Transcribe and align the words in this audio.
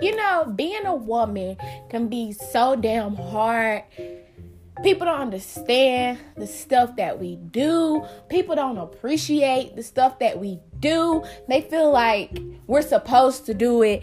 You 0.00 0.16
know, 0.16 0.52
being 0.56 0.86
a 0.86 0.94
woman 0.94 1.56
can 1.90 2.08
be 2.08 2.32
so 2.32 2.74
damn 2.76 3.16
hard. 3.16 3.84
People 4.82 5.04
don't 5.04 5.20
understand 5.20 6.18
the 6.36 6.46
stuff 6.46 6.96
that 6.96 7.18
we 7.18 7.36
do. 7.36 8.06
People 8.30 8.54
don't 8.54 8.78
appreciate 8.78 9.76
the 9.76 9.82
stuff 9.82 10.18
that 10.20 10.38
we 10.38 10.58
do. 10.78 11.22
They 11.48 11.60
feel 11.60 11.90
like 11.92 12.38
we're 12.66 12.80
supposed 12.80 13.44
to 13.46 13.54
do 13.54 13.82
it 13.82 14.02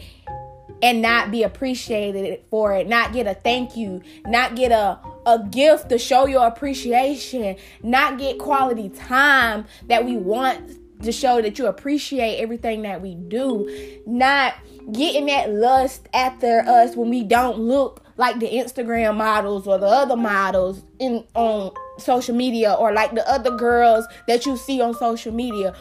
and 0.83 1.01
not 1.01 1.31
be 1.31 1.41
appreciated 1.41 2.41
for 2.51 2.73
it, 2.73 2.87
not 2.87 3.13
get 3.13 3.25
a 3.25 3.33
thank 3.33 3.75
you, 3.75 4.01
not 4.27 4.55
get 4.55 4.71
a, 4.71 4.99
a 5.25 5.39
gift 5.49 5.89
to 5.89 5.97
show 5.97 6.27
your 6.27 6.45
appreciation, 6.45 7.55
not 7.81 8.19
get 8.19 8.37
quality 8.37 8.89
time 8.89 9.65
that 9.87 10.05
we 10.05 10.15
want 10.15 10.77
to 11.03 11.11
show 11.11 11.41
that 11.41 11.59
you 11.59 11.67
appreciate 11.67 12.37
everything 12.37 12.81
that 12.81 13.01
we 13.01 13.15
do, 13.15 14.01
not 14.05 14.55
getting 14.91 15.27
that 15.27 15.51
lust 15.51 16.07
after 16.13 16.59
us 16.59 16.95
when 16.95 17.09
we 17.09 17.23
don't 17.23 17.59
look 17.59 18.03
like 18.17 18.39
the 18.39 18.47
Instagram 18.47 19.17
models 19.17 19.67
or 19.67 19.77
the 19.77 19.85
other 19.85 20.15
models 20.15 20.83
in 20.99 21.23
on 21.35 21.71
social 21.99 22.35
media 22.35 22.73
or 22.73 22.91
like 22.91 23.13
the 23.13 23.27
other 23.29 23.55
girls 23.55 24.05
that 24.27 24.45
you 24.45 24.57
see 24.57 24.81
on 24.81 24.93
social 24.93 25.31
media 25.31 25.75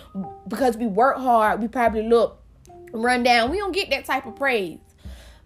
because 0.49 0.77
we 0.77 0.87
work 0.87 1.17
hard, 1.17 1.61
we 1.61 1.69
probably 1.69 2.07
look 2.07 2.43
run 2.93 3.23
down. 3.23 3.51
We 3.51 3.59
don't 3.59 3.73
get 3.73 3.91
that 3.91 4.05
type 4.05 4.27
of 4.27 4.37
praise. 4.37 4.79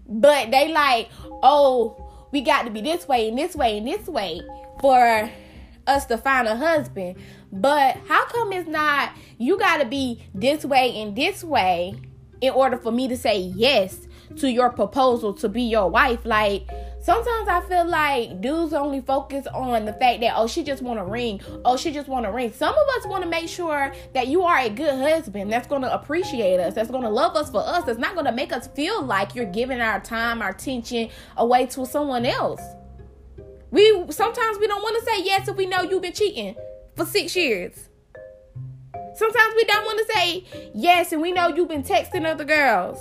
But 0.09 0.50
they 0.50 0.73
like, 0.73 1.09
oh, 1.42 2.10
we 2.32 2.40
got 2.40 2.64
to 2.64 2.70
be 2.70 2.80
this 2.80 3.06
way 3.06 3.28
and 3.28 3.38
this 3.38 3.54
way 3.54 3.78
and 3.78 3.87
this 3.87 4.06
way 4.06 4.40
for 4.80 5.30
us 5.87 6.06
to 6.06 6.18
find 6.18 6.48
a 6.48 6.56
husband. 6.56 7.16
But 7.52 7.98
how 8.06 8.27
come 8.27 8.52
it's 8.52 8.68
not 8.68 9.12
you 9.38 9.59
got 9.59 9.78
to 9.78 9.84
be 9.84 10.22
this 10.34 10.64
way 10.64 10.96
and 11.00 11.16
this 11.16 11.42
way 11.42 11.95
in 12.40 12.52
order 12.52 12.78
for 12.78 12.92
me 12.92 13.09
to 13.09 13.16
say 13.16 13.38
yes 13.38 14.06
to 14.37 14.51
your 14.51 14.70
proposal 14.70 15.34
to 15.34 15.48
be 15.48 15.62
your 15.62 15.90
wife? 15.90 16.21
Like 16.24 16.68
sometimes 17.02 17.48
I 17.48 17.60
feel 17.68 17.87
like 17.87 18.40
dudes 18.40 18.73
only 18.73 19.01
focus 19.01 19.48
on 19.52 19.84
the 19.84 19.93
fact 19.95 20.21
that 20.21 20.34
oh 20.37 20.46
she 20.46 20.62
just 20.62 20.80
want 20.80 21.01
a 21.01 21.04
ring, 21.04 21.40
oh 21.65 21.76
she 21.76 21.90
just 21.90 22.06
want 22.09 22.24
a 22.24 22.30
ring. 22.30 22.52
Some 22.52 22.73
of 22.73 22.88
us 22.96 23.06
want 23.06 23.24
to 23.24 23.28
make 23.28 23.48
sure 23.48 23.93
that 24.15 24.28
you 24.28 24.43
are 24.43 24.59
a 24.59 24.71
good 24.71 24.95
husband 24.95 25.52
that's 25.52 25.66
going 25.66 25.82
to 25.82 25.93
appreciate 25.93 26.60
us, 26.60 26.74
that's 26.74 26.90
going 26.90 27.02
to 27.02 27.10
love 27.10 27.34
us 27.34 27.51
for 27.51 27.66
us, 27.66 27.84
that's 27.84 27.98
not 27.98 28.15
going 28.15 28.26
to 28.26 28.32
make 28.32 28.52
us 28.52 28.68
feel 28.68 29.02
like 29.02 29.34
you're 29.34 29.45
giving 29.45 29.80
our 29.80 29.98
time, 29.98 30.40
our 30.40 30.51
attention 30.51 31.10
away 31.37 31.66
to 31.66 31.84
someone 31.84 32.24
else. 32.24 32.62
We 33.73 34.04
sometimes 34.10 34.59
we 34.59 34.68
don't 34.68 34.82
want 34.82 35.04
to 35.04 35.10
say 35.10 35.24
yes 35.24 35.48
if 35.48 35.56
we 35.56 35.66
know 35.66 35.82
you've 35.82 36.02
been 36.02 36.12
cheating 36.12 36.54
for 37.01 37.06
six 37.06 37.34
years. 37.34 37.88
Sometimes 39.15 39.54
we 39.56 39.65
don't 39.65 39.84
want 39.84 40.06
to 40.06 40.15
say 40.15 40.45
yes 40.74 41.12
and 41.12 41.23
we 41.23 41.32
know 41.32 41.48
you've 41.48 41.68
been 41.68 41.82
texting 41.82 42.26
other 42.26 42.45
girls. 42.45 42.98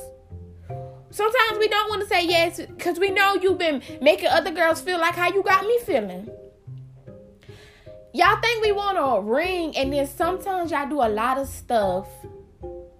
Sometimes 1.12 1.60
we 1.60 1.68
don't 1.68 1.90
want 1.90 2.02
to 2.02 2.08
say 2.08 2.26
yes 2.26 2.62
because 2.62 2.98
we 2.98 3.10
know 3.10 3.36
you've 3.42 3.58
been 3.58 3.82
making 4.02 4.28
other 4.28 4.52
girls 4.52 4.80
feel 4.80 5.00
like 5.00 5.16
how 5.16 5.34
you 5.34 5.44
got 5.44 5.66
me 5.66 5.80
feeling. 5.86 6.30
Y'all 8.14 8.40
think 8.42 8.64
we 8.64 8.72
want 8.72 8.98
a 9.00 9.22
ring, 9.22 9.76
and 9.78 9.94
then 9.94 10.08
sometimes 10.08 10.72
y'all 10.72 10.90
do 10.90 11.02
a 11.02 11.10
lot 11.10 11.38
of 11.38 11.48
stuff 11.48 12.08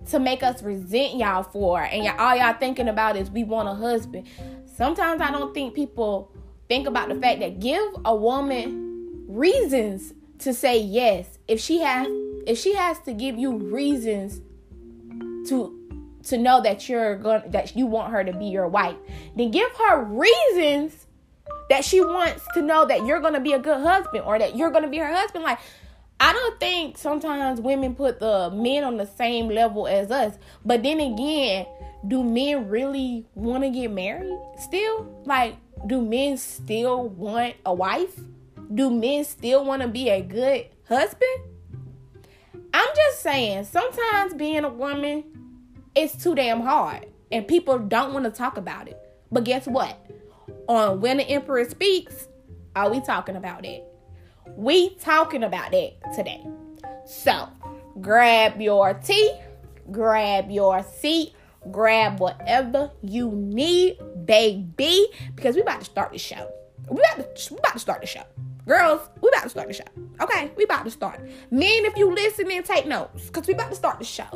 to 0.10 0.20
make 0.20 0.44
us 0.44 0.62
resent 0.62 1.16
y'all 1.16 1.44
for, 1.44 1.82
and 1.82 2.04
y'all, 2.04 2.20
all 2.20 2.36
y'all 2.36 2.54
thinking 2.54 2.90
about 2.90 3.16
is 3.16 3.32
we 3.32 3.44
want 3.44 3.68
a 3.68 3.74
husband. 3.74 4.28
Sometimes 4.66 5.20
I 5.22 5.32
don't 5.32 5.54
think 5.54 5.74
people 5.74 6.32
think 6.68 6.88
about 6.88 7.10
the 7.10 7.16
fact 7.16 7.40
that 7.40 7.60
give 7.60 7.84
a 8.06 8.16
woman 8.16 9.26
reasons 9.28 10.14
to 10.40 10.54
say 10.54 10.80
yes 10.80 11.38
if 11.48 11.60
she 11.60 11.80
has 11.80 12.08
if 12.48 12.58
she 12.58 12.74
has 12.74 13.00
to 13.00 13.14
give 13.14 13.38
you 13.38 13.58
reasons 13.58 14.42
to 15.48 15.76
to 16.24 16.38
know 16.38 16.62
that 16.62 16.90
you're 16.90 17.18
going 17.18 17.42
that 17.52 17.76
you 17.76 17.86
want 17.86 18.12
her 18.12 18.24
to 18.24 18.34
be 18.34 18.46
your 18.46 18.68
wife 18.68 18.96
then 19.36 19.52
give 19.52 19.70
her 19.78 20.04
reasons 20.04 21.06
that 21.70 21.84
she 21.86 22.02
wants 22.02 22.46
to 22.54 22.62
know 22.62 22.86
that 22.86 23.06
you're 23.06 23.20
going 23.20 23.34
to 23.34 23.40
be 23.40 23.54
a 23.54 23.60
good 23.60 23.80
husband 23.82 24.24
or 24.26 24.40
that 24.40 24.56
you're 24.56 24.72
going 24.72 24.84
to 24.84 24.90
be 24.90 24.98
her 24.98 25.14
husband 25.14 25.44
like 25.44 25.60
I 26.22 26.34
don't 26.34 26.60
think 26.60 26.98
sometimes 26.98 27.62
women 27.62 27.96
put 27.96 28.20
the 28.20 28.50
men 28.52 28.84
on 28.84 28.98
the 28.98 29.06
same 29.06 29.48
level 29.48 29.88
as 29.88 30.12
us. 30.12 30.38
But 30.66 30.84
then 30.84 31.00
again, 31.00 31.66
do 32.06 32.24
men 32.24 32.68
really 32.68 33.26
want 33.36 33.64
to 33.64 33.70
get 33.70 33.90
married 33.92 34.38
still? 34.58 35.24
Like, 35.26 35.56
do 35.88 36.02
men 36.02 36.38
still 36.38 37.08
want 37.08 37.56
a 37.66 37.74
wife? 37.74 38.20
Do 38.74 38.92
men 38.92 39.24
still 39.26 39.66
want 39.66 39.82
to 39.82 39.88
be 39.88 40.10
a 40.10 40.22
good 40.22 40.68
husband? 40.88 41.42
I'm 42.72 42.88
just 42.96 43.22
saying, 43.22 43.64
sometimes 43.66 44.36
being 44.36 44.64
a 44.64 44.70
woman 44.70 45.24
is 45.96 46.14
too 46.14 46.36
damn 46.36 46.62
hard 46.62 47.08
and 47.32 47.48
people 47.48 47.80
don't 47.80 48.14
want 48.14 48.26
to 48.26 48.32
talk 48.32 48.58
about 48.58 48.88
it. 48.88 49.00
But 49.32 49.44
guess 49.44 49.66
what? 49.66 49.98
On 50.68 51.02
When 51.02 51.18
the 51.18 51.24
Empress 51.24 51.72
Speaks, 51.72 52.28
are 52.76 52.92
we 52.92 53.02
talking 53.02 53.36
about 53.36 53.66
it? 53.66 53.84
We 54.56 54.96
talking 54.96 55.44
about 55.44 55.74
it 55.74 55.98
today. 56.16 56.46
So, 57.06 57.48
grab 58.00 58.62
your 58.62 58.94
tea, 58.94 59.34
grab 59.92 60.52
your 60.52 60.84
seat, 60.84 61.34
grab 61.72 62.20
whatever 62.20 62.92
you 63.02 63.32
need, 63.32 63.98
baby, 64.26 65.08
because 65.36 65.56
we 65.56 65.62
about 65.62 65.80
to 65.80 65.86
start 65.86 66.12
the 66.12 66.20
show. 66.20 66.52
We 66.88 67.02
about 67.14 67.36
to, 67.36 67.54
we 67.54 67.60
about 67.60 67.74
to 67.74 67.80
start 67.80 68.02
the 68.02 68.08
show. 68.08 68.24
Girls, 68.70 69.02
we 69.20 69.30
about 69.30 69.42
to 69.46 69.50
start 69.50 69.68
the 69.68 69.74
show. 69.74 69.84
Okay, 70.22 70.52
we 70.56 70.64
about 70.64 70.86
to 70.86 70.92
start. 70.92 71.20
Men, 71.50 71.86
if 71.86 71.98
you 71.98 72.14
listening, 72.14 72.62
take 72.62 72.86
notes, 72.86 73.26
because 73.26 73.48
we 73.48 73.56
about 73.56 73.72
to 73.72 73.76
start 73.76 73.98
the 73.98 74.06
show. 74.06 74.30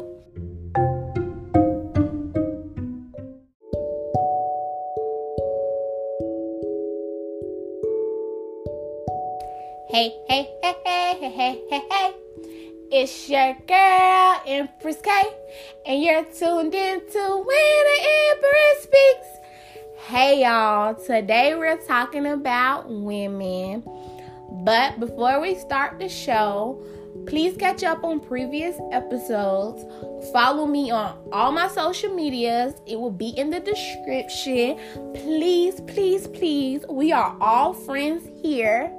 Hey, 9.89 10.17
hey, 10.27 10.49
hey, 10.63 10.75
hey, 10.83 11.13
hey, 11.19 11.29
hey, 11.29 11.61
hey, 11.69 11.81
hey. 11.91 12.13
It's 12.91 13.29
your 13.29 13.55
girl, 13.67 14.41
Empress 14.47 14.99
K, 14.99 15.11
and 15.85 16.01
you're 16.01 16.23
tuned 16.23 16.73
in 16.73 17.01
to 17.01 17.43
When 17.45 17.83
the 17.85 18.07
Empress 18.31 18.81
Speaks. 18.81 19.27
Hey, 20.07 20.41
y'all. 20.41 20.95
Today 20.95 21.53
we're 21.53 21.77
talking 21.85 22.25
about 22.25 22.89
women. 22.89 23.83
But 24.53 24.99
before 24.99 25.41
we 25.41 25.55
start 25.55 25.99
the 25.99 26.07
show, 26.07 26.83
please 27.27 27.57
catch 27.57 27.83
up 27.83 28.03
on 28.03 28.19
previous 28.19 28.77
episodes. 28.91 29.83
Follow 30.31 30.65
me 30.65 30.91
on 30.91 31.17
all 31.31 31.51
my 31.51 31.67
social 31.67 32.13
medias. 32.13 32.75
It 32.85 32.99
will 32.99 33.11
be 33.11 33.29
in 33.29 33.49
the 33.49 33.59
description. 33.59 34.79
Please, 35.13 35.81
please, 35.81 36.27
please. 36.27 36.85
We 36.89 37.11
are 37.11 37.35
all 37.41 37.73
friends 37.73 38.29
here. 38.41 38.91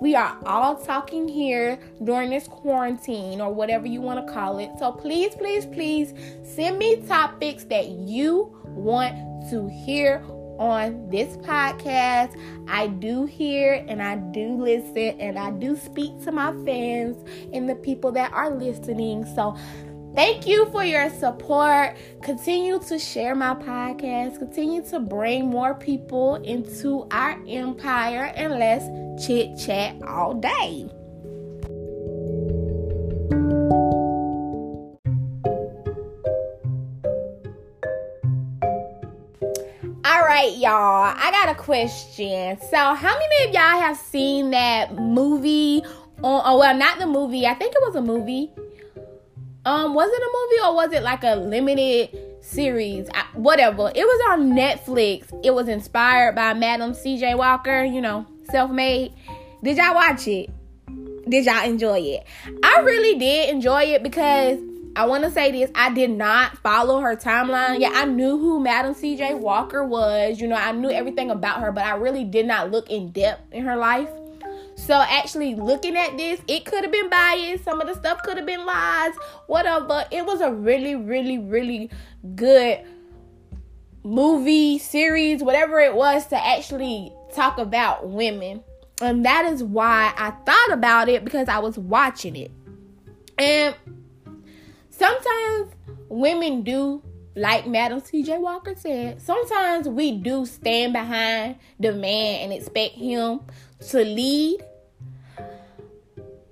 We 0.00 0.14
are 0.14 0.36
all 0.44 0.76
talking 0.76 1.26
here 1.26 1.78
during 2.04 2.28
this 2.30 2.46
quarantine 2.46 3.40
or 3.40 3.54
whatever 3.54 3.86
you 3.86 4.02
want 4.02 4.26
to 4.26 4.32
call 4.32 4.58
it. 4.58 4.70
So 4.78 4.92
please, 4.92 5.34
please, 5.34 5.64
please 5.64 6.12
send 6.42 6.78
me 6.78 6.96
topics 7.06 7.64
that 7.64 7.88
you 7.88 8.54
want 8.64 9.14
to 9.50 9.68
hear 9.68 10.22
on 10.58 11.08
this 11.10 11.36
podcast. 11.38 12.38
I 12.68 12.88
do 12.88 13.24
hear 13.24 13.84
and 13.88 14.02
I 14.02 14.16
do 14.16 14.60
listen 14.60 15.20
and 15.20 15.38
I 15.38 15.50
do 15.50 15.76
speak 15.76 16.22
to 16.24 16.32
my 16.32 16.52
fans 16.64 17.16
and 17.52 17.68
the 17.68 17.76
people 17.76 18.12
that 18.12 18.32
are 18.32 18.50
listening. 18.50 19.24
So 19.34 19.56
Thank 20.16 20.46
you 20.46 20.64
for 20.70 20.82
your 20.82 21.10
support. 21.10 21.94
Continue 22.22 22.78
to 22.88 22.98
share 22.98 23.34
my 23.34 23.52
podcast. 23.54 24.38
Continue 24.38 24.82
to 24.84 24.98
bring 24.98 25.46
more 25.46 25.74
people 25.74 26.36
into 26.36 27.06
our 27.10 27.38
empire 27.46 28.32
and 28.34 28.58
let's 28.58 28.86
chit 29.26 29.58
chat 29.58 30.02
all 30.04 30.32
day. 30.32 30.88
Right, 40.46 40.58
y'all. 40.58 41.14
I 41.16 41.30
got 41.30 41.48
a 41.48 41.54
question. 41.54 42.58
So, 42.70 42.76
how 42.76 43.18
many 43.18 43.48
of 43.48 43.54
y'all 43.54 43.80
have 43.80 43.96
seen 43.96 44.50
that 44.50 44.94
movie? 44.96 45.82
On, 46.22 46.42
oh, 46.44 46.58
well, 46.58 46.76
not 46.76 46.98
the 46.98 47.06
movie. 47.06 47.46
I 47.46 47.54
think 47.54 47.74
it 47.74 47.82
was 47.82 47.94
a 47.94 48.00
movie 48.00 48.50
um, 49.66 49.94
was 49.94 50.08
it 50.08 50.22
a 50.22 50.30
movie 50.32 50.68
or 50.68 50.74
was 50.76 50.92
it 50.92 51.02
like 51.02 51.24
a 51.24 51.34
limited 51.34 52.16
series? 52.40 53.08
I, 53.12 53.24
whatever. 53.34 53.90
It 53.92 54.04
was 54.04 54.32
on 54.32 54.52
Netflix. 54.52 55.26
It 55.44 55.52
was 55.52 55.66
inspired 55.66 56.36
by 56.36 56.54
Madam 56.54 56.94
C.J. 56.94 57.34
Walker. 57.34 57.82
You 57.82 58.00
know, 58.00 58.24
self-made. 58.52 59.12
Did 59.64 59.76
y'all 59.76 59.96
watch 59.96 60.28
it? 60.28 60.50
Did 61.28 61.46
y'all 61.46 61.64
enjoy 61.64 61.98
it? 61.98 62.24
I 62.62 62.80
really 62.82 63.18
did 63.18 63.50
enjoy 63.50 63.82
it 63.82 64.04
because 64.04 64.60
I 64.96 65.04
want 65.04 65.24
to 65.24 65.30
say 65.30 65.52
this. 65.52 65.70
I 65.74 65.92
did 65.92 66.10
not 66.10 66.56
follow 66.58 67.00
her 67.00 67.14
timeline. 67.16 67.80
Yeah, 67.80 67.90
I 67.92 68.06
knew 68.06 68.38
who 68.38 68.60
Madam 68.60 68.94
CJ 68.94 69.38
Walker 69.38 69.84
was. 69.84 70.40
You 70.40 70.48
know, 70.48 70.56
I 70.56 70.72
knew 70.72 70.90
everything 70.90 71.30
about 71.30 71.60
her, 71.60 71.70
but 71.70 71.84
I 71.84 71.96
really 71.96 72.24
did 72.24 72.46
not 72.46 72.70
look 72.70 72.88
in 72.88 73.10
depth 73.10 73.52
in 73.52 73.66
her 73.66 73.76
life. 73.76 74.08
So 74.76 74.94
actually 74.94 75.54
looking 75.54 75.96
at 75.98 76.16
this, 76.16 76.40
it 76.48 76.64
could 76.64 76.82
have 76.82 76.92
been 76.92 77.10
biased. 77.10 77.64
Some 77.64 77.80
of 77.82 77.86
the 77.88 77.94
stuff 77.94 78.22
could 78.22 78.38
have 78.38 78.46
been 78.46 78.64
lies, 78.64 79.12
whatever. 79.48 80.06
It 80.10 80.24
was 80.24 80.40
a 80.40 80.50
really, 80.50 80.96
really, 80.96 81.38
really 81.38 81.90
good 82.34 82.80
movie, 84.02 84.78
series, 84.78 85.42
whatever 85.42 85.78
it 85.78 85.94
was 85.94 86.26
to 86.28 86.42
actually 86.42 87.12
talk 87.34 87.58
about 87.58 88.08
women. 88.08 88.62
And 89.02 89.26
that 89.26 89.44
is 89.44 89.62
why 89.62 90.14
I 90.16 90.30
thought 90.30 90.72
about 90.72 91.10
it 91.10 91.22
because 91.22 91.50
I 91.50 91.58
was 91.58 91.76
watching 91.76 92.34
it. 92.34 92.50
And 93.38 93.74
sometimes 94.96 95.72
women 96.08 96.62
do, 96.62 97.02
like 97.34 97.66
Madam 97.66 98.00
CJ 98.00 98.40
Walker 98.40 98.74
said, 98.76 99.20
sometimes 99.20 99.88
we 99.88 100.12
do 100.12 100.46
stand 100.46 100.92
behind 100.92 101.56
the 101.78 101.92
man 101.92 102.42
and 102.42 102.52
expect 102.52 102.94
him 102.94 103.40
to 103.88 103.98
lead. 103.98 104.60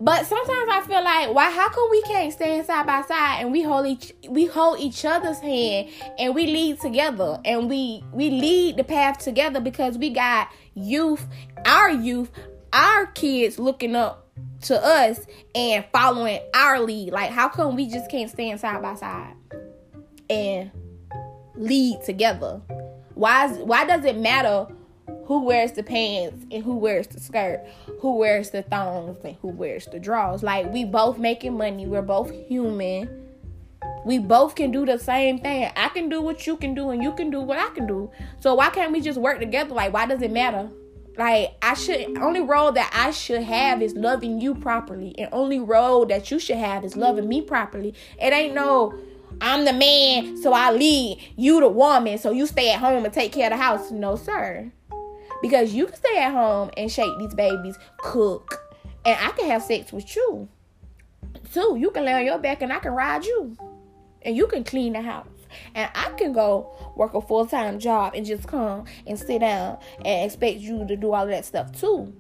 But 0.00 0.26
sometimes 0.26 0.69
I 0.70 0.82
feel 0.87 1.02
like 1.02 1.35
why 1.35 1.50
how 1.50 1.70
come 1.70 1.88
we 1.91 2.02
can't 2.02 2.31
stand 2.31 2.67
side 2.67 2.87
by 2.87 3.00
side 3.02 3.38
and 3.41 3.50
we 3.50 3.62
hold 3.62 3.87
each 3.87 4.12
we 4.29 4.44
hold 4.44 4.79
each 4.79 5.02
other's 5.02 5.38
hand 5.38 5.88
and 6.19 6.35
we 6.35 6.47
lead 6.47 6.79
together 6.81 7.40
and 7.43 7.70
we 7.70 8.05
we 8.12 8.29
lead 8.29 8.76
the 8.76 8.85
path 8.85 9.19
together 9.19 9.61
because 9.61 9.97
we 9.97 10.11
got 10.11 10.49
youth, 10.75 11.26
our 11.64 11.90
youth, 11.90 12.31
our 12.75 13.06
kids 13.06 13.58
looking 13.58 13.97
up 13.97 14.24
to 14.64 14.84
us 14.84 15.20
and 15.55 15.84
following 15.93 16.40
our 16.55 16.81
lead. 16.81 17.12
Like, 17.12 17.31
how 17.31 17.49
come 17.49 17.76
we 17.76 17.87
just 17.87 18.11
can't 18.11 18.31
stand 18.31 18.61
side 18.61 18.82
by 18.82 18.94
side 18.94 19.34
and 20.28 20.70
lead 21.55 22.02
together? 22.05 22.61
Why 23.14 23.46
is, 23.46 23.58
why 23.58 23.87
does 23.87 24.05
it 24.05 24.19
matter 24.19 24.66
who 25.26 25.44
wears 25.44 25.72
the 25.72 25.82
pants 25.82 26.44
and 26.50 26.62
who 26.62 26.76
wears 26.76 27.06
the 27.06 27.20
skirt, 27.20 27.64
who 28.00 28.16
wears 28.16 28.50
the 28.50 28.62
thongs 28.62 29.19
and 29.25 29.37
who 29.40 29.49
wears 29.49 29.87
the 29.87 29.99
drawers? 29.99 30.43
Like, 30.43 30.72
we 30.72 30.84
both 30.84 31.19
making 31.19 31.56
money. 31.56 31.87
We're 31.87 32.02
both 32.02 32.32
human. 32.49 33.20
We 34.05 34.19
both 34.19 34.55
can 34.55 34.70
do 34.70 34.84
the 34.84 34.99
same 34.99 35.38
thing. 35.38 35.70
I 35.76 35.88
can 35.88 36.08
do 36.08 36.20
what 36.20 36.46
you 36.46 36.56
can 36.56 36.75
do, 36.75 36.90
and 36.90 37.02
you 37.02 37.12
can 37.12 37.31
do 37.31 37.40
what 37.40 37.58
I 37.58 37.70
can 37.70 37.87
do. 37.87 38.11
So 38.40 38.55
why 38.55 38.69
can't 38.70 38.93
we 38.93 39.00
just 39.00 39.19
work 39.19 39.38
together? 39.38 39.75
Like, 39.75 39.93
why 39.93 40.06
does 40.06 40.20
it 40.20 40.31
matter? 40.31 40.69
Like 41.16 41.56
I 41.62 41.75
should 41.75 42.19
only 42.19 42.40
role 42.40 42.72
that 42.72 42.90
I 42.93 43.11
should 43.11 43.43
have 43.43 43.82
is 43.82 43.94
loving 43.94 44.40
you 44.40 44.55
properly. 44.55 45.19
And 45.19 45.28
only 45.32 45.61
role 45.61 46.06
that 46.06 46.31
you 46.31 46.38
should 46.38 46.56
have 46.56 46.84
is 46.84 46.96
loving 46.96 47.28
me 47.28 47.43
properly. 47.43 47.94
It 48.20 48.32
ain't 48.32 48.55
no 48.55 48.99
I'm 49.40 49.64
the 49.64 49.72
man, 49.72 50.37
so 50.40 50.52
I 50.52 50.70
lead. 50.70 51.19
You 51.37 51.61
the 51.61 51.69
woman, 51.69 52.19
so 52.19 52.31
you 52.31 52.46
stay 52.46 52.72
at 52.72 52.81
home 52.81 53.05
and 53.05 53.12
take 53.12 53.32
care 53.32 53.46
of 53.46 53.58
the 53.58 53.62
house. 53.62 53.90
No, 53.90 54.16
sir. 54.16 54.70
Because 55.43 55.75
you 55.75 55.87
can 55.87 55.96
stay 55.96 56.19
at 56.19 56.32
home 56.32 56.70
and 56.76 56.90
shake 56.90 57.11
these 57.19 57.34
babies, 57.34 57.76
cook, 57.99 58.62
and 59.05 59.19
I 59.20 59.31
can 59.32 59.46
have 59.50 59.62
sex 59.62 59.93
with 59.93 60.14
you. 60.16 60.49
Too. 61.52 61.76
You 61.78 61.90
can 61.90 62.05
lay 62.05 62.14
on 62.14 62.25
your 62.25 62.38
back 62.38 62.62
and 62.62 62.72
I 62.72 62.78
can 62.78 62.93
ride 62.93 63.25
you. 63.25 63.56
And 64.22 64.37
you 64.37 64.46
can 64.46 64.64
clean 64.64 64.94
the 64.94 65.02
house. 65.02 65.26
And 65.74 65.90
I 65.94 66.10
can 66.16 66.32
go 66.32 66.74
work 66.96 67.14
a 67.14 67.20
full 67.20 67.46
time 67.46 67.78
job 67.78 68.14
and 68.14 68.24
just 68.24 68.46
come 68.46 68.84
and 69.06 69.18
sit 69.18 69.40
down 69.40 69.78
and 70.04 70.26
expect 70.26 70.58
you 70.58 70.86
to 70.86 70.96
do 70.96 71.12
all 71.12 71.26
that 71.26 71.44
stuff 71.44 71.72
too. 71.72 72.12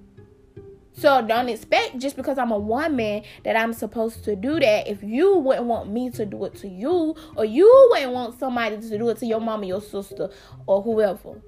So 0.96 1.26
don't 1.26 1.48
expect 1.48 1.98
just 1.98 2.14
because 2.14 2.38
I'm 2.38 2.52
a 2.52 2.58
woman 2.58 3.24
that 3.44 3.56
I'm 3.56 3.72
supposed 3.72 4.22
to 4.24 4.36
do 4.36 4.60
that. 4.60 4.86
If 4.86 5.02
you 5.02 5.38
wouldn't 5.38 5.66
want 5.66 5.90
me 5.90 6.10
to 6.10 6.24
do 6.24 6.44
it 6.44 6.54
to 6.56 6.68
you, 6.68 7.16
or 7.36 7.44
you 7.44 7.88
wouldn't 7.90 8.12
want 8.12 8.38
somebody 8.38 8.76
to 8.76 8.98
do 8.98 9.08
it 9.08 9.18
to 9.18 9.26
your 9.26 9.40
mama, 9.40 9.66
your 9.66 9.80
sister, 9.80 10.30
or 10.66 10.82
whoever. 10.82 11.40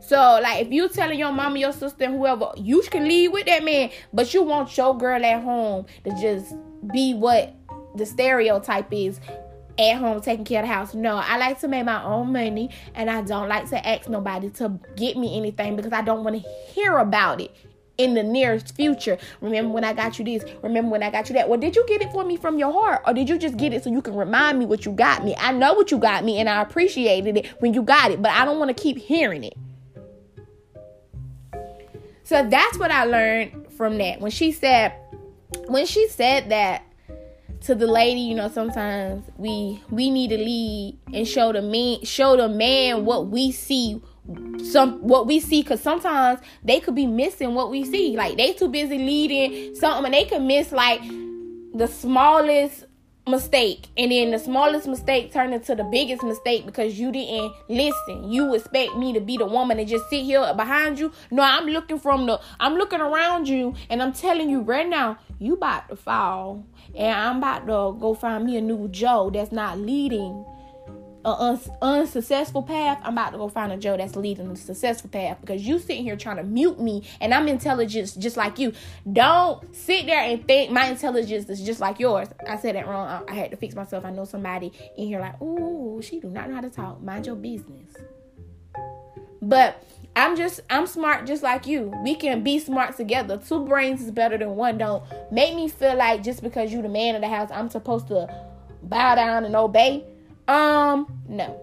So, 0.00 0.40
like, 0.42 0.66
if 0.66 0.72
you 0.72 0.88
telling 0.88 1.18
your 1.18 1.32
mama, 1.32 1.58
your 1.58 1.72
sister, 1.72 2.04
and 2.04 2.14
whoever, 2.14 2.52
you 2.56 2.82
can 2.82 3.08
leave 3.08 3.32
with 3.32 3.46
that 3.46 3.64
man, 3.64 3.90
but 4.12 4.32
you 4.34 4.42
want 4.42 4.76
your 4.76 4.96
girl 4.96 5.24
at 5.24 5.42
home 5.42 5.86
to 6.04 6.10
just 6.20 6.54
be 6.92 7.14
what 7.14 7.54
the 7.94 8.04
stereotype 8.04 8.92
is 8.92 9.20
at 9.80 9.96
home 9.98 10.20
taking 10.20 10.44
care 10.44 10.62
of 10.62 10.68
the 10.68 10.72
house. 10.72 10.94
No, 10.94 11.16
I 11.16 11.38
like 11.38 11.58
to 11.60 11.68
make 11.68 11.84
my 11.84 12.02
own 12.04 12.32
money 12.32 12.70
and 12.94 13.10
I 13.10 13.22
don't 13.22 13.48
like 13.48 13.68
to 13.70 13.88
ask 13.88 14.08
nobody 14.08 14.50
to 14.50 14.78
get 14.96 15.16
me 15.16 15.36
anything 15.36 15.76
because 15.76 15.92
I 15.92 16.02
don't 16.02 16.22
want 16.22 16.42
to 16.42 16.48
hear 16.72 16.98
about 16.98 17.40
it 17.40 17.54
in 17.96 18.14
the 18.14 18.22
nearest 18.22 18.74
future. 18.74 19.18
Remember 19.40 19.72
when 19.72 19.84
I 19.84 19.92
got 19.92 20.18
you 20.18 20.24
this? 20.24 20.44
Remember 20.62 20.90
when 20.90 21.02
I 21.02 21.10
got 21.10 21.28
you 21.28 21.34
that? 21.34 21.48
Well, 21.48 21.58
did 21.58 21.76
you 21.76 21.84
get 21.86 22.02
it 22.02 22.12
for 22.12 22.24
me 22.24 22.36
from 22.36 22.58
your 22.58 22.72
heart 22.72 23.02
or 23.06 23.14
did 23.14 23.28
you 23.28 23.38
just 23.38 23.56
get 23.56 23.72
it 23.72 23.84
so 23.84 23.90
you 23.90 24.02
can 24.02 24.14
remind 24.14 24.58
me 24.58 24.66
what 24.66 24.84
you 24.84 24.92
got 24.92 25.24
me? 25.24 25.34
I 25.38 25.52
know 25.52 25.74
what 25.74 25.90
you 25.90 25.98
got 25.98 26.24
me 26.24 26.38
and 26.38 26.48
I 26.48 26.62
appreciated 26.62 27.36
it 27.36 27.46
when 27.60 27.74
you 27.74 27.82
got 27.82 28.10
it, 28.10 28.20
but 28.22 28.32
I 28.32 28.44
don't 28.44 28.58
want 28.58 28.74
to 28.74 28.82
keep 28.82 28.98
hearing 28.98 29.44
it. 29.44 29.56
So 32.24 32.48
that's 32.48 32.78
what 32.78 32.90
I 32.90 33.04
learned 33.04 33.72
from 33.72 33.98
that. 33.98 34.20
When 34.20 34.30
she 34.30 34.52
said 34.52 34.92
when 35.66 35.84
she 35.86 36.08
said 36.08 36.50
that 36.50 36.84
to 37.62 37.74
the 37.74 37.86
lady, 37.86 38.20
you 38.20 38.34
know, 38.34 38.48
sometimes 38.48 39.24
we 39.36 39.82
we 39.90 40.10
need 40.10 40.28
to 40.28 40.38
lead 40.38 40.98
and 41.12 41.26
show 41.26 41.52
the 41.52 41.62
man 41.62 42.04
show 42.04 42.36
the 42.36 42.48
man 42.48 43.04
what 43.04 43.28
we 43.28 43.52
see 43.52 44.00
some 44.64 44.98
what 45.00 45.26
we 45.26 45.40
see 45.40 45.62
because 45.62 45.80
sometimes 45.80 46.40
they 46.62 46.80
could 46.80 46.94
be 46.94 47.06
missing 47.06 47.54
what 47.54 47.70
we 47.70 47.84
see. 47.84 48.16
Like 48.16 48.36
they 48.36 48.52
too 48.52 48.68
busy 48.68 48.98
leading 48.98 49.74
something 49.74 50.04
and 50.06 50.14
they 50.14 50.24
could 50.24 50.42
miss 50.42 50.72
like 50.72 51.02
the 51.74 51.86
smallest 51.86 52.86
mistake 53.28 53.86
and 53.96 54.10
then 54.10 54.30
the 54.30 54.38
smallest 54.38 54.88
mistake 54.88 55.32
turned 55.32 55.54
into 55.54 55.74
the 55.74 55.84
biggest 55.84 56.22
mistake 56.22 56.66
because 56.66 56.98
you 56.98 57.12
didn't 57.12 57.52
listen. 57.68 58.30
You 58.30 58.54
expect 58.54 58.96
me 58.96 59.12
to 59.12 59.20
be 59.20 59.36
the 59.36 59.46
woman 59.46 59.78
and 59.78 59.88
just 59.88 60.08
sit 60.08 60.24
here 60.24 60.52
behind 60.54 60.98
you? 60.98 61.12
No 61.30 61.42
i'm 61.42 61.66
looking 61.66 61.98
from 61.98 62.26
the 62.26 62.40
i'm 62.58 62.74
looking 62.74 63.00
around 63.00 63.48
you 63.48 63.74
and 63.88 64.02
i'm 64.02 64.12
telling 64.12 64.48
you 64.48 64.60
right 64.60 64.88
now 64.88 65.18
you 65.38 65.54
about 65.54 65.88
to 65.88 65.96
fall 65.96 66.64
and 66.94 67.18
i'm 67.18 67.38
about 67.38 67.60
to 67.60 67.98
go 68.00 68.14
find 68.14 68.44
me 68.44 68.56
a 68.56 68.60
new 68.60 68.88
joe 68.88 69.30
that's 69.30 69.52
not 69.52 69.78
leading 69.78 70.44
an 71.24 71.34
uns- 71.38 71.68
unsuccessful 71.82 72.62
path, 72.62 72.98
I'm 73.02 73.12
about 73.12 73.32
to 73.32 73.38
go 73.38 73.48
find 73.48 73.72
a 73.72 73.76
Joe 73.76 73.96
that's 73.96 74.16
leading 74.16 74.48
the 74.48 74.56
successful 74.56 75.10
path 75.10 75.38
because 75.40 75.66
you 75.66 75.78
sitting 75.78 76.02
here 76.02 76.16
trying 76.16 76.36
to 76.36 76.42
mute 76.42 76.80
me 76.80 77.06
and 77.20 77.34
I'm 77.34 77.46
intelligent 77.48 78.16
just 78.18 78.36
like 78.36 78.58
you. 78.58 78.72
Don't 79.10 79.74
sit 79.74 80.06
there 80.06 80.20
and 80.20 80.46
think 80.46 80.70
my 80.70 80.86
intelligence 80.86 81.48
is 81.50 81.60
just 81.60 81.80
like 81.80 82.00
yours. 82.00 82.28
I 82.48 82.56
said 82.56 82.74
that 82.74 82.86
wrong. 82.86 83.06
I, 83.06 83.32
I 83.32 83.34
had 83.34 83.50
to 83.50 83.56
fix 83.56 83.74
myself. 83.74 84.04
I 84.04 84.10
know 84.10 84.24
somebody 84.24 84.72
in 84.96 85.08
here 85.08 85.20
like, 85.20 85.40
ooh, 85.42 86.00
she 86.02 86.20
do 86.20 86.28
not 86.30 86.48
know 86.48 86.54
how 86.54 86.62
to 86.62 86.70
talk. 86.70 87.02
Mind 87.02 87.26
your 87.26 87.36
business. 87.36 87.94
But 89.42 89.82
I'm 90.20 90.36
just 90.36 90.60
I'm 90.68 90.86
smart 90.86 91.26
just 91.26 91.42
like 91.42 91.66
you. 91.66 91.94
We 92.04 92.14
can 92.14 92.42
be 92.42 92.58
smart 92.58 92.94
together. 92.94 93.38
Two 93.38 93.64
brains 93.64 94.02
is 94.02 94.10
better 94.10 94.36
than 94.36 94.54
one. 94.54 94.76
Don't 94.76 95.02
make 95.32 95.54
me 95.54 95.66
feel 95.66 95.96
like 95.96 96.22
just 96.22 96.42
because 96.42 96.70
you 96.70 96.82
the 96.82 96.90
man 96.90 97.14
of 97.14 97.22
the 97.22 97.28
house, 97.28 97.48
I'm 97.50 97.70
supposed 97.70 98.08
to 98.08 98.28
bow 98.82 99.14
down 99.14 99.46
and 99.46 99.56
obey. 99.56 100.04
Um, 100.46 101.06
no. 101.26 101.58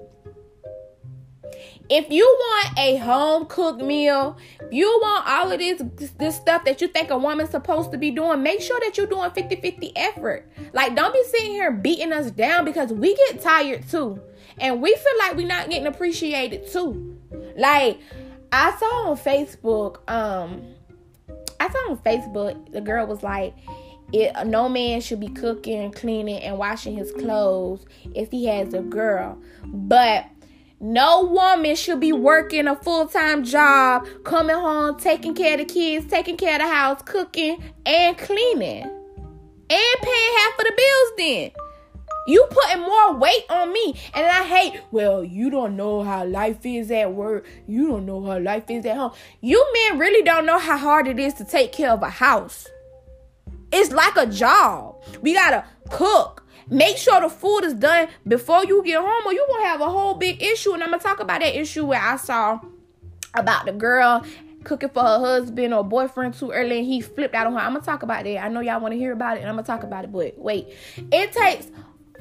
If 1.87 2.09
you 2.09 2.25
want 2.25 2.79
a 2.79 2.97
home 2.97 3.45
cooked 3.45 3.83
meal, 3.83 4.35
you 4.71 4.87
want 5.03 5.27
all 5.27 5.51
of 5.51 5.59
this 5.59 5.83
this 6.17 6.35
stuff 6.35 6.65
that 6.65 6.81
you 6.81 6.87
think 6.87 7.11
a 7.11 7.17
woman's 7.17 7.51
supposed 7.51 7.91
to 7.91 7.99
be 7.99 8.09
doing, 8.09 8.41
make 8.41 8.61
sure 8.61 8.79
that 8.79 8.97
you're 8.97 9.05
doing 9.05 9.29
50-50 9.29 9.91
effort. 9.95 10.51
Like 10.73 10.95
don't 10.95 11.13
be 11.13 11.23
sitting 11.25 11.51
here 11.51 11.71
beating 11.71 12.11
us 12.11 12.31
down 12.31 12.65
because 12.65 12.91
we 12.91 13.15
get 13.15 13.39
tired 13.39 13.87
too. 13.87 14.19
And 14.57 14.81
we 14.81 14.95
feel 14.95 15.17
like 15.19 15.35
we're 15.35 15.45
not 15.45 15.69
getting 15.69 15.85
appreciated 15.85 16.71
too. 16.71 17.19
Like 17.55 17.99
I 18.51 18.75
saw 18.77 19.09
on 19.09 19.17
Facebook, 19.17 20.09
um, 20.09 20.63
I 21.59 21.69
saw 21.69 21.91
on 21.91 21.97
Facebook, 21.97 22.71
the 22.71 22.81
girl 22.81 23.05
was 23.07 23.23
like, 23.23 23.53
it, 24.13 24.33
no 24.47 24.69
man 24.69 25.01
should 25.01 25.19
be 25.19 25.27
cooking, 25.27 25.91
cleaning, 25.91 26.41
and 26.41 26.57
washing 26.57 26.95
his 26.95 27.11
clothes 27.11 27.85
if 28.15 28.31
he 28.31 28.45
has 28.45 28.73
a 28.73 28.81
girl. 28.81 29.37
But 29.65 30.25
no 30.79 31.25
woman 31.25 31.75
should 31.75 31.99
be 31.99 32.13
working 32.13 32.67
a 32.67 32.75
full 32.75 33.07
time 33.07 33.43
job, 33.43 34.07
coming 34.23 34.55
home, 34.55 34.97
taking 34.97 35.33
care 35.33 35.59
of 35.59 35.67
the 35.67 35.73
kids, 35.73 36.05
taking 36.07 36.37
care 36.37 36.55
of 36.55 36.61
the 36.61 36.73
house, 36.73 37.01
cooking, 37.01 37.61
and 37.85 38.17
cleaning, 38.17 38.83
and 38.83 40.01
paying 40.01 40.33
half 40.37 40.59
of 40.59 40.65
the 40.65 40.73
bills 40.77 41.11
then. 41.17 41.66
You 42.27 42.45
putting 42.49 42.81
more 42.81 43.13
weight 43.13 43.45
on 43.49 43.71
me. 43.71 43.95
And 44.13 44.25
I 44.25 44.43
hate, 44.43 44.81
well, 44.91 45.23
you 45.23 45.49
don't 45.49 45.75
know 45.75 46.03
how 46.03 46.25
life 46.25 46.65
is 46.65 46.91
at 46.91 47.13
work. 47.13 47.45
You 47.67 47.87
don't 47.87 48.05
know 48.05 48.23
how 48.23 48.37
life 48.37 48.69
is 48.69 48.85
at 48.85 48.97
home. 48.97 49.13
You 49.41 49.65
men 49.73 49.97
really 49.97 50.23
don't 50.23 50.45
know 50.45 50.59
how 50.59 50.77
hard 50.77 51.07
it 51.07 51.19
is 51.19 51.33
to 51.35 51.45
take 51.45 51.71
care 51.71 51.91
of 51.91 52.03
a 52.03 52.09
house. 52.09 52.67
It's 53.71 53.91
like 53.91 54.17
a 54.17 54.27
job. 54.27 55.03
We 55.21 55.33
gotta 55.33 55.65
cook. 55.89 56.43
Make 56.69 56.97
sure 56.97 57.21
the 57.21 57.29
food 57.29 57.63
is 57.63 57.73
done 57.73 58.09
before 58.27 58.65
you 58.65 58.83
get 58.83 58.99
home, 58.99 59.25
or 59.25 59.31
you 59.31 59.45
gonna 59.49 59.65
have 59.65 59.79
a 59.79 59.89
whole 59.89 60.15
big 60.15 60.43
issue. 60.43 60.73
And 60.73 60.83
I'm 60.83 60.89
gonna 60.89 61.01
talk 61.01 61.21
about 61.21 61.39
that 61.39 61.57
issue 61.57 61.85
where 61.85 62.01
I 62.01 62.17
saw 62.17 62.59
about 63.33 63.65
the 63.65 63.71
girl 63.71 64.25
cooking 64.63 64.89
for 64.89 65.01
her 65.01 65.19
husband 65.19 65.73
or 65.73 65.83
boyfriend 65.83 66.33
too 66.33 66.51
early 66.51 66.79
and 66.79 66.85
he 66.85 66.99
flipped 66.99 67.33
out 67.33 67.47
on 67.47 67.53
her. 67.53 67.59
I'm 67.59 67.73
gonna 67.73 67.85
talk 67.85 68.03
about 68.03 68.25
that. 68.25 68.43
I 68.43 68.49
know 68.49 68.59
y'all 68.59 68.81
wanna 68.81 68.95
hear 68.95 69.13
about 69.13 69.37
it 69.37 69.41
and 69.41 69.49
I'm 69.49 69.55
gonna 69.55 69.65
talk 69.65 69.83
about 69.83 70.03
it, 70.03 70.11
but 70.11 70.37
wait. 70.37 70.67
It 71.11 71.31
takes 71.31 71.67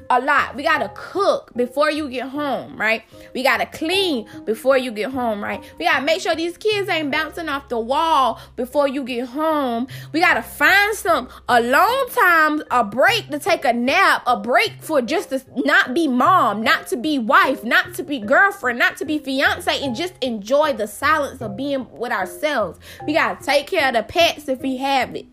a 0.09 0.21
lot. 0.21 0.55
We 0.55 0.63
gotta 0.63 0.91
cook 0.95 1.51
before 1.55 1.91
you 1.91 2.09
get 2.09 2.29
home, 2.29 2.77
right? 2.77 3.03
We 3.33 3.43
gotta 3.43 3.65
clean 3.65 4.27
before 4.45 4.77
you 4.77 4.91
get 4.91 5.11
home, 5.11 5.43
right? 5.43 5.63
We 5.77 5.85
gotta 5.85 6.05
make 6.05 6.21
sure 6.21 6.35
these 6.35 6.57
kids 6.57 6.89
ain't 6.89 7.11
bouncing 7.11 7.49
off 7.49 7.69
the 7.69 7.79
wall 7.79 8.39
before 8.55 8.87
you 8.87 9.03
get 9.03 9.27
home. 9.27 9.87
We 10.11 10.19
gotta 10.19 10.41
find 10.41 10.95
some 10.95 11.29
alone 11.47 12.09
time, 12.11 12.63
a 12.71 12.83
break 12.83 13.29
to 13.29 13.39
take 13.39 13.65
a 13.65 13.73
nap, 13.73 14.23
a 14.25 14.37
break 14.37 14.81
for 14.81 15.01
just 15.01 15.29
to 15.29 15.41
not 15.55 15.93
be 15.93 16.07
mom, 16.07 16.63
not 16.63 16.87
to 16.87 16.97
be 16.97 17.19
wife, 17.19 17.63
not 17.63 17.93
to 17.95 18.03
be 18.03 18.19
girlfriend, 18.19 18.79
not 18.79 18.97
to 18.97 19.05
be 19.05 19.19
fiance, 19.19 19.83
and 19.83 19.95
just 19.95 20.13
enjoy 20.21 20.73
the 20.73 20.87
silence 20.87 21.41
of 21.41 21.57
being 21.57 21.87
with 21.91 22.11
ourselves. 22.11 22.79
We 23.05 23.13
gotta 23.13 23.43
take 23.43 23.67
care 23.67 23.89
of 23.89 23.95
the 23.95 24.03
pets 24.03 24.47
if 24.47 24.61
we 24.61 24.77
have 24.77 25.15
it. 25.15 25.25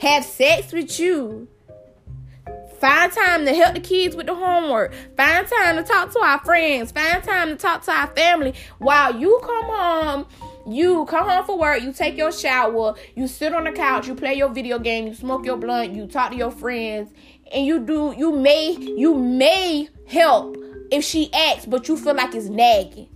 Have 0.00 0.24
sex 0.24 0.72
with 0.72 1.00
you 1.00 1.48
Find 2.80 3.12
time 3.12 3.44
to 3.44 3.54
help 3.54 3.74
the 3.74 3.80
kids 3.80 4.14
with 4.14 4.26
the 4.26 4.34
homework. 4.34 4.94
Find 5.16 5.46
time 5.46 5.76
to 5.76 5.82
talk 5.82 6.12
to 6.12 6.20
our 6.20 6.38
friends. 6.40 6.92
Find 6.92 7.22
time 7.22 7.48
to 7.48 7.56
talk 7.56 7.82
to 7.84 7.92
our 7.92 8.06
family 8.08 8.54
while 8.78 9.18
you 9.18 9.40
come 9.42 9.64
home. 9.64 10.26
You 10.68 11.06
come 11.06 11.26
home 11.26 11.46
for 11.46 11.58
work, 11.58 11.82
you 11.82 11.94
take 11.94 12.18
your 12.18 12.30
shower, 12.30 12.94
you 13.16 13.26
sit 13.26 13.54
on 13.54 13.64
the 13.64 13.72
couch, 13.72 14.06
you 14.06 14.14
play 14.14 14.34
your 14.34 14.50
video 14.50 14.78
game, 14.78 15.06
you 15.06 15.14
smoke 15.14 15.46
your 15.46 15.56
blunt, 15.56 15.94
you 15.94 16.06
talk 16.06 16.30
to 16.32 16.36
your 16.36 16.50
friends, 16.50 17.10
and 17.52 17.64
you 17.64 17.78
do 17.78 18.14
you 18.16 18.32
may 18.32 18.72
you 18.72 19.14
may 19.14 19.88
help 20.06 20.58
if 20.90 21.04
she 21.04 21.32
asks, 21.32 21.64
but 21.64 21.88
you 21.88 21.96
feel 21.96 22.14
like 22.14 22.34
it's 22.34 22.48
nagging. 22.48 23.08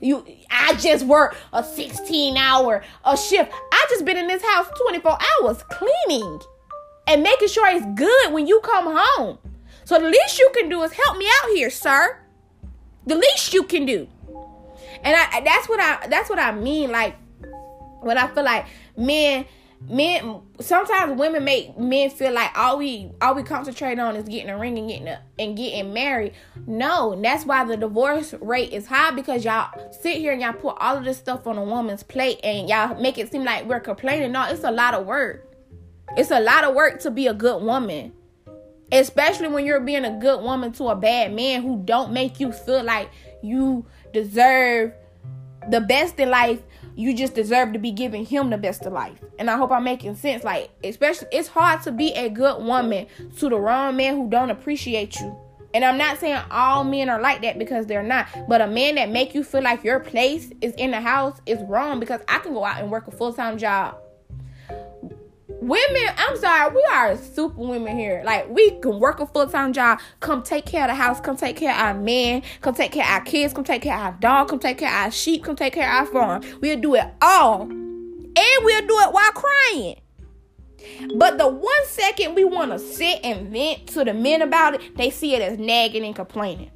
You 0.00 0.22
I 0.50 0.74
just 0.74 1.06
work 1.06 1.36
a 1.52 1.64
16 1.64 2.36
hour 2.36 2.84
a 3.04 3.16
shift. 3.16 3.52
I 3.72 3.86
just 3.88 4.04
been 4.04 4.18
in 4.18 4.26
this 4.26 4.42
house 4.42 4.68
24 4.86 5.18
hours 5.42 5.62
cleaning 5.70 6.40
and 7.08 7.22
making 7.22 7.48
sure 7.48 7.66
it's 7.68 7.86
good 7.94 8.32
when 8.32 8.46
you 8.46 8.60
come 8.60 8.84
home. 8.96 9.38
So 9.84 9.98
the 9.98 10.08
least 10.08 10.38
you 10.38 10.50
can 10.54 10.68
do 10.68 10.82
is 10.82 10.92
help 10.92 11.16
me 11.16 11.26
out 11.42 11.50
here, 11.50 11.70
sir. 11.70 12.20
The 13.06 13.16
least 13.16 13.54
you 13.54 13.62
can 13.62 13.86
do. 13.86 14.06
And 15.02 15.16
I 15.16 15.40
that's 15.40 15.68
what 15.68 15.80
I 15.80 16.06
that's 16.08 16.28
what 16.28 16.38
I 16.38 16.52
mean 16.52 16.92
like 16.92 17.16
when 18.00 18.18
I 18.18 18.28
feel 18.28 18.44
like 18.44 18.66
men 18.96 19.46
men 19.88 20.42
sometimes 20.60 21.18
women 21.18 21.44
make 21.44 21.78
men 21.78 22.10
feel 22.10 22.32
like 22.32 22.50
all 22.58 22.78
we 22.78 23.12
all 23.22 23.34
we 23.34 23.42
concentrate 23.42 23.98
on 23.98 24.16
is 24.16 24.28
getting 24.28 24.50
a 24.50 24.58
ring 24.58 24.76
and 24.76 24.88
getting 24.88 25.08
a, 25.08 25.22
and 25.38 25.56
getting 25.56 25.94
married. 25.94 26.34
No, 26.66 27.12
and 27.12 27.24
that's 27.24 27.46
why 27.46 27.64
the 27.64 27.76
divorce 27.76 28.34
rate 28.40 28.72
is 28.72 28.86
high 28.86 29.12
because 29.12 29.44
y'all 29.44 29.70
sit 29.92 30.18
here 30.18 30.32
and 30.32 30.42
y'all 30.42 30.52
put 30.52 30.76
all 30.80 30.96
of 30.96 31.04
this 31.04 31.16
stuff 31.16 31.46
on 31.46 31.56
a 31.56 31.64
woman's 31.64 32.02
plate 32.02 32.40
and 32.42 32.68
y'all 32.68 33.00
make 33.00 33.16
it 33.16 33.30
seem 33.30 33.44
like 33.44 33.66
we're 33.66 33.80
complaining. 33.80 34.32
No, 34.32 34.44
it's 34.44 34.64
a 34.64 34.70
lot 34.70 34.94
of 34.94 35.06
work. 35.06 35.47
It's 36.16 36.30
a 36.30 36.40
lot 36.40 36.64
of 36.64 36.74
work 36.74 37.00
to 37.00 37.10
be 37.10 37.26
a 37.26 37.34
good 37.34 37.62
woman. 37.62 38.12
Especially 38.90 39.48
when 39.48 39.66
you're 39.66 39.80
being 39.80 40.04
a 40.04 40.18
good 40.18 40.42
woman 40.42 40.72
to 40.72 40.84
a 40.88 40.96
bad 40.96 41.34
man 41.34 41.62
who 41.62 41.82
don't 41.84 42.12
make 42.12 42.40
you 42.40 42.52
feel 42.52 42.82
like 42.82 43.10
you 43.42 43.84
deserve 44.12 44.94
the 45.68 45.80
best 45.80 46.18
in 46.18 46.30
life. 46.30 46.62
You 46.96 47.14
just 47.14 47.34
deserve 47.34 47.74
to 47.74 47.78
be 47.78 47.92
giving 47.92 48.24
him 48.24 48.50
the 48.50 48.56
best 48.56 48.86
of 48.86 48.92
life. 48.92 49.22
And 49.38 49.50
I 49.50 49.56
hope 49.56 49.70
I'm 49.70 49.84
making 49.84 50.16
sense. 50.16 50.42
Like, 50.42 50.70
especially 50.82 51.28
it's 51.30 51.48
hard 51.48 51.82
to 51.82 51.92
be 51.92 52.12
a 52.14 52.30
good 52.30 52.64
woman 52.64 53.06
to 53.38 53.48
the 53.48 53.60
wrong 53.60 53.96
man 53.96 54.16
who 54.16 54.30
don't 54.30 54.50
appreciate 54.50 55.16
you. 55.16 55.36
And 55.74 55.84
I'm 55.84 55.98
not 55.98 56.18
saying 56.18 56.40
all 56.50 56.82
men 56.82 57.10
are 57.10 57.20
like 57.20 57.42
that 57.42 57.58
because 57.58 57.86
they're 57.86 58.02
not. 58.02 58.26
But 58.48 58.62
a 58.62 58.66
man 58.66 58.94
that 58.94 59.10
make 59.10 59.34
you 59.34 59.44
feel 59.44 59.62
like 59.62 59.84
your 59.84 60.00
place 60.00 60.50
is 60.62 60.72
in 60.74 60.92
the 60.92 61.00
house 61.00 61.40
is 61.44 61.60
wrong 61.68 62.00
because 62.00 62.22
I 62.26 62.38
can 62.38 62.54
go 62.54 62.64
out 62.64 62.80
and 62.80 62.90
work 62.90 63.06
a 63.06 63.10
full-time 63.10 63.58
job 63.58 63.96
women, 65.60 66.02
I'm 66.16 66.36
sorry, 66.36 66.74
we 66.74 66.84
are 66.92 67.16
super 67.16 67.60
women 67.60 67.96
here. 67.96 68.22
Like 68.24 68.48
we 68.48 68.72
can 68.80 69.00
work 69.00 69.20
a 69.20 69.26
full 69.26 69.46
time 69.46 69.72
job, 69.72 70.00
come 70.20 70.42
take 70.42 70.66
care 70.66 70.84
of 70.84 70.88
the 70.88 70.94
house, 70.94 71.20
come 71.20 71.36
take 71.36 71.56
care 71.56 71.72
of 71.72 71.78
our 71.78 71.94
man, 71.94 72.42
come 72.60 72.74
take 72.74 72.92
care 72.92 73.04
of 73.04 73.10
our 73.10 73.20
kids, 73.22 73.52
come 73.52 73.64
take 73.64 73.82
care 73.82 73.94
of 73.94 74.00
our 74.00 74.12
dog, 74.20 74.48
come 74.48 74.58
take 74.58 74.78
care 74.78 74.88
of 74.88 74.94
our 74.94 75.10
sheep, 75.10 75.44
come 75.44 75.56
take 75.56 75.74
care 75.74 75.88
of 75.88 76.06
our 76.06 76.12
farm. 76.12 76.42
We'll 76.60 76.80
do 76.80 76.94
it 76.94 77.06
all, 77.20 77.62
and 77.62 78.36
we'll 78.36 78.86
do 78.86 78.98
it 79.00 79.12
while 79.12 79.32
crying. 79.32 80.00
But 81.16 81.38
the 81.38 81.48
one 81.48 81.86
second 81.86 82.34
we 82.34 82.44
want 82.44 82.70
to 82.72 82.78
sit 82.78 83.20
and 83.24 83.48
vent 83.48 83.88
to 83.88 84.04
the 84.04 84.14
men 84.14 84.42
about 84.42 84.74
it, 84.74 84.96
they 84.96 85.10
see 85.10 85.34
it 85.34 85.42
as 85.42 85.58
nagging 85.58 86.04
and 86.04 86.14
complaining. 86.14 86.70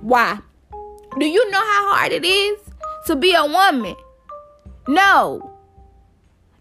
Why? 0.00 0.38
Do 1.18 1.26
you 1.26 1.50
know 1.50 1.60
how 1.60 1.94
hard 1.94 2.12
it 2.12 2.24
is 2.24 2.58
to 3.06 3.16
be 3.16 3.34
a 3.34 3.44
woman? 3.44 3.94
No. 4.88 5.53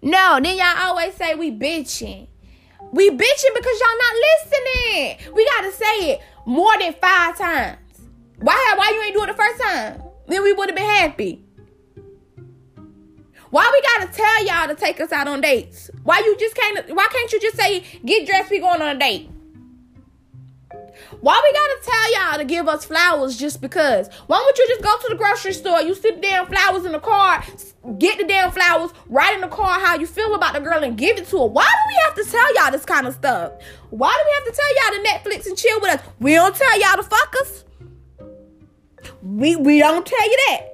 No, 0.04 0.38
then 0.44 0.58
y'all 0.58 0.90
always 0.90 1.14
say 1.14 1.34
we 1.34 1.50
bitching. 1.50 2.28
We 2.92 3.10
bitching 3.10 3.56
because 3.56 3.80
y'all 3.80 3.98
not 3.98 4.16
listening. 4.44 5.34
We 5.34 5.46
gotta 5.46 5.72
say 5.72 6.12
it 6.12 6.22
more 6.46 6.78
than 6.78 6.94
five 6.96 7.38
times. 7.38 7.78
Why 8.38 8.74
why 8.76 8.92
you 8.94 9.02
ain't 9.02 9.16
do 9.16 9.24
it 9.24 9.28
the 9.28 9.34
first 9.34 9.62
time? 9.62 10.04
Then 10.28 10.44
we 10.44 10.52
would 10.52 10.70
have 10.70 10.76
been 10.76 10.86
happy. 10.86 11.46
Why 13.50 13.70
we 13.72 13.82
gotta 13.98 14.12
tell 14.14 14.46
y'all 14.46 14.68
to 14.68 14.76
take 14.76 15.00
us 15.00 15.14
out 15.14 15.30
on 15.30 15.40
dates? 15.40 15.90
Why 16.04 16.22
you 16.26 16.36
just 16.38 16.54
can't 16.54 16.94
why 16.94 17.08
can't 17.10 17.32
you 17.32 17.40
just 17.40 17.56
say 17.56 17.86
get 18.04 18.28
dressed, 18.28 18.52
we 18.52 18.60
going 18.60 18.82
on 18.82 18.98
a 18.98 19.00
date? 19.00 19.30
Why 21.22 21.42
we 21.44 21.54
gotta 21.54 21.80
tell 21.84 22.14
y'all 22.14 22.38
to 22.40 22.46
give 22.46 22.68
us 22.68 22.86
flowers 22.86 23.38
just 23.38 23.62
because? 23.62 24.10
Why 24.28 24.38
don't 24.38 24.58
you 24.58 24.68
just 24.68 24.82
go 24.82 24.98
to 24.98 25.08
the 25.10 25.16
grocery 25.16 25.54
store? 25.54 25.82
You 25.82 25.96
see 25.96 26.12
the 26.12 26.22
damn 26.22 26.48
flowers 26.48 26.86
in 26.86 26.92
the 26.92 27.00
car, 27.00 27.44
get 28.00 28.18
the 28.18 28.26
damn 28.26 28.52
flowers, 28.52 28.92
write 29.08 29.36
in 29.36 29.42
the 29.42 29.48
car 29.48 29.80
how 29.80 29.96
you 29.98 30.08
feel 30.08 30.36
about 30.36 30.54
the 30.54 30.60
girl 30.60 30.84
and 30.84 30.98
give 30.98 31.18
it 31.18 31.28
to 31.30 31.40
her. 31.40 31.46
Why 31.46 31.64
do 31.64 31.88
we 31.88 32.02
have 32.06 32.16
to 32.16 32.32
tell 32.32 32.56
y'all 32.56 32.72
this 32.72 32.86
kind 32.86 33.08
of 33.08 33.14
stuff? 33.14 33.54
Why 33.90 34.12
do 34.12 34.24
we 34.26 34.34
have 34.36 34.56
to 34.56 34.62
tell 34.62 34.76
y'all 34.76 35.04
to 35.04 35.10
Netflix 35.10 35.48
and 35.48 35.58
chill 35.58 35.80
with 35.82 36.00
us? 36.00 36.08
We 36.20 36.34
don't 36.34 36.56
tell 36.56 36.80
y'all 36.80 36.98
to 36.98 37.04
fuck 37.04 37.36
us. 37.42 37.64
We 39.22 39.56
we 39.56 39.80
don't 39.80 40.06
tell 40.06 40.30
you 40.30 40.38
that. 40.50 40.70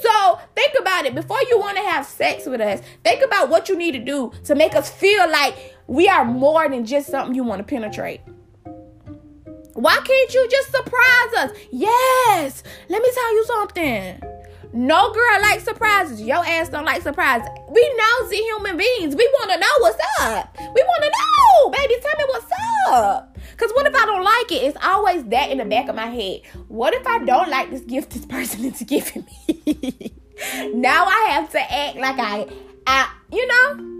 So 0.00 0.38
think 0.54 0.74
about 0.78 1.06
it. 1.06 1.14
Before 1.14 1.40
you 1.48 1.58
want 1.58 1.76
to 1.76 1.82
have 1.82 2.06
sex 2.06 2.46
with 2.46 2.60
us, 2.60 2.80
think 3.02 3.24
about 3.24 3.48
what 3.48 3.68
you 3.68 3.76
need 3.76 3.92
to 3.92 3.98
do 3.98 4.32
to 4.44 4.54
make 4.54 4.74
us 4.74 4.90
feel 4.90 5.28
like 5.30 5.76
we 5.86 6.08
are 6.08 6.24
more 6.24 6.68
than 6.68 6.84
just 6.84 7.08
something 7.08 7.34
you 7.34 7.42
want 7.42 7.58
to 7.58 7.64
penetrate. 7.64 8.20
Why 9.78 9.94
can't 10.04 10.34
you 10.34 10.48
just 10.50 10.72
surprise 10.72 11.34
us? 11.36 11.52
Yes. 11.70 12.64
Let 12.88 13.00
me 13.00 13.10
tell 13.14 13.32
you 13.32 13.44
something. 13.44 14.22
No 14.72 15.12
girl 15.12 15.40
likes 15.40 15.62
surprises. 15.62 16.20
Your 16.20 16.44
ass 16.44 16.68
don't 16.68 16.84
like 16.84 17.00
surprises. 17.02 17.48
We 17.70 17.94
nosy 17.96 18.38
human 18.38 18.76
beings. 18.76 19.14
We 19.14 19.24
want 19.34 19.52
to 19.52 19.58
know 19.60 19.68
what's 19.78 20.00
up. 20.22 20.56
We 20.58 20.82
want 20.82 21.04
to 21.04 21.10
know, 21.10 21.70
baby. 21.70 21.94
Tell 22.02 22.18
me 22.18 22.24
what's 22.26 22.52
up. 22.88 23.38
Cause 23.56 23.70
what 23.70 23.86
if 23.86 23.94
I 23.94 24.04
don't 24.04 24.24
like 24.24 24.50
it? 24.50 24.64
It's 24.64 24.78
always 24.84 25.22
that 25.26 25.52
in 25.52 25.58
the 25.58 25.64
back 25.64 25.88
of 25.88 25.94
my 25.94 26.06
head. 26.06 26.42
What 26.66 26.92
if 26.92 27.06
I 27.06 27.24
don't 27.24 27.48
like 27.48 27.70
this 27.70 27.82
gift 27.82 28.10
this 28.10 28.26
person 28.26 28.64
is 28.64 28.82
giving 28.82 29.26
me? 29.46 30.12
now 30.74 31.04
I 31.04 31.28
have 31.30 31.50
to 31.52 31.60
act 31.60 31.96
like 31.98 32.18
I, 32.18 32.48
I, 32.84 33.12
you 33.30 33.46
know. 33.46 33.97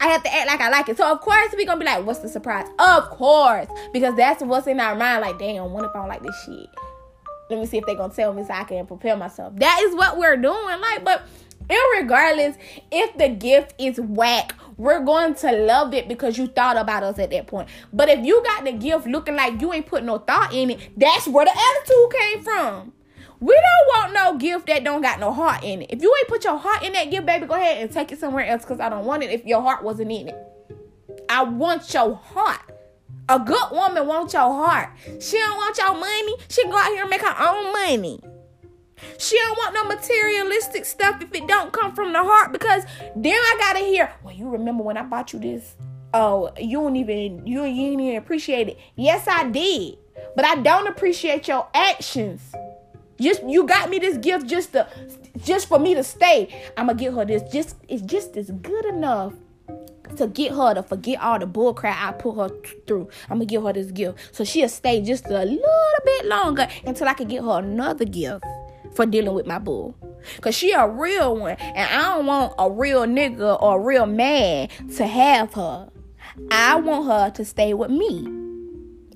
I 0.00 0.08
have 0.08 0.22
to 0.22 0.34
act 0.34 0.46
like 0.46 0.60
I 0.60 0.68
like 0.68 0.88
it. 0.88 0.96
So 0.96 1.10
of 1.10 1.20
course 1.20 1.54
we 1.56 1.64
gonna 1.64 1.80
be 1.80 1.86
like, 1.86 2.04
what's 2.06 2.20
the 2.20 2.28
surprise? 2.28 2.66
Of 2.78 3.10
course. 3.10 3.68
Because 3.92 4.16
that's 4.16 4.42
what's 4.42 4.66
in 4.66 4.80
our 4.80 4.94
mind. 4.94 5.22
Like, 5.22 5.38
damn, 5.38 5.72
what 5.72 5.84
if 5.84 5.90
I 5.94 5.98
don't 5.98 6.08
like 6.08 6.22
this 6.22 6.36
shit? 6.44 6.68
Let 7.50 7.60
me 7.60 7.66
see 7.66 7.78
if 7.78 7.86
they 7.86 7.94
gonna 7.94 8.12
tell 8.12 8.32
me 8.32 8.44
so 8.44 8.52
I 8.52 8.64
can 8.64 8.86
prepare 8.86 9.16
myself. 9.16 9.56
That 9.56 9.80
is 9.84 9.94
what 9.94 10.18
we're 10.18 10.36
doing. 10.36 10.80
Like, 10.80 11.04
but 11.04 11.22
regardless, 11.98 12.56
if 12.90 13.16
the 13.18 13.28
gift 13.28 13.74
is 13.78 14.00
whack, 14.00 14.54
we're 14.76 15.04
going 15.04 15.34
to 15.34 15.52
love 15.52 15.92
it 15.92 16.06
because 16.06 16.38
you 16.38 16.46
thought 16.46 16.76
about 16.76 17.02
us 17.02 17.18
at 17.18 17.30
that 17.30 17.46
point. 17.46 17.68
But 17.92 18.08
if 18.08 18.24
you 18.24 18.42
got 18.44 18.64
the 18.64 18.72
gift 18.72 19.06
looking 19.06 19.34
like 19.34 19.60
you 19.60 19.72
ain't 19.72 19.86
put 19.86 20.04
no 20.04 20.18
thought 20.18 20.54
in 20.54 20.70
it, 20.70 20.90
that's 20.96 21.26
where 21.26 21.44
the 21.44 21.50
attitude 21.50 22.20
came 22.20 22.42
from. 22.42 22.92
We 23.40 23.54
don't 23.54 23.86
want 23.88 24.12
no 24.14 24.38
gift 24.38 24.66
that 24.66 24.82
don't 24.82 25.02
got 25.02 25.20
no 25.20 25.32
heart 25.32 25.62
in 25.62 25.82
it. 25.82 25.90
If 25.90 26.02
you 26.02 26.14
ain't 26.18 26.28
put 26.28 26.44
your 26.44 26.56
heart 26.56 26.82
in 26.82 26.92
that 26.94 27.10
gift, 27.10 27.26
baby, 27.26 27.46
go 27.46 27.54
ahead 27.54 27.82
and 27.82 27.90
take 27.90 28.10
it 28.10 28.18
somewhere 28.18 28.46
else 28.46 28.62
because 28.62 28.80
I 28.80 28.88
don't 28.88 29.04
want 29.04 29.22
it 29.22 29.30
if 29.30 29.44
your 29.44 29.62
heart 29.62 29.84
wasn't 29.84 30.10
in 30.10 30.28
it. 30.28 30.36
I 31.28 31.44
want 31.44 31.92
your 31.94 32.16
heart. 32.16 32.60
A 33.28 33.38
good 33.38 33.70
woman 33.70 34.06
wants 34.06 34.32
your 34.32 34.42
heart. 34.42 34.90
She 35.20 35.36
don't 35.36 35.56
want 35.56 35.76
your 35.78 35.94
money. 35.94 36.36
She 36.48 36.64
go 36.64 36.76
out 36.76 36.88
here 36.88 37.02
and 37.02 37.10
make 37.10 37.20
her 37.20 37.36
own 37.38 37.72
money. 37.72 38.20
She 39.18 39.36
don't 39.36 39.56
want 39.56 39.74
no 39.74 39.84
materialistic 39.84 40.84
stuff 40.84 41.22
if 41.22 41.32
it 41.32 41.46
don't 41.46 41.72
come 41.72 41.94
from 41.94 42.12
the 42.12 42.22
heart 42.22 42.52
because 42.52 42.84
then 43.14 43.34
I 43.34 43.56
gotta 43.60 43.80
hear, 43.80 44.12
well, 44.24 44.34
you 44.34 44.48
remember 44.48 44.82
when 44.82 44.96
I 44.96 45.02
bought 45.02 45.32
you 45.32 45.38
this? 45.38 45.76
Oh, 46.14 46.50
you 46.58 46.78
don't 46.78 46.96
even 46.96 47.46
you, 47.46 47.64
you 47.64 47.90
didn't 47.90 48.00
even 48.00 48.16
appreciate 48.16 48.68
it. 48.68 48.78
Yes, 48.96 49.28
I 49.28 49.48
did. 49.48 49.98
But 50.34 50.44
I 50.44 50.56
don't 50.56 50.88
appreciate 50.88 51.46
your 51.46 51.68
actions. 51.74 52.52
Just 53.20 53.42
you 53.44 53.66
got 53.66 53.90
me 53.90 53.98
this 53.98 54.16
gift 54.18 54.46
just 54.46 54.72
to 54.72 54.86
just 55.44 55.68
for 55.68 55.78
me 55.78 55.94
to 55.94 56.04
stay. 56.04 56.70
I'ma 56.76 56.92
give 56.92 57.14
her 57.14 57.24
this. 57.24 57.42
Just 57.52 57.76
it's 57.88 58.02
just 58.02 58.36
as 58.36 58.50
good 58.50 58.84
enough 58.86 59.34
to 60.16 60.26
get 60.26 60.52
her 60.52 60.74
to 60.74 60.82
forget 60.82 61.20
all 61.20 61.38
the 61.38 61.46
bull 61.46 61.74
crap 61.74 61.96
I 62.00 62.12
put 62.16 62.36
her 62.36 62.48
through. 62.86 63.08
I'm 63.28 63.36
gonna 63.38 63.44
give 63.44 63.62
her 63.62 63.72
this 63.72 63.90
gift 63.90 64.18
so 64.34 64.44
she'll 64.44 64.68
stay 64.68 65.02
just 65.02 65.26
a 65.26 65.44
little 65.44 66.02
bit 66.04 66.26
longer 66.26 66.66
until 66.86 67.08
I 67.08 67.14
can 67.14 67.28
get 67.28 67.42
her 67.42 67.58
another 67.58 68.04
gift 68.04 68.44
for 68.94 69.04
dealing 69.06 69.34
with 69.34 69.46
my 69.46 69.58
bull. 69.58 69.94
Cause 70.40 70.54
she 70.54 70.72
a 70.72 70.88
real 70.88 71.36
one, 71.36 71.56
and 71.60 71.90
I 71.90 72.16
don't 72.16 72.26
want 72.26 72.54
a 72.58 72.70
real 72.70 73.04
nigga 73.04 73.60
or 73.62 73.78
a 73.78 73.82
real 73.82 74.06
man 74.06 74.68
to 74.96 75.06
have 75.06 75.54
her. 75.54 75.90
I 76.50 76.76
want 76.76 77.06
her 77.06 77.30
to 77.30 77.44
stay 77.44 77.74
with 77.74 77.90
me. 77.90 78.26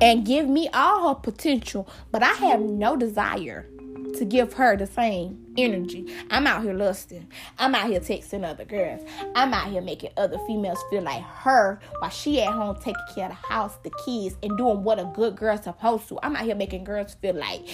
and 0.00 0.26
give 0.26 0.49
me 0.49 0.68
all 0.75 1.09
her 1.09 1.14
potential, 1.14 1.88
but 2.11 2.25
I 2.25 2.32
have 2.32 2.61
no 2.61 2.97
desire 2.97 3.68
to 4.14 4.25
give 4.25 4.52
her 4.54 4.76
the 4.76 4.87
same 4.87 5.54
energy. 5.57 6.12
I'm 6.31 6.47
out 6.47 6.62
here 6.62 6.75
lusting. 6.75 7.28
I'm 7.59 7.75
out 7.75 7.88
here 7.88 8.00
texting 8.00 8.45
other 8.45 8.64
girls. 8.64 9.02
I'm 9.35 9.52
out 9.52 9.71
here 9.71 9.83
making 9.83 10.11
other 10.16 10.38
females 10.47 10.78
feel 10.90 11.02
like 11.02 11.23
her 11.23 11.81
while 11.99 12.11
she 12.11 12.40
at 12.42 12.52
home 12.52 12.76
taking 12.76 12.95
care 13.14 13.26
of 13.26 13.31
the 13.31 13.47
house, 13.47 13.76
the 13.83 13.90
kids, 14.04 14.37
and 14.42 14.57
doing 14.57 14.85
what 14.85 14.99
a 14.99 15.11
good 15.14 15.37
girl's 15.37 15.64
supposed 15.64 16.09
to. 16.09 16.19
I'm 16.23 16.37
out 16.37 16.45
here 16.45 16.54
making 16.54 16.85
girls 16.85 17.14
feel 17.14 17.35
like 17.35 17.69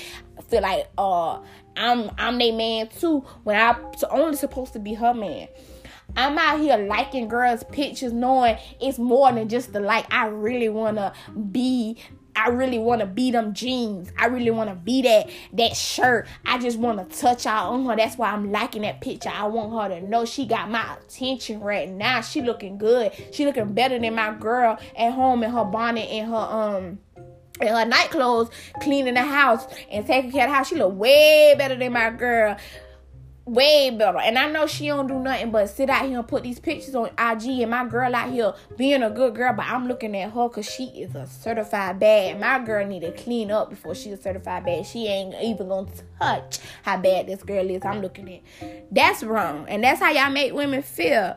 feel 0.49 0.63
like 0.63 0.89
uh 0.97 1.41
I'm 1.77 2.11
I'm 2.19 2.39
their 2.39 2.53
man 2.53 2.89
too 2.89 3.21
when 3.45 3.61
I'm 3.61 3.77
only 4.11 4.37
supposed 4.37 4.73
to 4.75 4.79
be 4.79 4.95
her 4.95 5.15
man. 5.15 5.49
I'm 6.17 6.39
out 6.39 6.61
here 6.61 6.77
liking 6.77 7.29
girls' 7.29 7.65
pictures, 7.65 8.13
knowing 8.13 8.57
it's 8.81 8.99
more 8.99 9.31
than 9.31 9.49
just 9.49 9.73
the 9.73 9.81
like. 9.81 10.07
I 10.13 10.27
really 10.27 10.69
wanna 10.69 11.13
be 11.51 11.99
I 12.39 12.51
really 12.51 12.79
want 12.79 13.01
to 13.01 13.07
be 13.07 13.33
them 13.33 13.53
jeans. 13.53 14.13
I 14.17 14.27
really 14.27 14.53
want 14.53 14.71
to 14.71 14.77
be 14.77 15.03
that 15.03 15.29
that 15.55 15.77
shirt. 15.77 16.29
I 16.47 16.59
just 16.59 16.79
want 16.79 17.11
to 17.11 17.19
touch 17.19 17.47
out 17.47 17.73
on 17.73 17.85
her. 17.87 17.97
That's 17.97 18.17
why 18.17 18.31
I'm 18.31 18.53
liking 18.53 18.83
that 18.83 19.01
picture. 19.01 19.29
I 19.29 19.47
want 19.49 19.73
her 19.73 20.01
to 20.01 20.09
know 20.09 20.25
she 20.25 20.47
got 20.47 20.71
my 20.71 20.97
attention 20.97 21.61
right 21.61 21.89
now. 21.89 22.21
She 22.21 22.41
looking 22.41 22.79
good. 22.79 23.13
She 23.33 23.45
looking 23.45 23.73
better 23.75 23.99
than 23.99 24.15
my 24.15 24.33
girl 24.35 24.79
at 24.97 25.13
home 25.13 25.43
in 25.43 25.51
her 25.51 25.65
bonnet 25.65 26.09
and 26.09 26.31
her 26.31 26.37
um 26.37 26.99
in 27.61 27.69
her 27.69 27.85
night 27.85 28.11
clothes, 28.11 28.51
cleaning 28.81 29.15
the 29.15 29.23
house 29.23 29.67
and 29.91 30.07
taking 30.07 30.31
care 30.31 30.45
of 30.45 30.51
the 30.51 30.55
house. 30.55 30.69
She 30.69 30.77
look 30.77 30.95
way 30.95 31.57
better 31.59 31.75
than 31.75 31.93
my 31.93 32.11
girl 32.11 32.57
way 33.49 33.91
better. 33.91 34.19
And 34.19 34.39
I 34.39 34.51
know 34.51 34.67
she 34.67 34.89
don't 34.89 35.07
do 35.07 35.19
nothing 35.19 35.51
but 35.51 35.69
sit 35.69 35.89
out 35.89 36.07
here 36.07 36.19
and 36.19 36.29
put 36.29 36.43
these 36.43 36.61
pictures 36.61 36.95
on 36.95 37.07
IG. 37.19 37.61
And 37.61 37.71
my 37.71 37.87
girl 37.87 38.15
out 38.15 38.31
here 38.31 38.55
being 38.77 39.03
a 39.03 39.11
good 39.11 39.35
girl, 39.35 39.55
but 39.55 39.67
I'm 39.67 39.89
looking 39.89 40.17
at 40.17 40.33
her 40.33 40.49
because 40.49 40.71
she 40.71 40.85
is 40.85 41.15
a 41.15 41.27
certified 41.27 41.99
bad. 41.99 42.41
My 42.41 42.65
girl 42.65 42.87
need 42.87 43.01
to 43.01 43.13
clean 43.13 43.51
up 43.51 43.71
before 43.71 43.95
she's 43.95 44.13
a 44.13 44.23
certified 44.23 44.65
bad. 44.65 44.87
She 44.87 45.07
ain't 45.07 45.35
even 45.43 45.69
gonna 45.69 45.89
touch 46.21 46.59
how 46.83 46.99
bad 46.99 47.27
this 47.27 47.43
girl 47.43 47.69
is. 47.71 47.85
I'm 47.85 48.01
looking 48.01 48.33
at. 48.33 48.95
That's 48.95 49.23
wrong, 49.23 49.67
and 49.69 49.83
that's 49.83 50.01
how 50.01 50.11
y'all 50.11 50.31
make 50.31 50.53
women 50.53 50.83
feel. 50.83 51.37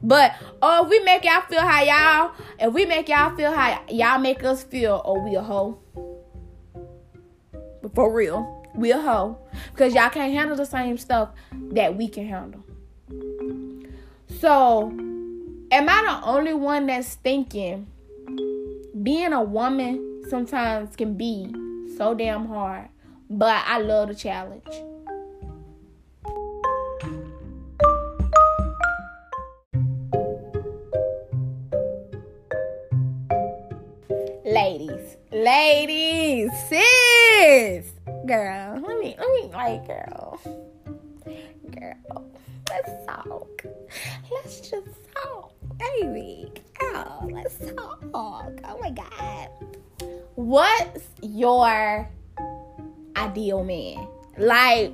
But 0.00 0.34
oh, 0.62 0.84
if 0.84 0.90
we 0.90 1.00
make 1.00 1.24
y'all 1.24 1.42
feel 1.42 1.60
how 1.60 1.82
y'all, 1.82 2.32
if 2.58 2.72
we 2.72 2.86
make 2.86 3.08
y'all 3.08 3.34
feel 3.36 3.52
how 3.52 3.82
y'all 3.88 4.18
make 4.18 4.44
us 4.44 4.62
feel, 4.62 5.02
oh, 5.04 5.22
we 5.22 5.34
a 5.34 5.42
hoe. 5.42 5.78
But 7.82 7.94
for 7.94 8.12
real 8.12 8.57
we 8.78 8.92
a 8.92 9.00
hoe. 9.00 9.38
Because 9.72 9.94
y'all 9.94 10.08
can't 10.10 10.32
handle 10.32 10.56
the 10.56 10.64
same 10.64 10.96
stuff 10.96 11.30
that 11.72 11.96
we 11.96 12.08
can 12.08 12.26
handle. 12.28 12.64
So, 14.40 14.90
am 14.90 15.88
I 15.88 16.02
the 16.02 16.20
only 16.24 16.54
one 16.54 16.86
that's 16.86 17.14
thinking 17.16 17.88
being 19.02 19.32
a 19.32 19.42
woman 19.42 20.22
sometimes 20.28 20.94
can 20.96 21.14
be 21.14 21.52
so 21.96 22.14
damn 22.14 22.46
hard, 22.46 22.88
but 23.28 23.62
I 23.66 23.78
love 23.78 24.08
the 24.08 24.14
challenge. 24.14 24.62
Ladies, 34.44 35.16
ladies, 35.30 36.50
sis 36.68 37.97
girl, 38.28 38.78
let 38.86 38.98
me, 38.98 39.16
let 39.18 39.30
me, 39.30 39.50
like, 39.54 39.86
girl, 39.86 40.38
girl, 41.70 42.30
let's 42.68 43.06
talk. 43.06 43.64
Let's 44.30 44.60
just 44.60 44.88
talk, 45.14 45.54
baby. 45.78 46.52
Girl, 46.78 47.20
oh, 47.22 47.30
let's 47.32 47.58
talk. 47.74 48.04
Oh 48.12 48.78
my 48.80 48.90
God. 48.90 49.48
What's 50.34 51.04
your 51.22 52.06
ideal 53.16 53.64
man? 53.64 54.06
Like, 54.36 54.92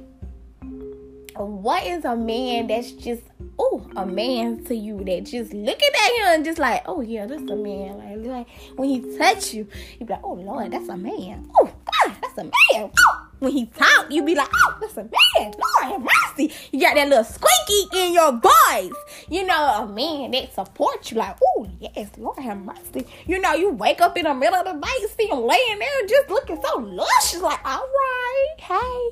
what 1.37 1.85
is 1.85 2.05
a 2.05 2.17
man 2.17 2.67
that's 2.67 2.93
just 2.93 3.23
oh 3.59 3.91
a 3.97 4.07
man 4.07 4.65
to 4.65 4.75
you 4.75 5.03
that 5.05 5.25
just 5.25 5.53
looking 5.53 5.91
at 6.05 6.11
him 6.13 6.27
and 6.29 6.45
just 6.45 6.59
like 6.59 6.83
oh 6.87 7.01
yeah 7.01 7.27
this 7.27 7.41
a 7.43 7.57
man 7.57 7.99
like, 7.99 8.27
like 8.27 8.49
when 8.77 8.89
he 8.89 9.19
touch 9.19 9.53
you 9.53 9.67
you 9.99 10.07
be 10.07 10.13
like 10.13 10.23
oh 10.23 10.35
lord 10.35 10.71
that's 10.71 10.89
a 10.89 10.97
man 10.97 11.49
oh 11.59 11.65
god 11.65 12.17
that's 12.21 12.39
a 12.39 12.45
man 12.45 12.91
oh 12.99 13.25
when 13.45 13.53
he 13.53 13.67
talk, 13.67 14.11
you 14.11 14.25
be 14.25 14.35
like, 14.35 14.49
oh, 14.53 14.77
that's 14.81 14.97
a 14.97 15.03
man. 15.03 15.13
Lord 15.53 15.83
have 15.83 16.01
mercy. 16.01 16.53
You 16.73 16.81
got 16.81 16.95
that 16.95 17.09
little 17.09 17.25
squeaky 17.25 18.07
in 18.07 18.15
your 18.15 18.33
voice. 18.33 18.93
You 19.29 19.45
know, 19.45 19.83
a 19.83 19.87
man 19.87 20.31
that 20.31 20.55
supports 20.55 21.11
you, 21.11 21.19
like, 21.19 21.37
oh, 21.45 21.69
yes, 21.79 22.11
Lord 22.17 22.39
have 22.39 22.59
mercy. 22.65 23.07
You 23.27 23.41
know, 23.41 23.53
you 23.53 23.71
wake 23.71 24.01
up 24.01 24.17
in 24.17 24.25
the 24.25 24.35
middle 24.35 24.57
of 24.57 24.65
the 24.65 24.73
night, 24.73 25.07
see 25.17 25.27
him 25.27 25.41
laying 25.41 25.79
there 25.79 26.07
just 26.09 26.31
looking 26.31 26.61
so 26.63 26.79
luscious, 26.79 27.43
like, 27.43 27.61
all 27.67 27.87
right, 27.87 28.55
hey, 28.59 29.11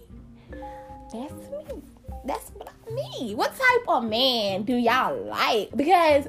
that's 1.13 1.51
me. 1.51 1.83
That's 2.25 2.51
what 2.51 2.69
I 2.69 3.21
need. 3.21 3.37
What 3.37 3.51
type 3.51 3.89
of 3.89 4.05
man 4.05 4.63
do 4.63 4.77
y'all 4.77 5.17
like? 5.25 5.71
Because 5.77 6.29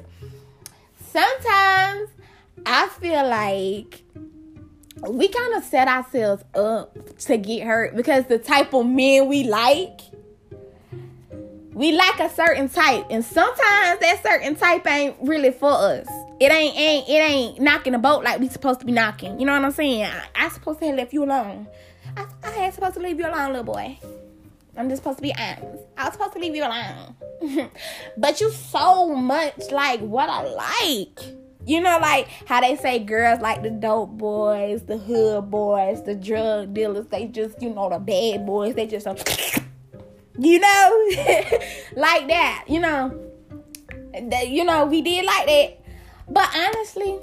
sometimes 0.96 2.08
I 2.66 2.88
feel 3.00 3.28
like 3.28 4.02
we 5.08 5.28
kind 5.28 5.54
of 5.54 5.64
set 5.64 5.86
ourselves 5.88 6.44
up 6.54 7.16
to 7.18 7.36
get 7.36 7.64
hurt 7.64 7.94
because 7.94 8.24
the 8.26 8.38
type 8.38 8.72
of 8.72 8.86
men 8.86 9.28
we 9.28 9.44
like, 9.44 10.00
we 11.72 11.92
like 11.92 12.20
a 12.20 12.30
certain 12.30 12.68
type, 12.68 13.06
and 13.10 13.24
sometimes 13.24 14.00
that 14.00 14.20
certain 14.22 14.54
type 14.54 14.86
ain't 14.86 15.16
really 15.22 15.50
for 15.50 15.72
us. 15.72 16.06
It 16.40 16.50
ain't 16.50 16.76
ain't 16.76 17.08
it 17.08 17.12
ain't 17.12 17.60
knocking 17.60 17.92
the 17.92 17.98
boat 17.98 18.24
like 18.24 18.40
we 18.40 18.48
supposed 18.48 18.80
to 18.80 18.86
be 18.86 18.92
knocking. 18.92 19.38
You 19.38 19.46
know 19.46 19.52
what 19.52 19.64
I'm 19.64 19.72
saying? 19.72 20.04
I, 20.04 20.24
I 20.34 20.48
supposed 20.48 20.80
to 20.80 20.86
have 20.86 20.96
left 20.96 21.12
you 21.12 21.24
alone. 21.24 21.68
I, 22.16 22.26
I 22.42 22.54
ain't 22.64 22.74
supposed 22.74 22.94
to 22.94 23.00
leave 23.00 23.18
you 23.18 23.26
alone, 23.26 23.48
little 23.48 23.64
boy. 23.64 23.98
I'm 24.76 24.88
just 24.88 25.02
supposed 25.02 25.18
to 25.18 25.22
be 25.22 25.34
honest. 25.34 25.84
I 25.96 26.04
was 26.04 26.14
supposed 26.14 26.32
to 26.34 26.38
leave 26.38 26.56
you 26.56 26.64
alone. 26.64 27.16
but 28.16 28.40
you 28.40 28.50
so 28.50 29.14
much 29.14 29.70
like 29.70 30.00
what 30.00 30.28
I 30.28 30.42
like. 30.44 31.20
You 31.66 31.80
know, 31.80 31.98
like 32.00 32.28
how 32.46 32.60
they 32.60 32.76
say 32.76 32.98
girls 32.98 33.40
like 33.40 33.62
the 33.62 33.70
dope 33.70 34.10
boys, 34.10 34.82
the 34.84 34.98
hood 34.98 35.50
boys, 35.50 36.02
the 36.02 36.14
drug 36.14 36.74
dealers. 36.74 37.06
They 37.06 37.26
just, 37.26 37.62
you 37.62 37.70
know, 37.70 37.88
the 37.88 37.98
bad 37.98 38.44
boys. 38.44 38.74
They 38.74 38.86
just, 38.86 39.06
you 40.38 40.58
know, 40.58 41.08
like 41.96 42.28
that. 42.28 42.64
You 42.68 42.80
know, 42.80 43.30
that, 44.28 44.48
you 44.48 44.64
know, 44.64 44.86
we 44.86 45.00
did 45.00 45.24
like 45.24 45.46
that. 45.46 45.80
But 46.28 46.50
honestly, 46.54 47.18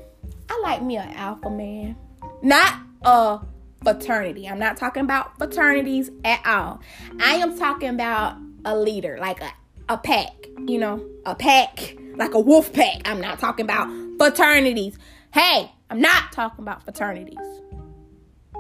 I 0.49 0.59
like 0.63 0.81
me 0.81 0.97
an 0.97 1.09
alpha 1.15 1.49
man, 1.49 1.95
not 2.41 2.79
a 3.03 3.39
fraternity. 3.83 4.47
I'm 4.47 4.59
not 4.59 4.77
talking 4.77 5.03
about 5.03 5.37
fraternities 5.37 6.09
at 6.23 6.45
all. 6.45 6.81
I 7.19 7.35
am 7.35 7.57
talking 7.57 7.89
about 7.89 8.37
a 8.65 8.77
leader, 8.77 9.17
like 9.19 9.41
a 9.41 9.51
a 9.89 9.97
pack. 9.97 10.33
You 10.67 10.77
know, 10.77 11.05
a 11.25 11.33
pack 11.33 11.95
like 12.15 12.33
a 12.33 12.39
wolf 12.39 12.71
pack. 12.73 13.01
I'm 13.05 13.21
not 13.21 13.39
talking 13.39 13.65
about 13.65 13.87
fraternities. 14.17 14.97
Hey, 15.33 15.71
I'm 15.89 16.01
not 16.01 16.31
talking 16.31 16.63
about 16.63 16.83
fraternities. 16.83 17.37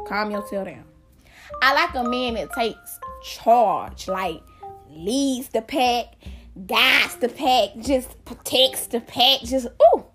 Calm 0.07 0.31
yourself 0.31 0.65
down. 0.65 0.83
I 1.61 1.73
like 1.73 1.93
a 1.93 2.07
man 2.07 2.35
that 2.35 2.51
takes 2.53 2.99
charge, 3.23 4.07
like 4.07 4.41
leads 4.89 5.49
the 5.49 5.61
pack, 5.61 6.15
guides 6.65 7.15
the 7.17 7.29
pack, 7.29 7.69
just 7.81 8.23
protects 8.25 8.87
the 8.87 9.01
pack, 9.01 9.41
just 9.41 9.67
ooh. 9.67 10.05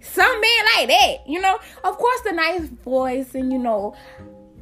Some 0.00 0.40
men 0.40 0.64
like 0.76 0.88
that, 0.88 1.16
you 1.26 1.40
know. 1.40 1.58
Of 1.84 1.98
course, 1.98 2.20
the 2.24 2.32
nice 2.32 2.68
voice 2.68 3.34
and 3.34 3.52
you 3.52 3.58
know 3.58 3.96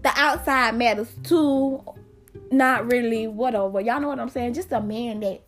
the 0.07 0.13
outside 0.21 0.77
matters 0.77 1.13
too. 1.25 1.83
Not 2.53 2.91
really, 2.93 3.27
whatever. 3.27 3.81
Y'all 3.81 4.01
know 4.01 4.07
what 4.07 4.21
I'm 4.21 4.29
saying? 4.29 4.55
Just 4.55 4.71
a 4.71 4.81
man 4.81 5.19
that 5.21 5.43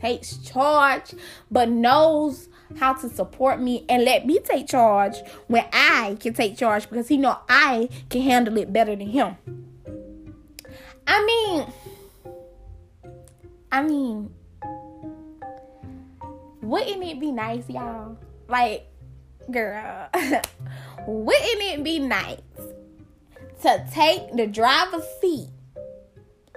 takes 0.00 0.36
charge, 0.36 1.12
but 1.50 1.68
knows 1.68 2.48
how 2.78 2.92
to 2.92 3.08
support 3.08 3.60
me 3.60 3.84
and 3.88 4.04
let 4.04 4.24
me 4.24 4.38
take 4.38 4.68
charge 4.68 5.16
when 5.48 5.64
I 5.72 6.16
can 6.20 6.34
take 6.34 6.56
charge 6.56 6.88
because 6.88 7.08
he 7.08 7.16
know 7.16 7.36
I 7.48 7.88
can 8.08 8.22
handle 8.22 8.56
it 8.58 8.72
better 8.72 8.94
than 8.94 9.08
him. 9.08 9.36
I 11.08 11.24
mean, 11.24 11.66
I 13.72 13.82
mean, 13.82 14.30
wouldn't 16.62 17.02
it 17.02 17.18
be 17.18 17.32
nice, 17.32 17.68
y'all? 17.68 18.16
Like, 18.46 18.86
girl, 19.50 20.08
wouldn't 21.08 21.62
it 21.62 21.82
be 21.82 21.98
nice 21.98 22.40
to 23.62 23.86
take 23.92 24.32
the 24.34 24.46
driver's 24.46 25.04
seat 25.20 25.48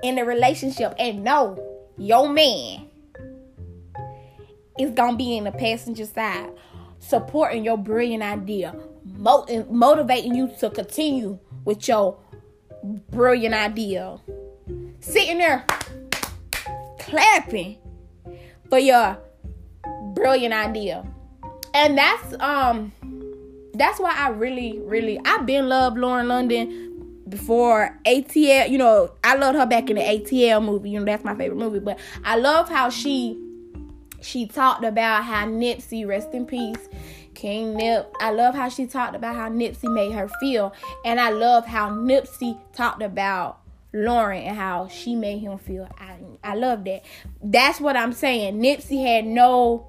in 0.03 0.15
the 0.15 0.25
relationship 0.25 0.93
and 0.97 1.23
know 1.23 1.57
your 1.97 2.29
man 2.29 2.87
is 4.77 4.91
gonna 4.91 5.17
be 5.17 5.37
in 5.37 5.43
the 5.43 5.51
passenger 5.51 6.05
side, 6.05 6.51
supporting 6.99 7.63
your 7.63 7.77
brilliant 7.77 8.23
idea, 8.23 8.75
motivating 9.05 10.35
you 10.35 10.49
to 10.59 10.69
continue 10.69 11.37
with 11.65 11.87
your 11.87 12.17
brilliant 13.11 13.53
idea. 13.53 14.17
Sitting 15.01 15.37
there 15.37 15.65
clapping 16.99 17.77
for 18.69 18.79
your 18.79 19.17
brilliant 20.13 20.53
idea. 20.53 21.05
And 21.73 21.97
that's 21.97 22.33
um 22.39 22.91
that's 23.73 23.99
why 23.99 24.13
I 24.13 24.29
really, 24.29 24.79
really, 24.79 25.19
I've 25.23 25.45
been 25.45 25.69
loved 25.69 25.97
Lauren 25.97 26.27
London 26.27 26.88
before 27.29 27.97
ATL. 28.05 28.69
You 28.69 28.77
know, 28.77 29.11
I 29.23 29.35
loved 29.35 29.57
her 29.57 29.65
back 29.65 29.89
in 29.89 29.95
the 29.97 30.01
ATL 30.01 30.63
movie. 30.63 30.91
You 30.91 30.99
know, 30.99 31.05
that's 31.05 31.23
my 31.23 31.35
favorite 31.35 31.57
movie. 31.57 31.79
But 31.79 31.99
I 32.23 32.37
love 32.37 32.69
how 32.69 32.89
she 32.89 33.39
she 34.21 34.47
talked 34.47 34.83
about 34.83 35.23
how 35.23 35.45
Nipsey, 35.45 36.05
rest 36.05 36.33
in 36.33 36.45
peace, 36.45 36.89
King 37.33 37.75
Nip. 37.75 38.13
I 38.19 38.31
love 38.31 38.55
how 38.55 38.69
she 38.69 38.85
talked 38.85 39.15
about 39.15 39.35
how 39.35 39.49
Nipsey 39.49 39.91
made 39.93 40.11
her 40.11 40.27
feel, 40.39 40.73
and 41.05 41.19
I 41.19 41.29
love 41.29 41.65
how 41.65 41.89
Nipsey 41.89 42.57
talked 42.73 43.01
about 43.01 43.59
Lauren 43.93 44.43
and 44.43 44.57
how 44.57 44.87
she 44.87 45.15
made 45.15 45.39
him 45.39 45.57
feel. 45.57 45.87
I 45.97 46.17
I 46.43 46.55
love 46.55 46.83
that. 46.85 47.03
That's 47.41 47.79
what 47.79 47.95
I'm 47.95 48.13
saying. 48.13 48.61
Nipsey 48.61 49.01
had 49.05 49.25
no 49.25 49.87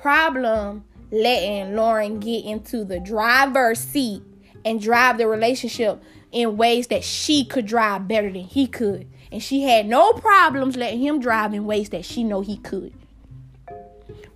problem 0.00 0.84
letting 1.10 1.76
Lauren 1.76 2.18
get 2.18 2.44
into 2.44 2.84
the 2.84 2.98
driver's 2.98 3.78
seat 3.78 4.22
and 4.64 4.80
drive 4.80 5.18
the 5.18 5.26
relationship 5.28 6.02
in 6.32 6.56
ways 6.56 6.88
that 6.88 7.04
she 7.04 7.44
could 7.44 7.66
drive 7.66 8.08
better 8.08 8.30
than 8.30 8.44
he 8.44 8.66
could. 8.66 9.06
And 9.30 9.42
she 9.42 9.62
had 9.62 9.86
no 9.86 10.12
problems 10.12 10.76
letting 10.76 11.00
him 11.00 11.20
drive 11.20 11.54
in 11.54 11.64
ways 11.64 11.90
that 11.90 12.04
she 12.04 12.24
know 12.24 12.40
he 12.40 12.56
could. 12.58 12.92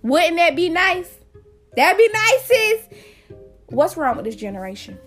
Wouldn't 0.01 0.37
that 0.37 0.55
be 0.55 0.69
nice? 0.69 1.17
That'd 1.75 1.97
be 1.97 2.09
nice, 2.11 2.45
sis. 2.45 2.87
What's 3.67 3.97
wrong 3.97 4.15
with 4.15 4.25
this 4.25 4.35
generation? 4.35 4.97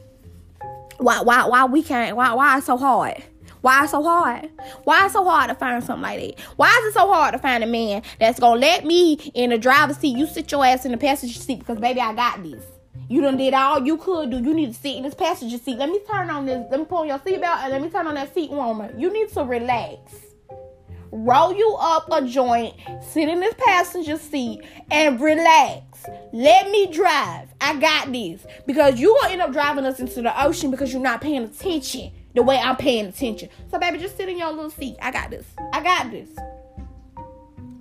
Why 0.98 1.22
why 1.22 1.46
why 1.46 1.64
we 1.64 1.82
can't 1.82 2.16
why 2.16 2.34
why 2.34 2.58
it's 2.58 2.66
so 2.66 2.76
hard? 2.76 3.22
Why 3.62 3.82
it's 3.82 3.92
so 3.92 4.02
hard? 4.02 4.50
Why 4.84 5.04
it's 5.04 5.14
so 5.14 5.24
hard 5.24 5.48
to 5.48 5.54
find 5.54 5.82
something 5.82 6.02
like 6.02 6.20
that? 6.20 6.40
Why 6.56 6.68
is 6.68 6.90
it 6.90 6.98
so 6.98 7.12
hard 7.12 7.32
to 7.32 7.38
find 7.38 7.64
a 7.64 7.66
man 7.66 8.02
that's 8.18 8.38
gonna 8.38 8.60
let 8.60 8.84
me 8.84 9.14
in 9.34 9.50
the 9.50 9.58
driver's 9.58 9.96
seat? 9.96 10.16
You 10.16 10.26
sit 10.26 10.52
your 10.52 10.64
ass 10.64 10.84
in 10.84 10.92
the 10.92 10.98
passenger 10.98 11.38
seat 11.38 11.60
because 11.60 11.78
baby, 11.78 12.00
I 12.00 12.14
got 12.14 12.42
this. 12.42 12.64
You 13.10 13.20
done 13.22 13.36
did 13.36 13.54
all 13.54 13.84
you 13.84 13.96
could 13.96 14.30
do. 14.30 14.36
You 14.36 14.54
need 14.54 14.72
to 14.72 14.80
sit 14.80 14.96
in 14.96 15.02
this 15.02 15.14
passenger 15.14 15.58
seat. 15.58 15.76
Let 15.78 15.88
me 15.88 16.00
turn 16.08 16.30
on 16.30 16.46
this. 16.46 16.64
Let 16.70 16.78
me 16.78 16.86
pull 16.86 17.04
your 17.04 17.18
seatbelt 17.18 17.64
and 17.64 17.72
let 17.72 17.82
me 17.82 17.90
turn 17.90 18.06
on 18.06 18.14
that 18.14 18.32
seat 18.32 18.52
warmer. 18.52 18.94
You 18.96 19.12
need 19.12 19.30
to 19.30 19.42
relax. 19.42 20.14
Roll 21.10 21.52
you 21.52 21.76
up 21.80 22.06
a 22.12 22.24
joint, 22.24 22.76
sit 23.02 23.28
in 23.28 23.40
this 23.40 23.54
passenger 23.58 24.16
seat, 24.16 24.60
and 24.92 25.20
relax. 25.20 26.06
Let 26.32 26.70
me 26.70 26.86
drive. 26.86 27.48
I 27.60 27.80
got 27.80 28.12
this. 28.12 28.46
Because 28.64 29.00
you 29.00 29.18
gonna 29.20 29.32
end 29.32 29.42
up 29.42 29.52
driving 29.52 29.86
us 29.86 29.98
into 29.98 30.22
the 30.22 30.44
ocean 30.44 30.70
because 30.70 30.92
you're 30.92 31.02
not 31.02 31.20
paying 31.20 31.42
attention 31.42 32.12
the 32.36 32.44
way 32.44 32.58
I'm 32.58 32.76
paying 32.76 33.06
attention. 33.06 33.48
So, 33.72 33.80
baby, 33.80 33.98
just 33.98 34.18
sit 34.18 34.28
in 34.28 34.38
your 34.38 34.52
little 34.52 34.70
seat. 34.70 34.94
I 35.02 35.10
got 35.10 35.30
this. 35.30 35.46
I 35.72 35.82
got 35.82 36.12
this. 36.12 36.28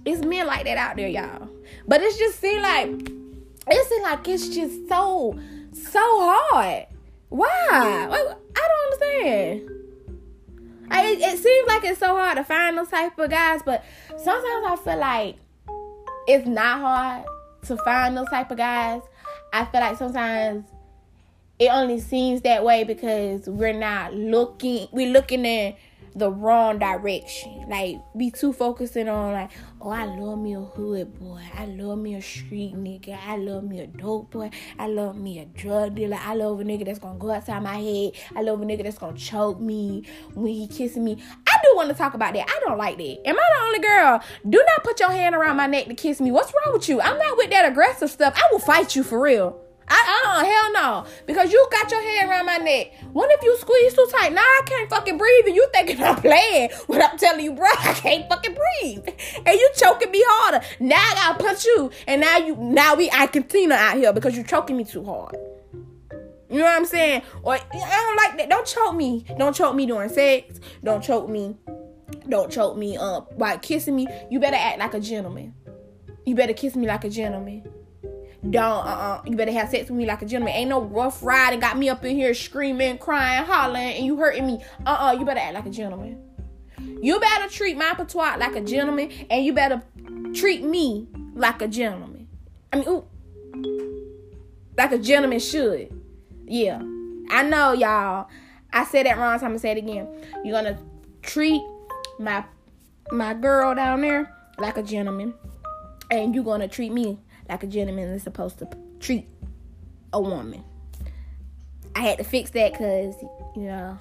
It's 0.05 0.25
men 0.25 0.47
like 0.47 0.65
that 0.65 0.79
out 0.79 0.95
there, 0.95 1.07
y'all. 1.07 1.47
But 1.87 2.01
it's 2.01 2.17
just 2.17 2.39
seem 2.39 2.63
like 2.63 3.18
it 3.71 3.87
seem 3.87 4.01
like 4.03 4.27
it's 4.27 4.49
just 4.49 4.87
so 4.89 5.37
so 5.73 5.99
hard. 6.01 6.85
Why? 7.29 7.47
I 7.71 8.07
don't 8.09 8.93
understand. 8.93 9.69
I, 10.91 11.05
it, 11.05 11.19
it 11.19 11.37
seems 11.37 11.67
like 11.67 11.83
it's 11.83 11.99
so 11.99 12.15
hard 12.15 12.37
to 12.37 12.43
find 12.43 12.77
those 12.77 12.89
type 12.89 13.17
of 13.19 13.29
guys, 13.29 13.61
but 13.63 13.83
sometimes 14.17 14.65
I 14.65 14.75
feel 14.83 14.97
like 14.97 15.35
it's 16.27 16.47
not 16.47 16.79
hard 16.79 17.25
to 17.63 17.77
find 17.77 18.17
those 18.17 18.29
type 18.29 18.49
of 18.49 18.57
guys. 18.57 19.01
I 19.53 19.65
feel 19.65 19.81
like 19.81 19.97
sometimes 19.97 20.65
it 21.59 21.69
only 21.71 21.99
seems 21.99 22.41
that 22.41 22.63
way 22.63 22.83
because 22.83 23.47
we're 23.47 23.73
not 23.73 24.13
looking 24.13 24.87
we're 24.91 25.11
looking 25.11 25.45
in 25.45 25.75
the 26.19 26.31
wrong 26.31 26.79
direction. 26.79 27.65
Like 27.67 27.97
be 28.17 28.29
too 28.31 28.53
focusing 28.53 29.09
on 29.09 29.33
like, 29.33 29.51
oh 29.81 29.89
I 29.89 30.05
love 30.05 30.39
me 30.39 30.55
a 30.55 30.61
hood 30.61 31.19
boy. 31.19 31.41
I 31.57 31.65
love 31.65 31.97
me 31.99 32.15
a 32.15 32.21
street 32.21 32.75
nigga. 32.75 33.17
I 33.25 33.37
love 33.37 33.63
me 33.63 33.79
a 33.79 33.87
dope 33.87 34.31
boy. 34.31 34.51
I 34.77 34.87
love 34.87 35.17
me 35.17 35.39
a 35.39 35.45
drug 35.45 35.95
dealer. 35.95 36.19
I 36.21 36.35
love 36.35 36.59
a 36.59 36.63
nigga 36.63 36.85
that's 36.85 36.99
gonna 36.99 37.17
go 37.17 37.31
outside 37.31 37.63
my 37.63 37.77
head. 37.77 38.11
I 38.35 38.41
love 38.41 38.61
a 38.61 38.65
nigga 38.65 38.83
that's 38.83 38.97
gonna 38.97 39.17
choke 39.17 39.59
me 39.59 40.03
when 40.33 40.47
he 40.53 40.67
kissing 40.67 41.03
me. 41.03 41.17
I 41.47 41.57
do 41.63 41.75
want 41.75 41.89
to 41.89 41.95
talk 41.95 42.13
about 42.13 42.33
that. 42.33 42.49
I 42.49 42.59
don't 42.65 42.77
like 42.77 42.97
that. 42.97 43.27
Am 43.27 43.35
I 43.35 43.49
the 43.55 43.65
only 43.65 43.79
girl? 43.79 44.23
Do 44.47 44.63
not 44.67 44.83
put 44.83 44.99
your 44.99 45.11
hand 45.11 45.35
around 45.35 45.57
my 45.57 45.67
neck 45.67 45.87
to 45.87 45.95
kiss 45.95 46.21
me. 46.21 46.31
What's 46.31 46.53
wrong 46.53 46.73
with 46.73 46.89
you? 46.89 47.01
I'm 47.01 47.17
not 47.17 47.37
with 47.37 47.49
that 47.51 47.65
aggressive 47.65 48.09
stuff. 48.09 48.33
I 48.37 48.47
will 48.51 48.59
fight 48.59 48.95
you 48.95 49.03
for 49.03 49.19
real. 49.19 49.59
I 49.89 50.23
uh 50.25 50.45
hell 50.45 50.71
no. 50.73 51.05
Because 51.25 51.51
you 51.51 51.67
got 51.71 51.89
your 51.89 52.01
hand 52.01 52.29
around 52.29 52.45
my 52.45 52.57
neck. 52.57 52.93
What 53.11 53.31
if 53.31 53.43
you 53.43 53.57
squeeze 53.57 53.93
too 53.93 54.07
tight? 54.11 54.33
Now 54.33 54.41
I 54.41 54.61
can't 54.65 54.89
fucking 54.89 55.17
breathe 55.17 55.45
and 55.47 55.55
you 55.55 55.67
thinking 55.73 56.01
I'm 56.01 56.15
playing 56.15 56.69
when 56.87 57.01
I'm 57.01 57.17
telling 57.17 57.43
you, 57.43 57.53
bro, 57.53 57.67
I 57.79 57.93
can't 57.93 58.29
fucking 58.29 58.55
breathe. 58.55 59.07
And 59.45 59.59
you 59.59 59.71
choking 59.75 60.11
me 60.11 60.23
harder. 60.25 60.65
Now 60.79 60.97
I 60.97 61.13
gotta 61.15 61.43
punch 61.43 61.65
you. 61.65 61.91
And 62.07 62.21
now 62.21 62.37
you 62.37 62.55
now 62.55 62.95
we 62.95 63.09
I 63.11 63.27
continue 63.27 63.71
out 63.71 63.97
here 63.97 64.13
because 64.13 64.37
you 64.37 64.43
choking 64.43 64.77
me 64.77 64.83
too 64.83 65.03
hard. 65.03 65.35
You 66.49 66.57
know 66.57 66.63
what 66.63 66.77
I'm 66.77 66.85
saying? 66.85 67.21
Or 67.43 67.53
I 67.53 67.59
don't 67.71 68.15
like 68.15 68.37
that. 68.37 68.49
Don't 68.49 68.65
choke 68.65 68.95
me. 68.95 69.25
Don't 69.37 69.55
choke 69.55 69.75
me 69.75 69.85
during 69.85 70.09
sex. 70.09 70.59
Don't 70.83 71.03
choke 71.03 71.29
me. 71.29 71.55
Don't 72.27 72.51
choke 72.51 72.77
me 72.77 72.97
up 72.97 73.37
by 73.37 73.57
kissing 73.57 73.95
me. 73.95 74.07
You 74.31 74.39
better 74.39 74.57
act 74.57 74.79
like 74.79 74.93
a 74.93 74.99
gentleman. 74.99 75.53
You 76.25 76.35
better 76.35 76.53
kiss 76.53 76.75
me 76.75 76.87
like 76.87 77.03
a 77.03 77.09
gentleman. 77.09 77.63
Don't 78.49 78.85
uh 78.85 78.89
uh 78.89 79.21
you 79.25 79.35
better 79.35 79.51
have 79.51 79.69
sex 79.69 79.89
with 79.89 79.97
me 79.97 80.05
like 80.05 80.21
a 80.21 80.25
gentleman. 80.25 80.53
Ain't 80.53 80.69
no 80.69 80.81
rough 80.81 81.21
ride 81.21 81.51
and 81.51 81.61
got 81.61 81.77
me 81.77 81.89
up 81.89 82.05
in 82.05 82.15
here 82.15 82.33
screaming, 82.33 82.97
crying, 82.97 83.43
hollering, 83.45 83.95
and 83.95 84.05
you 84.05 84.15
hurting 84.15 84.47
me. 84.47 84.63
Uh 84.85 85.09
uh 85.09 85.15
you 85.17 85.25
better 85.25 85.41
act 85.41 85.53
like 85.55 85.65
a 85.65 85.69
gentleman. 85.69 86.21
You 87.01 87.19
better 87.19 87.49
treat 87.49 87.77
my 87.77 87.93
patois 87.93 88.37
like 88.37 88.55
a 88.55 88.61
gentleman, 88.61 89.11
and 89.29 89.45
you 89.45 89.53
better 89.53 89.81
treat 90.33 90.63
me 90.63 91.07
like 91.33 91.61
a 91.61 91.67
gentleman. 91.67 92.27
I 92.71 92.77
mean, 92.77 92.87
ooh, 92.87 93.05
like 94.77 94.91
a 94.93 94.97
gentleman 94.97 95.39
should. 95.39 95.91
Yeah, 96.45 96.81
I 97.29 97.43
know, 97.43 97.73
y'all. 97.73 98.29
I 98.71 98.85
said 98.85 99.05
that 99.05 99.17
wrong. 99.17 99.37
So 99.39 99.45
I'm 99.45 99.51
gonna 99.51 99.59
say 99.59 99.71
it 99.71 99.77
again. 99.77 100.07
You're 100.43 100.61
gonna 100.61 100.79
treat 101.21 101.61
my 102.19 102.45
my 103.11 103.33
girl 103.33 103.75
down 103.75 104.01
there 104.01 104.33
like 104.57 104.77
a 104.77 104.83
gentleman, 104.83 105.33
and 106.11 106.33
you're 106.33 106.43
gonna 106.43 106.67
treat 106.67 106.91
me 106.91 107.19
like 107.49 107.63
a 107.63 107.67
gentleman 107.67 108.09
is 108.09 108.23
supposed 108.23 108.59
to 108.59 108.69
treat 108.99 109.27
a 110.13 110.21
woman. 110.21 110.63
I 111.95 112.01
had 112.01 112.19
to 112.19 112.23
fix 112.23 112.51
that 112.51 112.71
because, 112.71 113.15
you 113.55 113.63
know, 113.63 113.97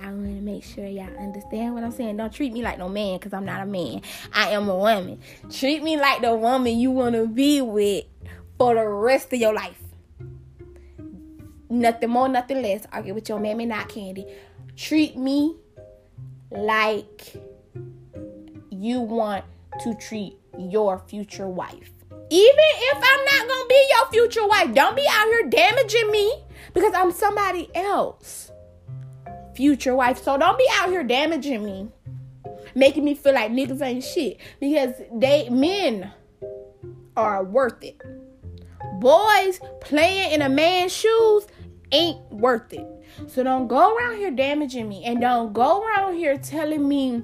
I 0.00 0.06
want 0.08 0.26
to 0.26 0.42
make 0.42 0.62
sure 0.62 0.86
y'all 0.86 1.16
understand 1.18 1.74
what 1.74 1.82
I'm 1.82 1.90
saying. 1.90 2.18
Don't 2.18 2.32
treat 2.32 2.52
me 2.52 2.62
like 2.62 2.78
no 2.78 2.88
man 2.88 3.18
because 3.18 3.32
I'm 3.32 3.46
not 3.46 3.62
a 3.62 3.66
man. 3.66 4.02
I 4.32 4.50
am 4.50 4.68
a 4.68 4.76
woman. 4.76 5.20
Treat 5.50 5.82
me 5.82 5.96
like 5.96 6.20
the 6.20 6.34
woman 6.34 6.78
you 6.78 6.90
want 6.90 7.14
to 7.14 7.26
be 7.26 7.62
with 7.62 8.04
for 8.58 8.74
the 8.74 8.86
rest 8.86 9.32
of 9.32 9.40
your 9.40 9.54
life. 9.54 9.82
Nothing 11.70 12.10
more, 12.10 12.28
nothing 12.28 12.62
less. 12.62 12.86
Argue 12.92 13.14
with 13.14 13.28
your 13.28 13.40
mammy, 13.40 13.66
not 13.66 13.88
Kandi. 13.88 14.30
Treat 14.76 15.16
me 15.16 15.56
like 16.50 17.34
you 18.70 19.00
want 19.00 19.44
to 19.82 19.94
treat 19.94 20.36
your 20.58 20.98
future 20.98 21.48
wife. 21.48 21.95
Even 22.28 22.54
if 22.58 22.96
I'm 22.96 23.24
not 23.24 23.48
gonna 23.48 23.68
be 23.68 23.88
your 23.90 24.06
future 24.10 24.46
wife, 24.46 24.74
don't 24.74 24.96
be 24.96 25.06
out 25.08 25.26
here 25.26 25.48
damaging 25.48 26.10
me 26.10 26.44
because 26.74 26.92
I'm 26.94 27.12
somebody 27.12 27.70
else. 27.74 28.50
Future 29.54 29.94
wife. 29.94 30.22
So 30.22 30.36
don't 30.36 30.58
be 30.58 30.66
out 30.74 30.90
here 30.90 31.04
damaging 31.04 31.64
me. 31.64 31.88
Making 32.74 33.04
me 33.04 33.14
feel 33.14 33.34
like 33.34 33.52
niggas 33.52 33.80
ain't 33.80 34.04
shit. 34.04 34.38
Because 34.60 34.94
they 35.14 35.48
men 35.48 36.12
are 37.16 37.44
worth 37.44 37.82
it. 37.82 38.00
Boys 39.00 39.60
playing 39.80 40.32
in 40.32 40.42
a 40.42 40.48
man's 40.48 40.92
shoes 40.92 41.46
ain't 41.92 42.20
worth 42.30 42.72
it. 42.72 42.86
So 43.28 43.42
don't 43.42 43.68
go 43.68 43.94
around 43.96 44.16
here 44.16 44.30
damaging 44.30 44.88
me 44.88 45.04
and 45.04 45.20
don't 45.20 45.52
go 45.52 45.82
around 45.82 46.16
here 46.16 46.36
telling 46.36 46.86
me 46.86 47.22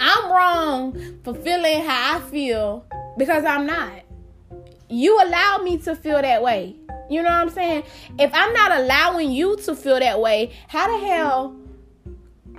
I'm 0.00 0.30
wrong 0.30 1.18
for 1.24 1.34
feeling 1.34 1.84
how 1.84 2.16
I 2.16 2.20
feel 2.30 2.86
because 3.16 3.44
I'm 3.44 3.66
not. 3.66 4.02
You 4.88 5.20
allow 5.20 5.58
me 5.58 5.78
to 5.78 5.96
feel 5.96 6.22
that 6.22 6.42
way. 6.42 6.76
You 7.08 7.22
know 7.22 7.30
what 7.30 7.42
I'm 7.42 7.50
saying? 7.50 7.84
If 8.18 8.30
I'm 8.34 8.52
not 8.52 8.72
allowing 8.72 9.30
you 9.30 9.56
to 9.58 9.74
feel 9.74 9.98
that 9.98 10.20
way, 10.20 10.52
how 10.68 10.86
the 10.88 11.06
hell 11.06 11.56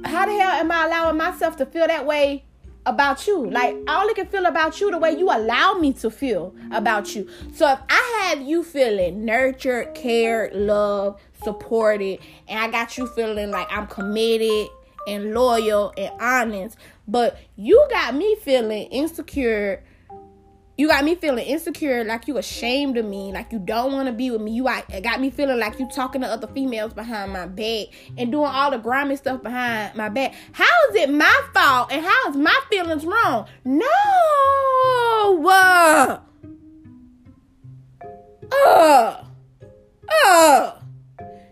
how 0.05 0.25
the 0.25 0.31
hell 0.31 0.51
am 0.51 0.71
I 0.71 0.85
allowing 0.85 1.17
myself 1.17 1.57
to 1.57 1.65
feel 1.65 1.87
that 1.87 2.05
way 2.05 2.45
about 2.85 3.27
you? 3.27 3.49
Like 3.49 3.75
all 3.87 4.09
I 4.09 4.13
can 4.15 4.27
feel 4.27 4.45
about 4.45 4.79
you 4.79 4.91
the 4.91 4.97
way 4.97 5.17
you 5.17 5.29
allow 5.29 5.73
me 5.73 5.93
to 5.93 6.09
feel 6.09 6.55
about 6.71 7.15
you. 7.15 7.27
So 7.53 7.71
if 7.71 7.79
I 7.89 8.29
have 8.29 8.41
you 8.41 8.63
feeling 8.63 9.25
nurtured, 9.25 9.93
cared, 9.95 10.53
loved, 10.53 11.19
supported, 11.43 12.19
and 12.47 12.59
I 12.59 12.69
got 12.69 12.97
you 12.97 13.07
feeling 13.07 13.51
like 13.51 13.67
I'm 13.71 13.87
committed 13.87 14.67
and 15.07 15.33
loyal 15.33 15.93
and 15.97 16.11
honest, 16.19 16.77
but 17.07 17.39
you 17.55 17.85
got 17.89 18.15
me 18.15 18.35
feeling 18.35 18.87
insecure 18.87 19.83
you 20.77 20.87
got 20.87 21.03
me 21.03 21.15
feeling 21.15 21.45
insecure, 21.45 22.03
like 22.03 22.27
you 22.27 22.37
ashamed 22.37 22.97
of 22.97 23.05
me, 23.05 23.31
like 23.31 23.51
you 23.51 23.59
don't 23.59 23.93
want 23.93 24.07
to 24.07 24.13
be 24.13 24.29
with 24.31 24.41
me. 24.41 24.51
You 24.51 24.63
got 24.63 25.19
me 25.19 25.29
feeling 25.29 25.59
like 25.59 25.79
you 25.79 25.89
talking 25.89 26.21
to 26.21 26.27
other 26.27 26.47
females 26.47 26.93
behind 26.93 27.33
my 27.33 27.47
back 27.47 27.87
and 28.17 28.31
doing 28.31 28.47
all 28.47 28.71
the 28.71 28.77
grimy 28.77 29.15
stuff 29.15 29.41
behind 29.41 29.95
my 29.95 30.09
back. 30.09 30.33
How 30.51 30.65
is 30.89 30.95
it 30.95 31.09
my 31.09 31.41
fault 31.53 31.91
and 31.91 32.05
how 32.05 32.29
is 32.29 32.37
my 32.37 32.59
feelings 32.69 33.05
wrong? 33.05 33.47
No. 33.65 33.87
Uh. 35.49 36.19
Uh. 38.51 39.23
Uh, 40.09 40.71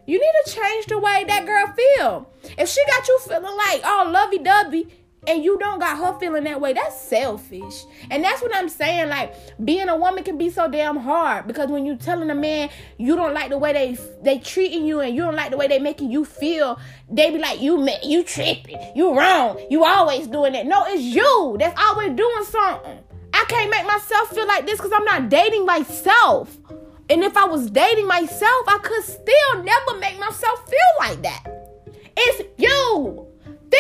you 0.06 0.20
need 0.20 0.32
to 0.46 0.52
change 0.52 0.86
the 0.86 1.00
way 1.00 1.26
that 1.28 1.46
girl 1.46 1.74
feel. 1.76 2.30
If 2.58 2.70
she 2.70 2.86
got 2.86 3.08
you 3.08 3.20
feeling 3.20 3.44
like, 3.44 3.82
oh, 3.84 4.10
lovey 4.12 4.40
dovey, 4.40 4.88
and 5.28 5.44
you 5.44 5.58
don't 5.58 5.80
got 5.80 5.98
her 5.98 6.20
feeling 6.20 6.44
that 6.46 6.60
way, 6.62 6.74
that's 6.74 7.00
selfish. 7.00 7.86
And 8.10 8.24
that's 8.24 8.42
what 8.42 8.56
I'm 8.56 8.70
saying. 8.70 9.10
Like 9.10 9.34
being 9.64 9.90
a 9.90 9.96
woman 9.96 10.24
can 10.24 10.38
be 10.38 10.50
so 10.50 10.70
damn 10.70 10.98
hard 10.98 11.48
because 11.48 11.70
when 11.70 11.86
you 11.86 11.96
telling 11.96 12.30
a 12.30 12.36
man 12.36 12.70
you 12.98 13.16
don't 13.16 13.34
like 13.34 13.50
the 13.50 13.58
way 13.58 13.74
they 13.74 13.98
they 14.22 14.40
treating 14.40 14.86
you 14.86 15.00
and 15.02 15.16
you 15.16 15.22
don't 15.22 15.36
like 15.36 15.52
the 15.52 15.58
way 15.58 15.68
they 15.68 15.80
making 15.80 16.12
you 16.12 16.26
feel, 16.26 16.80
they 17.10 17.32
be 17.32 17.38
like 17.38 17.62
you 17.62 17.88
you 18.04 18.24
tripping, 18.24 18.80
you 18.96 19.18
wrong, 19.18 19.60
you 19.70 19.84
always 19.84 20.28
doing 20.28 20.54
that. 20.54 20.66
No, 20.66 20.84
it's 20.88 21.02
you 21.02 21.56
that's 21.60 21.80
always 21.80 22.16
doing 22.16 22.44
something. 22.46 23.00
I 23.34 23.44
can't 23.50 23.70
make 23.70 23.86
myself 23.86 24.30
feel 24.30 24.48
like 24.48 24.66
this 24.66 24.78
because 24.78 24.94
I'm 24.94 25.04
not 25.06 25.30
dating 25.30 25.66
myself. 25.66 26.58
And 27.10 27.24
if 27.24 27.38
I 27.38 27.46
was 27.46 27.70
dating 27.70 28.08
myself, 28.08 28.66
I 28.68 28.80
could 28.82 29.04
still 29.04 29.64
never 29.64 30.00
make 30.00 30.18
myself 30.20 30.68
feel 30.68 30.80
like 31.00 31.22
that. 31.22 31.44
It's 32.18 32.44
you. 32.58 33.25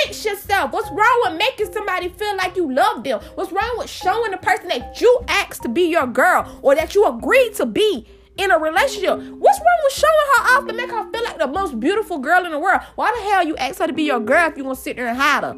Fix 0.04 0.26
yourself. 0.26 0.74
What's 0.74 0.90
wrong 0.90 1.22
with 1.24 1.38
making 1.38 1.72
somebody 1.72 2.10
feel 2.10 2.36
like 2.36 2.58
you 2.58 2.74
love 2.74 3.04
them? 3.06 3.22
What's 3.36 3.54
wrong 3.54 3.76
with 3.78 3.90
showing 3.90 4.32
the 4.32 4.38
person 4.38 4.68
that 4.68 5.00
you 5.00 5.22
asked 5.30 5.62
to 5.62 5.70
be 5.70 5.84
your 5.84 6.06
girl 6.06 6.60
or 6.62 6.76
that 6.76 6.96
you 6.96 7.06
agreed 7.08 7.54
to 7.56 7.66
be 7.66 8.06
in 8.38 8.52
a 8.52 8.60
relationship? 8.60 9.18
What's 9.18 9.60
wrong 9.60 9.80
with 9.84 9.94
showing 9.94 10.14
her 10.36 10.58
off 10.58 10.68
to 10.68 10.74
make 10.74 10.92
her 10.92 11.10
feel 11.12 11.24
like 11.24 11.38
the 11.38 11.48
most 11.48 11.80
beautiful 11.80 12.18
girl 12.20 12.46
in 12.46 12.52
the 12.52 12.60
world? 12.60 12.82
Why 12.96 13.16
the 13.18 13.30
hell 13.30 13.48
you 13.48 13.56
ask 13.56 13.80
her 13.80 13.88
to 13.88 13.94
be 13.94 14.04
your 14.04 14.20
girl 14.20 14.50
if 14.50 14.58
you 14.58 14.64
gonna 14.64 14.76
sit 14.76 14.98
there 14.98 15.08
and 15.08 15.18
hide 15.18 15.44
her? 15.46 15.54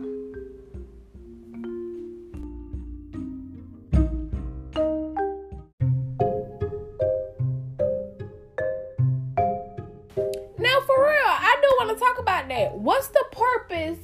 Now, 10.60 10.82
for 10.82 11.02
real, 11.02 11.26
I 11.26 11.58
do 11.62 11.67
want 11.80 11.97
to 11.97 12.04
talk 12.04 12.19
about 12.19 12.47
that. 12.50 12.76
What's 12.76 13.08
the 13.08 13.26
purpose 13.32 13.97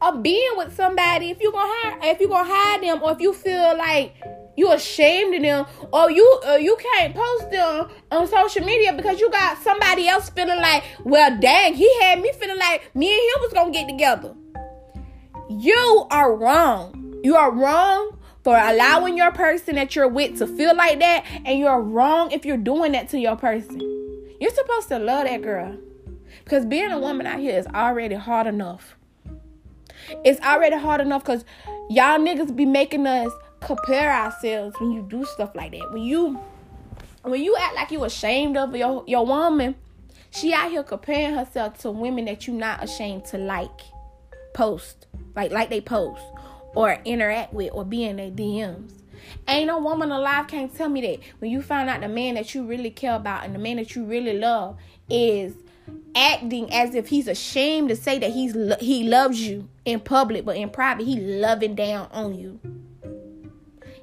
of 0.00 0.22
being 0.22 0.50
with 0.56 0.74
somebody 0.74 1.30
if 1.30 1.40
you 1.40 1.50
gonna 1.52 1.70
hide 1.70 1.98
if 2.04 2.20
you 2.20 2.28
gonna 2.28 2.48
hide 2.48 2.82
them 2.82 3.02
or 3.02 3.12
if 3.12 3.20
you 3.20 3.32
feel 3.32 3.76
like 3.76 4.14
you're 4.56 4.74
ashamed 4.74 5.34
of 5.36 5.42
them 5.42 5.66
or 5.92 6.10
you 6.10 6.40
uh, 6.46 6.54
you 6.54 6.76
can't 6.76 7.14
post 7.14 7.50
them 7.50 7.88
on 8.10 8.26
social 8.26 8.64
media 8.64 8.92
because 8.92 9.20
you 9.20 9.30
got 9.30 9.56
somebody 9.62 10.08
else 10.08 10.28
feeling 10.30 10.60
like 10.60 10.82
well 11.04 11.36
dang 11.40 11.74
he 11.74 11.92
had 12.00 12.20
me 12.20 12.32
feeling 12.32 12.58
like 12.58 12.94
me 12.94 13.12
and 13.12 13.20
him 13.22 13.42
was 13.42 13.52
gonna 13.52 13.70
get 13.70 13.88
together. 13.88 14.34
You 15.48 16.06
are 16.10 16.36
wrong. 16.36 17.20
You 17.22 17.36
are 17.36 17.50
wrong 17.50 18.18
for 18.44 18.56
allowing 18.56 19.16
your 19.16 19.32
person 19.32 19.76
that 19.76 19.96
you're 19.96 20.08
with 20.08 20.38
to 20.38 20.46
feel 20.46 20.76
like 20.76 21.00
that 21.00 21.24
and 21.44 21.58
you're 21.58 21.80
wrong 21.80 22.30
if 22.32 22.44
you're 22.44 22.56
doing 22.56 22.92
that 22.92 23.08
to 23.10 23.18
your 23.18 23.36
person. 23.36 23.80
You're 24.40 24.54
supposed 24.54 24.88
to 24.88 24.98
love 24.98 25.24
that 25.24 25.42
girl 25.42 25.76
because 26.44 26.66
being 26.66 26.92
a 26.92 26.98
woman 26.98 27.26
out 27.26 27.40
here 27.40 27.58
is 27.58 27.66
already 27.68 28.14
hard 28.14 28.46
enough 28.46 28.97
it's 30.24 30.40
already 30.40 30.76
hard 30.76 31.00
enough 31.00 31.22
because 31.24 31.44
y'all 31.90 32.18
niggas 32.18 32.54
be 32.54 32.66
making 32.66 33.06
us 33.06 33.32
compare 33.60 34.12
ourselves 34.12 34.76
when 34.78 34.92
you 34.92 35.02
do 35.02 35.24
stuff 35.24 35.54
like 35.54 35.72
that. 35.72 35.92
When 35.92 36.02
you 36.02 36.40
when 37.22 37.42
you 37.42 37.56
act 37.58 37.74
like 37.74 37.90
you 37.90 38.04
ashamed 38.04 38.56
of 38.56 38.74
your, 38.74 39.04
your 39.06 39.26
woman, 39.26 39.74
she 40.30 40.52
out 40.52 40.70
here 40.70 40.82
comparing 40.82 41.34
herself 41.34 41.78
to 41.78 41.90
women 41.90 42.24
that 42.26 42.46
you 42.46 42.54
not 42.54 42.82
ashamed 42.82 43.24
to 43.26 43.38
like, 43.38 43.80
post, 44.54 45.06
like 45.34 45.50
like 45.50 45.68
they 45.70 45.80
post, 45.80 46.22
or 46.74 46.98
interact 47.04 47.52
with, 47.52 47.72
or 47.72 47.84
be 47.84 48.04
in 48.04 48.16
their 48.16 48.30
DMs. 48.30 48.92
Ain't 49.46 49.66
no 49.66 49.78
woman 49.78 50.10
alive 50.10 50.46
can't 50.46 50.74
tell 50.74 50.88
me 50.88 51.00
that 51.02 51.20
when 51.40 51.50
you 51.50 51.60
find 51.60 51.88
out 51.90 52.00
the 52.00 52.08
man 52.08 52.34
that 52.34 52.54
you 52.54 52.64
really 52.64 52.90
care 52.90 53.16
about 53.16 53.44
and 53.44 53.54
the 53.54 53.58
man 53.58 53.76
that 53.76 53.94
you 53.94 54.04
really 54.04 54.38
love 54.38 54.76
is 55.10 55.54
acting 56.14 56.72
as 56.72 56.94
if 56.94 57.08
he's 57.08 57.28
ashamed 57.28 57.88
to 57.88 57.96
say 57.96 58.18
that 58.18 58.30
he's 58.30 58.56
he 58.80 59.04
loves 59.04 59.40
you 59.40 59.68
in 59.84 60.00
public, 60.00 60.44
but 60.44 60.56
in 60.56 60.70
private 60.70 61.06
he 61.06 61.18
loving 61.20 61.74
down 61.74 62.08
on 62.12 62.38
you. 62.38 62.60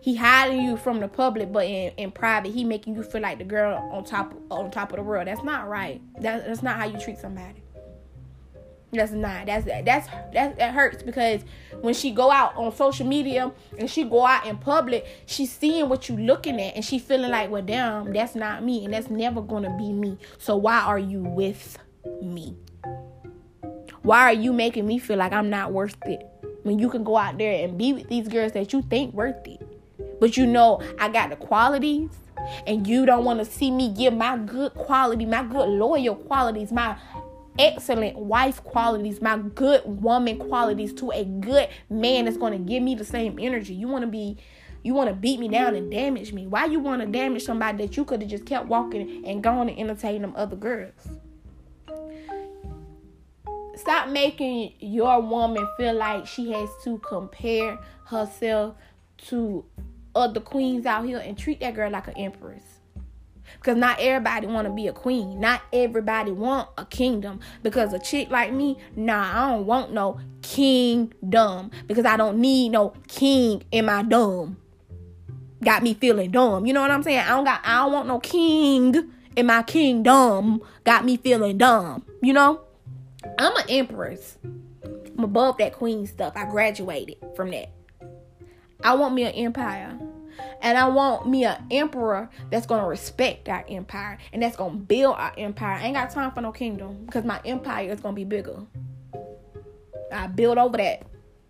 He 0.01 0.15
hiding 0.15 0.63
you 0.63 0.77
from 0.77 0.99
the 0.99 1.07
public, 1.07 1.51
but 1.51 1.65
in, 1.65 1.91
in 1.97 2.11
private 2.11 2.53
he 2.53 2.63
making 2.63 2.95
you 2.95 3.03
feel 3.03 3.21
like 3.21 3.39
the 3.39 3.43
girl 3.43 3.77
on 3.91 4.03
top 4.03 4.33
on 4.51 4.69
top 4.71 4.91
of 4.91 4.97
the 4.97 5.03
world. 5.03 5.27
That's 5.27 5.43
not 5.43 5.67
right. 5.67 6.01
That, 6.21 6.45
that's 6.45 6.61
not 6.61 6.77
how 6.77 6.85
you 6.85 6.99
treat 6.99 7.17
somebody. 7.17 7.64
That's 8.91 9.11
not. 9.11 9.45
That's 9.45 9.65
that's 9.65 10.07
that 10.33 10.57
that 10.57 10.73
hurts 10.73 11.03
because 11.03 11.41
when 11.81 11.93
she 11.93 12.11
go 12.11 12.31
out 12.31 12.55
on 12.55 12.73
social 12.73 13.05
media 13.05 13.51
and 13.77 13.89
she 13.89 14.03
go 14.03 14.25
out 14.25 14.45
in 14.45 14.57
public, 14.57 15.05
she's 15.25 15.51
seeing 15.51 15.89
what 15.89 16.07
you 16.07 16.17
looking 16.17 16.61
at 16.61 16.75
and 16.75 16.85
she 16.85 16.99
feeling 16.99 17.31
like, 17.31 17.49
well, 17.49 17.61
damn, 17.61 18.13
that's 18.13 18.35
not 18.35 18.63
me 18.63 18.85
and 18.85 18.93
that's 18.93 19.09
never 19.09 19.41
gonna 19.41 19.75
be 19.77 19.91
me. 19.91 20.17
So 20.37 20.55
why 20.55 20.79
are 20.79 20.99
you 20.99 21.21
with 21.21 21.77
me? 22.21 22.55
Why 24.01 24.21
are 24.21 24.33
you 24.33 24.53
making 24.53 24.85
me 24.85 24.99
feel 24.99 25.17
like 25.17 25.33
I'm 25.33 25.49
not 25.49 25.73
worth 25.73 25.97
it 26.05 26.21
when 26.63 26.79
you 26.79 26.89
can 26.89 27.03
go 27.03 27.17
out 27.17 27.37
there 27.37 27.63
and 27.65 27.77
be 27.77 27.93
with 27.93 28.07
these 28.07 28.27
girls 28.27 28.51
that 28.53 28.71
you 28.71 28.81
think 28.83 29.13
worth 29.13 29.47
it, 29.47 29.61
but 30.19 30.37
you 30.37 30.45
know 30.45 30.81
I 30.99 31.09
got 31.09 31.31
the 31.31 31.35
qualities 31.35 32.11
and 32.67 32.87
you 32.87 33.05
don't 33.05 33.25
want 33.25 33.39
to 33.39 33.45
see 33.45 33.71
me 33.71 33.89
give 33.89 34.13
my 34.13 34.37
good 34.37 34.73
quality, 34.75 35.25
my 35.25 35.43
good 35.43 35.69
loyal 35.69 36.15
qualities, 36.15 36.71
my 36.71 36.97
excellent 37.57 38.17
wife 38.17 38.63
qualities, 38.63 39.21
my 39.21 39.37
good 39.37 39.81
woman 39.85 40.37
qualities 40.37 40.93
to 40.93 41.11
a 41.11 41.23
good 41.23 41.69
man 41.89 42.25
that's 42.25 42.37
going 42.37 42.53
to 42.53 42.59
give 42.59 42.83
me 42.83 42.95
the 42.95 43.05
same 43.05 43.39
energy. 43.39 43.73
You 43.73 43.87
want 43.87 44.03
to 44.03 44.07
be 44.07 44.37
you 44.83 44.93
want 44.93 45.09
to 45.09 45.15
beat 45.15 45.39
me 45.39 45.47
down 45.47 45.73
and 45.73 45.89
damage 45.89 46.31
me. 46.31 46.45
Why 46.45 46.65
you 46.65 46.79
want 46.79 47.01
to 47.01 47.07
damage 47.07 47.43
somebody 47.43 47.79
that 47.79 47.97
you 47.97 48.05
could 48.05 48.21
have 48.21 48.29
just 48.29 48.45
kept 48.45 48.67
walking 48.67 49.25
and 49.25 49.41
gone 49.41 49.67
and 49.67 49.79
entertain 49.79 50.21
them 50.21 50.33
other 50.35 50.55
girls? 50.55 50.93
Stop 53.75 54.09
making 54.09 54.73
your 54.79 55.21
woman 55.21 55.67
feel 55.77 55.95
like 55.95 56.27
she 56.27 56.51
has 56.51 56.69
to 56.83 56.99
compare 56.99 57.79
herself 58.05 58.75
to 59.17 59.65
other 60.13 60.39
queens 60.39 60.85
out 60.85 61.05
here 61.05 61.17
and 61.17 61.35
treat 61.35 61.59
that 61.61 61.73
girl 61.73 61.89
like 61.89 62.07
an 62.07 62.17
empress. 62.17 62.74
Because 63.65 63.79
not 63.79 63.99
everybody 63.99 64.45
want 64.45 64.67
to 64.67 64.71
be 64.71 64.87
a 64.87 64.93
queen. 64.93 65.39
Not 65.39 65.63
everybody 65.73 66.31
want 66.31 66.69
a 66.77 66.85
kingdom. 66.85 67.39
Because 67.63 67.93
a 67.93 67.97
chick 67.99 68.29
like 68.29 68.53
me, 68.53 68.77
nah, 68.95 69.31
I 69.33 69.49
don't 69.49 69.65
want 69.65 69.91
no 69.91 70.19
kingdom. 70.43 71.71
Because 71.87 72.05
I 72.05 72.15
don't 72.15 72.37
need 72.37 72.69
no 72.69 72.93
king 73.07 73.63
in 73.71 73.85
my 73.85 74.03
dumb. 74.03 74.57
Got 75.63 75.81
me 75.81 75.95
feeling 75.95 76.29
dumb. 76.29 76.67
You 76.67 76.73
know 76.73 76.81
what 76.81 76.91
I'm 76.91 77.01
saying? 77.01 77.17
I 77.17 77.29
don't 77.29 77.43
got 77.43 77.61
I 77.63 77.77
don't 77.77 77.91
want 77.91 78.07
no 78.07 78.19
king 78.19 79.11
in 79.35 79.47
my 79.47 79.63
kingdom. 79.63 80.61
Got 80.83 81.03
me 81.03 81.17
feeling 81.17 81.57
dumb. 81.57 82.05
You 82.21 82.33
know? 82.33 82.61
I'm 83.39 83.55
an 83.55 83.65
empress. 83.67 84.37
I'm 84.83 85.23
above 85.23 85.57
that 85.57 85.73
queen 85.73 86.05
stuff. 86.05 86.33
I 86.35 86.45
graduated 86.45 87.17
from 87.35 87.49
that. 87.49 87.71
I 88.83 88.93
want 88.93 89.15
me 89.15 89.23
an 89.23 89.31
empire. 89.31 89.97
And 90.61 90.77
I 90.77 90.87
want 90.87 91.27
me 91.27 91.45
an 91.45 91.63
emperor 91.71 92.29
that's 92.49 92.65
gonna 92.65 92.87
respect 92.87 93.49
our 93.49 93.65
empire 93.67 94.17
and 94.33 94.41
that's 94.41 94.55
gonna 94.55 94.75
build 94.75 95.15
our 95.17 95.33
empire. 95.37 95.77
I 95.77 95.85
ain't 95.85 95.95
got 95.95 96.09
time 96.09 96.31
for 96.31 96.41
no 96.41 96.51
kingdom 96.51 97.05
because 97.05 97.25
my 97.25 97.39
empire 97.45 97.91
is 97.91 97.99
gonna 97.99 98.15
be 98.15 98.23
bigger. 98.23 98.57
I 100.11 100.27
build 100.27 100.57
over 100.57 100.77
that. 100.77 101.03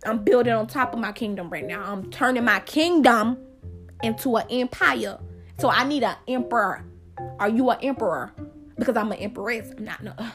I'm 0.04 0.22
building 0.22 0.52
on 0.52 0.66
top 0.66 0.92
of 0.92 1.00
my 1.00 1.12
kingdom 1.12 1.50
right 1.50 1.64
now. 1.64 1.82
I'm 1.84 2.10
turning 2.10 2.44
my 2.44 2.60
kingdom 2.60 3.38
into 4.02 4.36
an 4.36 4.46
empire. 4.50 5.18
So 5.58 5.70
I 5.70 5.84
need 5.84 6.02
an 6.02 6.16
emperor. 6.28 6.84
Are 7.38 7.48
you 7.48 7.70
an 7.70 7.78
emperor? 7.80 8.32
Because 8.78 8.96
I'm 8.96 9.10
an 9.10 9.18
empress. 9.18 9.70
I'm 9.76 9.84
not 9.84 10.02
no. 10.02 10.12
Uh, 10.18 10.30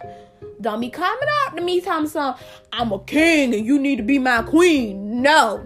don't 0.59 0.81
be 0.81 0.89
coming 0.89 1.29
up 1.45 1.55
to 1.55 1.61
me 1.61 1.81
telling 1.81 2.07
some 2.07 2.35
I'm 2.73 2.91
a 2.91 2.99
king 2.99 3.53
and 3.53 3.65
you 3.65 3.79
need 3.79 3.97
to 3.97 4.03
be 4.03 4.19
my 4.19 4.41
queen. 4.41 5.21
No. 5.21 5.65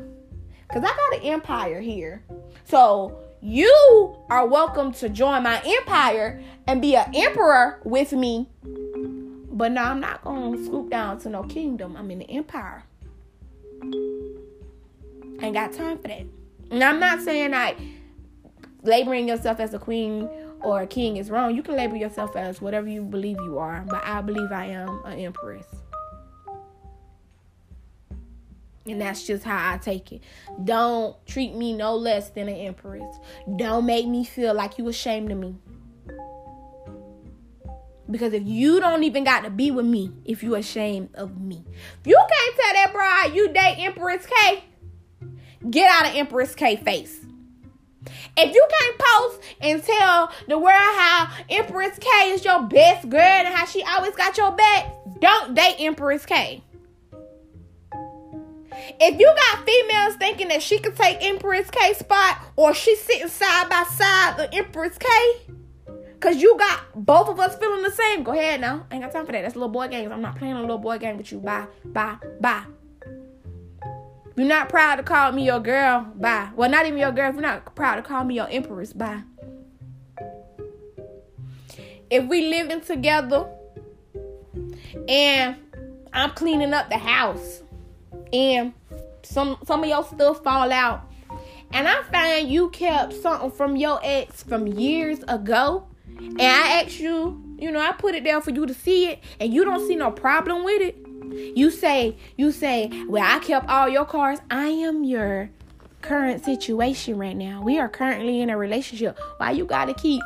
Cause 0.71 0.83
I 0.83 0.87
got 0.87 1.19
an 1.19 1.21
empire 1.21 1.79
here. 1.79 2.23
So 2.65 3.15
you 3.41 4.17
are 4.31 4.47
welcome 4.47 4.91
to 4.93 5.07
join 5.07 5.43
my 5.43 5.61
empire 5.63 6.41
and 6.65 6.81
be 6.81 6.95
an 6.95 7.13
emperor 7.13 7.79
with 7.83 8.11
me. 8.11 8.49
But 9.51 9.71
now 9.71 9.91
I'm 9.91 9.99
not 9.99 10.23
gonna 10.23 10.63
scoop 10.65 10.89
down 10.89 11.19
to 11.19 11.29
no 11.29 11.43
kingdom. 11.43 11.95
I'm 11.95 12.09
in 12.09 12.19
the 12.19 12.29
empire. 12.31 12.83
Ain't 15.41 15.53
got 15.53 15.73
time 15.73 15.99
for 15.99 16.07
that. 16.07 16.25
And 16.71 16.83
I'm 16.83 16.99
not 16.99 17.21
saying 17.21 17.51
like 17.51 17.77
labeling 18.81 19.27
yourself 19.27 19.59
as 19.59 19.75
a 19.75 19.79
queen 19.79 20.27
or 20.61 20.81
a 20.81 20.87
king 20.87 21.17
is 21.17 21.29
wrong. 21.29 21.55
You 21.55 21.61
can 21.61 21.75
label 21.75 21.97
yourself 21.97 22.35
as 22.35 22.61
whatever 22.61 22.87
you 22.87 23.03
believe 23.03 23.37
you 23.41 23.59
are, 23.59 23.85
but 23.87 24.03
I 24.03 24.21
believe 24.21 24.51
I 24.51 24.65
am 24.65 25.05
an 25.05 25.19
empress. 25.19 25.67
And 28.87 29.01
that's 29.01 29.25
just 29.25 29.43
how 29.43 29.73
I 29.73 29.77
take 29.77 30.11
it. 30.11 30.21
Don't 30.63 31.15
treat 31.25 31.55
me 31.55 31.73
no 31.73 31.95
less 31.95 32.29
than 32.29 32.47
an 32.47 32.55
empress. 32.55 33.15
Don't 33.55 33.85
make 33.85 34.07
me 34.07 34.23
feel 34.23 34.53
like 34.53 34.77
you 34.77 34.87
ashamed 34.87 35.31
of 35.31 35.39
me. 35.39 35.55
Because 38.09 38.33
if 38.33 38.43
you 38.45 38.79
don't 38.79 39.03
even 39.03 39.23
got 39.23 39.43
to 39.45 39.49
be 39.49 39.71
with 39.71 39.87
me, 39.87 40.11
if 40.25 40.43
you 40.43 40.53
ashamed 40.53 41.09
of 41.15 41.41
me. 41.41 41.65
You 42.03 42.15
can't 42.15 42.55
tell 42.55 42.73
that 42.73 42.93
bride 42.93 43.31
you 43.33 43.51
date 43.51 43.77
Empress 43.79 44.27
K, 44.27 44.63
get 45.71 45.89
out 45.89 46.11
of 46.11 46.15
Empress 46.15 46.53
K 46.53 46.75
face. 46.75 47.25
If 48.37 48.53
you 48.53 48.67
can't 48.79 48.99
post 48.99 49.41
and 49.61 49.83
tell 49.83 50.31
the 50.47 50.59
world 50.59 50.75
how 50.75 51.31
Empress 51.49 51.97
K 51.97 52.29
is 52.29 52.45
your 52.45 52.61
best 52.63 53.09
girl 53.09 53.19
and 53.19 53.47
how 53.47 53.65
she 53.65 53.81
always 53.81 54.15
got 54.15 54.37
your 54.37 54.51
back, 54.51 54.93
don't 55.19 55.55
date 55.55 55.77
Empress 55.79 56.27
K. 56.27 56.61
If 58.99 59.19
you 59.19 59.33
got 59.35 59.65
females 59.65 60.15
thinking 60.15 60.47
that 60.49 60.61
she 60.61 60.79
could 60.79 60.95
take 60.95 61.17
Empress 61.21 61.69
K 61.69 61.93
spot 61.93 62.39
or 62.55 62.73
she's 62.73 63.01
sitting 63.01 63.27
side 63.27 63.69
by 63.69 63.83
side 63.83 64.35
with 64.37 64.49
Empress 64.53 64.97
K, 64.97 65.07
cause 66.19 66.41
you 66.41 66.57
got 66.57 66.81
both 66.95 67.29
of 67.29 67.39
us 67.39 67.57
feeling 67.57 67.83
the 67.83 67.91
same, 67.91 68.23
go 68.23 68.31
ahead 68.31 68.61
now. 68.61 68.85
Ain't 68.91 69.03
got 69.03 69.11
time 69.11 69.25
for 69.25 69.31
that. 69.31 69.41
That's 69.41 69.55
little 69.55 69.69
boy 69.69 69.87
games. 69.87 70.11
I'm 70.11 70.21
not 70.21 70.37
playing 70.37 70.55
a 70.55 70.61
little 70.61 70.77
boy 70.77 70.97
game 70.97 71.17
with 71.17 71.31
you. 71.31 71.39
Bye, 71.39 71.67
bye, 71.85 72.17
bye. 72.39 72.63
You're 74.35 74.47
not 74.47 74.67
proud 74.67 74.97
to 74.97 75.03
call 75.03 75.31
me 75.31 75.45
your 75.45 75.61
girl. 75.61 76.11
Bye. 76.15 76.49
Well, 76.55 76.69
not 76.69 76.85
even 76.85 76.99
your 76.99 77.11
girl. 77.11 77.29
If 77.29 77.35
you're 77.35 77.41
not 77.41 77.73
proud 77.73 77.95
to 77.95 78.01
call 78.01 78.23
me 78.25 78.35
your 78.35 78.49
empress. 78.49 78.91
Bye. 78.91 79.23
If 82.09 82.27
we 82.27 82.49
living 82.49 82.81
together 82.81 83.47
and 85.07 85.55
I'm 86.13 86.31
cleaning 86.31 86.73
up 86.73 86.89
the 86.89 86.97
house 86.97 87.61
and 88.33 88.73
some 89.23 89.57
some 89.65 89.83
of 89.83 89.89
your 89.89 90.03
stuff 90.03 90.43
fall 90.43 90.71
out 90.71 91.09
and 91.71 91.87
I 91.87 92.03
find 92.03 92.49
you 92.49 92.69
kept 92.69 93.13
something 93.13 93.51
from 93.51 93.75
your 93.75 93.99
ex 94.03 94.43
from 94.43 94.67
years 94.67 95.19
ago 95.27 95.87
and 96.17 96.41
I 96.41 96.81
ask 96.81 96.99
you, 96.99 97.43
you 97.59 97.71
know, 97.71 97.79
I 97.79 97.91
put 97.91 98.15
it 98.15 98.23
there 98.23 98.39
for 98.39 98.51
you 98.51 98.65
to 98.65 98.73
see 98.73 99.07
it 99.07 99.23
and 99.39 99.53
you 99.53 99.65
don't 99.65 99.85
see 99.85 99.95
no 99.95 100.11
problem 100.11 100.63
with 100.63 100.81
it 100.81 101.05
you 101.55 101.71
say, 101.71 102.17
you 102.37 102.51
say, 102.51 102.89
well, 103.07 103.23
I 103.23 103.39
kept 103.39 103.67
all 103.69 103.89
your 103.89 104.05
cars. 104.05 104.39
I 104.49 104.67
am 104.67 105.03
your 105.03 105.49
current 106.01 106.45
situation 106.45 107.17
right 107.17 107.35
now. 107.35 107.61
We 107.63 107.79
are 107.79 107.89
currently 107.89 108.41
in 108.41 108.49
a 108.49 108.57
relationship. 108.57 109.19
Why 109.37 109.51
you 109.51 109.65
gotta 109.65 109.93
keep 109.93 110.21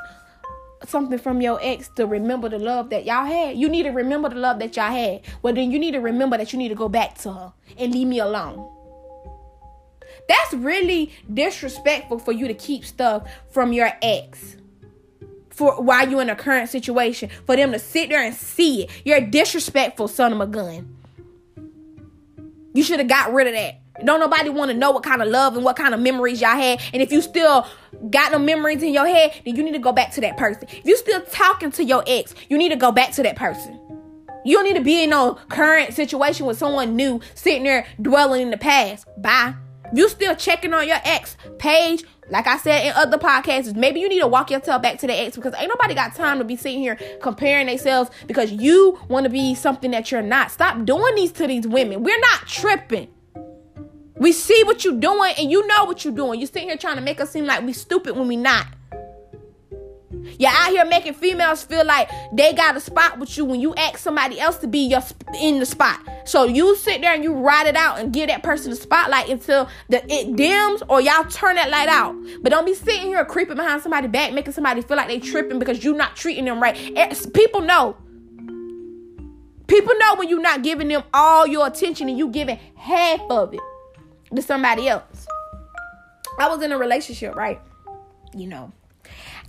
something 0.86 1.20
from 1.20 1.42
your 1.42 1.60
ex 1.62 1.90
to 1.96 2.06
remember 2.06 2.50
the 2.50 2.60
love 2.60 2.90
that 2.90 3.06
y'all 3.06 3.26
had? 3.26 3.58
You 3.58 3.70
need 3.70 3.84
to 3.84 3.90
remember 3.90 4.30
the 4.30 4.36
love 4.36 4.60
that 4.60 4.76
y'all 4.76 4.92
had. 4.92 5.22
Well, 5.42 5.54
then 5.54 5.72
you 5.72 5.80
need 5.80 5.92
to 5.92 6.00
remember 6.00 6.38
that 6.38 6.54
you 6.54 6.60
need 6.60 6.70
to 6.70 6.76
go 6.76 6.90
back 6.90 7.18
to 7.20 7.34
her 7.34 7.54
and 7.78 7.94
leave 7.94 8.08
me 8.08 8.20
alone. 8.20 8.76
That's 10.28 10.54
really 10.54 11.12
disrespectful 11.34 12.20
for 12.20 12.32
you 12.32 12.48
to 12.48 12.54
keep 12.54 12.86
stuff 12.86 13.28
from 13.50 13.74
your 13.74 13.92
ex 14.02 14.58
for 15.60 15.82
while 15.82 16.08
you're 16.08 16.22
in 16.22 16.30
a 16.30 16.36
current 16.36 16.70
situation 16.70 17.30
for 17.46 17.56
them 17.56 17.74
to 17.74 17.80
sit 17.80 18.10
there 18.10 18.24
and 18.24 18.34
see 18.34 18.84
it. 18.84 18.90
You're 19.04 19.18
a 19.18 19.26
disrespectful 19.26 20.08
son 20.08 20.32
of 20.32 20.40
a 20.40 20.48
gun. 20.48 20.96
You 22.74 22.84
should 22.84 23.00
have 23.00 23.10
got 23.10 23.34
rid 23.34 23.48
of 23.48 23.54
that. 23.54 23.82
Don't 24.04 24.20
nobody 24.20 24.50
want 24.50 24.72
to 24.72 24.78
know 24.78 24.92
what 24.92 25.04
kind 25.04 25.22
of 25.22 25.28
love 25.28 25.56
and 25.56 25.64
what 25.64 25.76
kind 25.76 25.94
of 25.94 26.00
memories 26.00 26.42
y'all 26.42 26.56
had. 26.56 26.82
And 26.94 27.02
if 27.02 27.12
you 27.12 27.22
still 27.22 27.68
got 28.10 28.32
no 28.32 28.40
memories 28.40 28.84
in 28.84 28.94
your 28.94 29.08
head, 29.08 29.42
then 29.46 29.56
you 29.56 29.64
need 29.64 29.74
to 29.74 29.80
go 29.80 29.92
back 29.92 30.12
to 30.14 30.22
that 30.22 30.38
person. 30.38 30.64
If 30.70 30.86
you 30.86 30.98
still 30.98 31.22
talking 31.22 31.72
to 31.72 31.84
your 31.84 32.04
ex, 32.08 32.34
you 32.50 32.58
need 32.58 32.70
to 32.70 32.76
go 32.76 32.92
back 32.92 33.12
to 33.14 33.24
that 33.24 33.36
person. 33.36 33.80
You 34.46 34.56
don't 34.56 34.64
need 34.64 34.78
to 34.78 34.84
be 34.84 35.04
in 35.04 35.10
no 35.10 35.34
current 35.50 35.94
situation 35.94 36.46
with 36.46 36.58
someone 36.58 36.96
new 36.96 37.20
sitting 37.36 37.64
there 37.64 37.86
dwelling 38.02 38.42
in 38.42 38.52
the 38.52 38.58
past. 38.58 39.06
Bye. 39.18 39.54
You 39.94 40.08
still 40.08 40.36
checking 40.36 40.74
on 40.74 40.88
your 40.88 41.00
ex 41.04 41.36
page, 41.58 42.04
like 42.30 42.48
I 42.48 42.58
said 42.58 42.86
in 42.86 42.94
other 42.94 43.18
podcasts, 43.18 43.76
maybe 43.76 44.00
you 44.00 44.08
need 44.08 44.20
to 44.20 44.28
walk 44.28 44.52
yourself 44.52 44.82
back 44.82 45.00
to 45.00 45.08
the 45.08 45.14
ex 45.14 45.36
because 45.36 45.54
ain't 45.58 45.70
nobody 45.70 45.96
got 45.96 46.16
time 46.16 46.38
to 46.38 46.44
be 46.44 46.56
sitting 46.56 46.80
here 46.80 46.98
comparing 47.22 47.68
themselves 47.68 48.12
because 48.28 48.52
you 48.52 49.00
want 49.10 49.24
to 49.24 49.30
be 49.30 49.56
something 49.56 49.92
that 49.92 50.12
you're 50.12 50.22
not. 50.22 50.52
Stop 50.52 50.86
doing 50.86 51.16
these 51.16 51.32
to 51.34 51.48
these 51.48 51.68
women. 51.68 52.04
We're 52.04 52.20
not 52.20 52.48
tripping. 52.48 53.10
We 54.20 54.34
see 54.34 54.64
what 54.66 54.84
you're 54.84 55.00
doing 55.00 55.34
and 55.38 55.50
you 55.50 55.66
know 55.66 55.86
what 55.86 56.04
you're 56.04 56.14
doing. 56.14 56.40
You're 56.40 56.48
sitting 56.48 56.68
here 56.68 56.78
trying 56.78 56.98
to 56.98 57.02
make 57.02 57.22
us 57.22 57.32
seem 57.32 57.46
like 57.46 57.64
we 57.64 57.72
stupid 57.74 58.18
when 58.18 58.28
we 58.28 58.36
not. 58.36 58.68
You're 60.38 60.52
out 60.52 60.70
here 60.70 60.86
making 60.86 61.14
females 61.14 61.64
feel 61.64 61.86
like 61.86 62.10
they 62.34 62.54
got 62.54 62.76
a 62.76 62.80
spot 62.80 63.20
with 63.20 63.38
you 63.38 63.46
when 63.46 63.62
you 63.62 63.74
ask 63.76 63.98
somebody 63.98 64.40
else 64.40 64.58
to 64.58 64.68
be 64.68 64.80
your 64.80 65.02
in 65.40 65.60
the 65.60 65.66
spot. 65.66 66.00
So 66.26 66.46
you 66.46 66.76
sit 66.76 67.02
there 67.02 67.14
and 67.14 67.24
you 67.24 67.34
ride 67.34 67.68
it 67.68 67.76
out 67.76 68.00
and 68.00 68.12
give 68.12 68.28
that 68.28 68.44
person 68.44 68.70
the 68.72 68.76
spotlight 68.76 69.30
until 69.30 69.70
the 69.88 70.04
it 70.12 70.36
dims 70.36 70.84
or 70.90 71.02
y'all 71.02 71.24
turn 71.26 71.56
that 71.56 71.70
light 71.70 71.90
out. 71.90 72.16
But 72.42 72.50
don't 72.50 72.66
be 72.66 72.74
sitting 72.74 73.08
here 73.08 73.24
creeping 73.26 73.56
behind 73.56 73.82
somebody 73.82 74.08
back, 74.08 74.34
making 74.34 74.54
somebody 74.54 74.82
feel 74.82 74.98
like 74.98 75.08
they 75.08 75.20
tripping 75.20 75.60
because 75.60 75.84
you're 75.84 75.96
not 75.96 76.16
treating 76.16 76.46
them 76.46 76.62
right. 76.62 76.76
Eh, 76.96 77.08
it's, 77.12 77.26
people 77.26 77.62
know. 77.62 77.96
People 79.68 79.94
know 80.00 80.16
when 80.16 80.28
you're 80.28 80.42
not 80.42 80.64
giving 80.64 80.88
them 80.88 81.04
all 81.14 81.48
your 81.48 81.68
attention 81.68 82.10
and 82.10 82.18
you 82.18 82.30
giving 82.30 82.58
half 82.76 83.22
of 83.30 83.54
it 83.54 83.60
to 84.36 84.42
somebody 84.42 84.88
else. 84.88 85.28
I 86.40 86.48
was 86.48 86.62
in 86.62 86.72
a 86.72 86.78
relationship, 86.78 87.36
right? 87.36 87.60
You 88.34 88.48
know, 88.48 88.72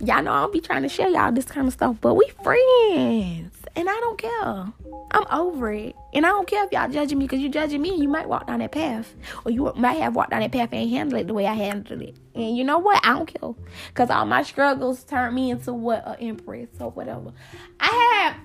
Y'all 0.03 0.23
know 0.23 0.31
I 0.31 0.41
will 0.41 0.51
be 0.51 0.61
trying 0.61 0.81
to 0.81 0.89
share 0.89 1.09
y'all 1.09 1.31
this 1.31 1.45
kind 1.45 1.67
of 1.67 1.73
stuff, 1.73 1.95
but 2.01 2.15
we 2.15 2.27
friends. 2.43 3.55
And 3.75 3.87
I 3.87 3.93
don't 3.99 4.17
care. 4.17 4.73
I'm 5.11 5.27
over 5.31 5.71
it. 5.71 5.95
And 6.13 6.25
I 6.25 6.29
don't 6.29 6.47
care 6.47 6.65
if 6.65 6.71
y'all 6.71 6.89
judging 6.89 7.19
me 7.19 7.25
because 7.25 7.39
you 7.39 7.49
judging 7.49 7.81
me. 7.81 7.95
You 7.95 8.09
might 8.09 8.27
walk 8.27 8.47
down 8.47 8.59
that 8.59 8.71
path. 8.71 9.13
Or 9.45 9.51
you 9.51 9.71
might 9.75 9.97
have 9.99 10.15
walked 10.15 10.31
down 10.31 10.41
that 10.41 10.51
path 10.51 10.69
and 10.73 10.89
handled 10.89 11.21
it 11.21 11.27
the 11.27 11.35
way 11.35 11.45
I 11.45 11.53
handled 11.53 12.01
it. 12.01 12.17
And 12.33 12.57
you 12.57 12.63
know 12.63 12.79
what? 12.79 12.99
I 13.05 13.13
don't 13.13 13.27
care. 13.27 13.53
Because 13.89 14.09
all 14.09 14.25
my 14.25 14.41
struggles 14.41 15.03
turned 15.03 15.35
me 15.35 15.51
into 15.51 15.71
what? 15.71 16.05
An 16.07 16.15
empress 16.15 16.69
or 16.79 16.89
whatever. 16.89 17.31
I 17.79 18.25
had, 18.25 18.35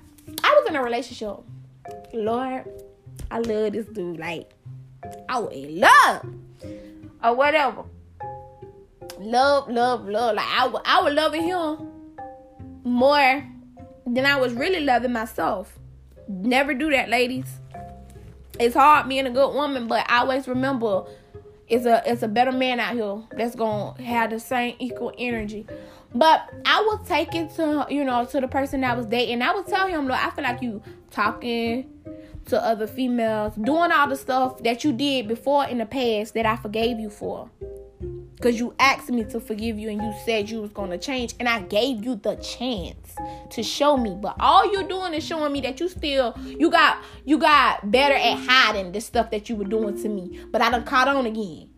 I 0.45 0.61
was 0.61 0.69
in 0.69 0.77
a 0.77 0.83
relationship. 0.83 1.39
Lord, 2.13 2.71
I 3.31 3.39
love 3.39 3.73
this 3.73 3.87
dude. 3.87 4.19
Like, 4.19 4.51
I 5.29 5.41
in 5.53 5.81
love. 5.81 6.27
Or 7.23 7.35
whatever 7.35 7.85
love, 9.21 9.69
love, 9.69 10.09
love. 10.09 10.37
Like 10.37 10.47
I, 10.47 10.73
I 10.85 11.03
was 11.03 11.15
loving 11.15 11.43
him 11.43 11.89
more 12.85 13.45
than 14.07 14.27
I 14.27 14.37
was 14.37 14.53
really 14.53 14.81
loving 14.81 15.13
myself. 15.13 15.79
Never 16.29 16.75
do 16.75 16.91
that, 16.91 17.09
ladies. 17.09 17.47
It's 18.59 18.75
hard 18.75 19.09
being 19.09 19.27
a 19.27 19.31
good 19.31 19.55
woman, 19.55 19.87
but 19.87 20.07
I 20.11 20.19
always 20.21 20.49
remember 20.49 21.05
it's 21.69 21.85
a 21.85 22.03
it's 22.07 22.23
a 22.23 22.29
better 22.29 22.53
man 22.53 22.81
out 22.81 22.95
here 22.95 23.23
that's 23.33 23.55
gonna 23.55 24.01
have 24.03 24.31
the 24.31 24.41
same 24.41 24.77
equal 24.79 25.13
energy. 25.19 25.67
But 26.15 26.51
I 26.65 26.87
would 26.89 27.07
take 27.07 27.35
it 27.35 27.55
to 27.57 27.87
you 27.91 28.05
know 28.05 28.25
to 28.25 28.41
the 28.41 28.49
person 28.49 28.81
that 28.81 28.97
was 28.97 29.07
dating. 29.07 29.43
I 29.43 29.55
would 29.55 29.67
tell 29.67 29.87
him, 29.87 30.07
look, 30.07 30.17
I 30.17 30.31
feel 30.31 30.45
like 30.45 30.63
you 30.63 30.83
talking 31.11 31.91
to 32.47 32.63
other 32.63 32.87
females, 32.87 33.55
doing 33.55 33.93
all 33.93 34.09
the 34.09 34.17
stuff 34.17 34.63
that 34.63 34.85
you 34.85 34.93
did 34.93 35.29
before 35.29 35.67
in 35.67 35.79
the 35.79 35.87
past 35.87 36.35
that 36.35 36.47
I 36.47 36.57
forgave 36.57 36.99
you 36.99 37.11
for. 37.11 37.51
Because 38.37 38.59
you 38.59 38.75
asked 38.79 39.09
me 39.09 39.25
to 39.25 39.41
forgive 39.41 39.79
you 39.79 39.89
and 39.89 40.01
you 40.01 40.15
said 40.25 40.51
you 40.51 40.61
was 40.61 40.71
going 40.71 40.91
to 40.91 40.99
change 40.99 41.35
and 41.41 41.49
i 41.49 41.59
gave 41.63 42.05
you 42.05 42.17
the 42.17 42.37
chance 42.37 43.15
to 43.51 43.63
show 43.63 43.97
me. 43.97 44.15
But 44.21 44.37
all 44.39 44.71
you're 44.71 44.87
doing 44.87 45.15
is 45.15 45.25
showing 45.25 45.53
me 45.53 45.63
that 45.63 45.81
you 45.81 45.89
still 45.89 46.39
you 46.47 46.71
got 46.71 47.03
you 47.25 47.39
got 47.39 47.91
better 47.91 48.15
at 48.15 48.37
hiding 48.47 48.93
the 48.93 49.01
stuff 49.01 49.31
that 49.31 49.49
you 49.49 49.57
were 49.57 49.65
doing 49.65 50.01
to 50.03 50.09
me. 50.09 50.39
But 50.51 50.61
i 50.61 50.71
done 50.71 50.85
caught 50.85 51.09
on 51.09 51.25
again. 51.25 51.71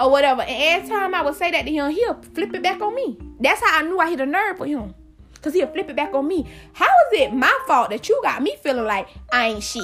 Or 0.00 0.10
whatever. 0.10 0.42
And 0.42 0.82
every 0.82 0.88
time 0.88 1.14
i 1.14 1.20
would 1.20 1.36
say 1.36 1.50
that 1.50 1.66
to 1.66 1.70
him 1.70 1.90
he'll 1.90 2.22
flip 2.22 2.54
it 2.54 2.62
back 2.62 2.80
on 2.80 2.94
me. 2.94 3.18
That's 3.38 3.60
how 3.60 3.80
i 3.80 3.82
knew 3.82 3.98
i 4.00 4.08
hit 4.08 4.20
a 4.20 4.26
nerve 4.26 4.58
with 4.58 4.70
him 4.70 4.94
because 5.38 5.54
he'll 5.54 5.66
flip 5.68 5.88
it 5.88 5.96
back 5.96 6.12
on 6.14 6.26
me 6.28 6.46
how 6.74 6.86
is 6.86 7.20
it 7.20 7.32
my 7.32 7.58
fault 7.66 7.90
that 7.90 8.08
you 8.08 8.20
got 8.22 8.42
me 8.42 8.56
feeling 8.62 8.84
like 8.84 9.08
i 9.32 9.48
ain't 9.48 9.62
shit 9.62 9.82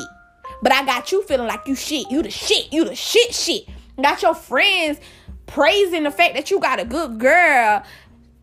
but 0.62 0.72
i 0.72 0.84
got 0.84 1.10
you 1.10 1.22
feeling 1.24 1.46
like 1.46 1.66
you 1.66 1.74
shit 1.74 2.10
you 2.10 2.22
the 2.22 2.30
shit 2.30 2.72
you 2.72 2.84
the 2.84 2.94
shit 2.94 3.32
shit 3.34 3.64
Got 4.02 4.22
your 4.22 4.34
friends 4.34 4.98
praising 5.46 6.02
the 6.02 6.10
fact 6.10 6.34
that 6.34 6.50
you 6.50 6.58
got 6.58 6.80
a 6.80 6.84
good 6.84 7.18
girl, 7.20 7.82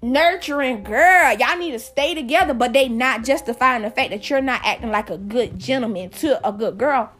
nurturing 0.01 0.83
girl. 0.83 1.35
Y'all 1.37 1.57
need 1.57 1.71
to 1.71 1.79
stay 1.79 2.13
together, 2.13 2.53
but 2.53 2.71
they 2.71 2.87
not 2.87 3.25
justifying 3.25 3.81
the 3.81 3.91
fact 3.91 4.11
that 4.11 4.29
you're 4.29 4.41
not 4.41 4.61
acting 4.63 4.91
like 4.91 5.09
a 5.09 5.17
good 5.17 5.59
gentleman 5.59 6.09
to 6.09 6.47
a 6.47 6.53
good 6.53 6.77
girl. 6.77 7.11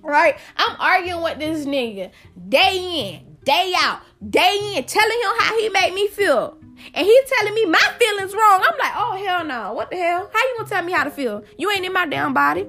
Right? 0.00 0.38
I'm 0.56 0.76
arguing 0.80 1.22
with 1.22 1.38
this 1.38 1.66
nigga 1.66 2.12
day 2.48 2.76
in, 3.22 3.36
day 3.44 3.74
out, 3.76 4.00
day 4.30 4.74
in, 4.76 4.84
telling 4.84 5.18
him 5.18 5.30
how 5.38 5.58
he 5.58 5.68
made 5.68 5.92
me 5.92 6.08
feel. 6.08 6.56
And 6.94 7.06
he 7.06 7.20
telling 7.26 7.54
me 7.54 7.66
my 7.66 7.92
feelings 7.98 8.34
wrong. 8.34 8.62
I'm 8.64 8.78
like, 8.78 8.92
oh 8.96 9.22
hell 9.24 9.44
no. 9.44 9.72
What 9.72 9.90
the 9.90 9.96
hell? 9.96 10.30
How 10.32 10.40
you 10.40 10.54
gonna 10.58 10.68
tell 10.68 10.84
me 10.84 10.92
how 10.92 11.04
to 11.04 11.10
feel? 11.10 11.44
You 11.58 11.70
ain't 11.70 11.84
in 11.84 11.92
my 11.92 12.06
damn 12.06 12.34
body. 12.34 12.66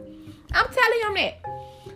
I'm 0.53 0.67
telling 0.67 1.01
him 1.01 1.13
that. 1.15 1.41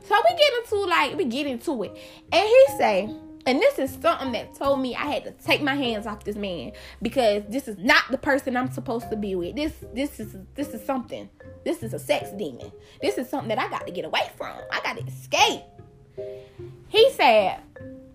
So 0.07 0.15
we 0.29 0.37
get 0.37 0.53
into 0.63 0.85
like 0.85 1.17
we 1.17 1.25
get 1.25 1.47
into 1.47 1.83
it. 1.83 1.97
And 2.31 2.47
he 2.47 2.65
say, 2.77 3.09
and 3.45 3.59
this 3.59 3.79
is 3.79 3.97
something 4.01 4.31
that 4.33 4.55
told 4.55 4.81
me 4.81 4.95
I 4.95 5.05
had 5.05 5.23
to 5.23 5.31
take 5.31 5.61
my 5.61 5.75
hands 5.75 6.05
off 6.05 6.23
this 6.23 6.35
man 6.35 6.73
because 7.01 7.43
this 7.49 7.67
is 7.67 7.77
not 7.77 8.03
the 8.11 8.17
person 8.17 8.55
I'm 8.55 8.71
supposed 8.71 9.09
to 9.09 9.15
be 9.15 9.35
with. 9.35 9.55
This 9.55 9.73
this 9.93 10.19
is 10.19 10.35
this 10.55 10.69
is 10.69 10.85
something. 10.85 11.29
This 11.63 11.83
is 11.83 11.93
a 11.93 11.99
sex 11.99 12.29
demon. 12.37 12.71
This 13.01 13.17
is 13.17 13.29
something 13.29 13.49
that 13.49 13.59
I 13.59 13.69
got 13.69 13.85
to 13.85 13.91
get 13.91 14.05
away 14.05 14.29
from. 14.37 14.57
I 14.71 14.81
got 14.81 14.97
to 14.97 15.05
escape. 15.05 15.61
He 16.89 17.09
said, 17.11 17.59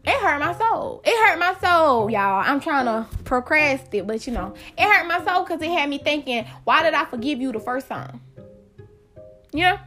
it 0.06 0.20
hurt 0.20 0.38
my 0.38 0.56
soul. 0.56 1.02
It 1.04 1.16
hurt 1.26 1.38
my 1.38 1.54
soul, 1.60 2.10
y'all. 2.10 2.42
I'm 2.46 2.60
trying 2.60 2.86
to 2.86 3.06
procrastinate, 3.24 4.06
but 4.06 4.26
you 4.26 4.32
know, 4.32 4.54
it 4.78 4.82
hurt 4.82 5.06
my 5.06 5.24
soul 5.24 5.44
because 5.44 5.60
it 5.60 5.70
had 5.70 5.90
me 5.90 5.98
thinking, 5.98 6.46
why 6.64 6.82
did 6.82 6.94
I 6.94 7.04
forgive 7.04 7.40
you 7.40 7.52
the 7.52 7.60
first 7.60 7.88
time? 7.88 8.20
Yeah. 9.52 9.78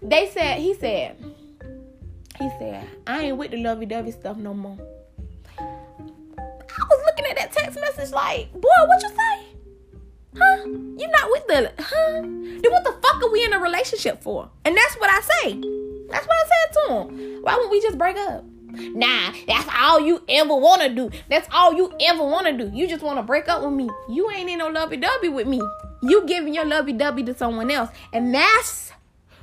They 0.00 0.28
said, 0.28 0.60
he 0.60 0.74
said, 0.74 1.16
he 2.38 2.48
said, 2.58 2.86
I 3.06 3.22
ain't 3.22 3.36
with 3.36 3.50
the 3.50 3.56
lovey 3.56 3.86
dovey 3.86 4.12
stuff 4.12 4.36
no 4.36 4.54
more. 4.54 4.78
I 5.58 6.82
was 6.90 7.02
looking 7.06 7.24
at 7.30 7.36
that 7.36 7.52
text 7.52 7.80
message 7.80 8.12
like, 8.12 8.52
boy, 8.52 8.68
what 8.86 9.02
you 9.02 9.08
say? 9.08 9.46
Huh? 10.36 10.64
You 10.66 11.08
not 11.08 11.30
with 11.30 11.46
the 11.46 11.72
huh? 11.78 12.20
Then 12.22 12.72
what 12.72 12.84
the 12.84 12.92
fuck 13.02 13.22
are 13.22 13.30
we 13.30 13.44
in 13.44 13.52
a 13.52 13.58
relationship 13.58 14.22
for? 14.22 14.50
And 14.64 14.76
that's 14.76 14.94
what 14.96 15.10
I 15.10 15.20
say. 15.20 15.60
That's 16.10 16.26
what 16.26 16.36
I 16.36 16.48
said 16.48 16.72
to 16.72 16.94
him. 16.94 17.42
Why 17.42 17.56
won't 17.56 17.70
we 17.70 17.80
just 17.80 17.98
break 17.98 18.16
up? 18.16 18.44
Nah, 18.76 19.32
that's 19.46 19.68
all 19.76 20.00
you 20.00 20.22
ever 20.28 20.54
wanna 20.54 20.88
do. 20.88 21.10
That's 21.28 21.48
all 21.52 21.74
you 21.74 21.92
ever 22.00 22.24
wanna 22.24 22.56
do. 22.56 22.70
You 22.74 22.86
just 22.86 23.02
wanna 23.02 23.22
break 23.22 23.48
up 23.48 23.62
with 23.62 23.72
me. 23.72 23.88
You 24.08 24.30
ain't 24.30 24.50
in 24.50 24.58
no 24.58 24.68
lovey 24.68 24.96
dovey 24.96 25.28
with 25.28 25.46
me. 25.46 25.60
You 26.02 26.26
giving 26.26 26.54
your 26.54 26.64
lovey 26.64 26.92
dovey 26.92 27.22
to 27.24 27.34
someone 27.34 27.70
else. 27.70 27.90
And 28.12 28.34
that's 28.34 28.92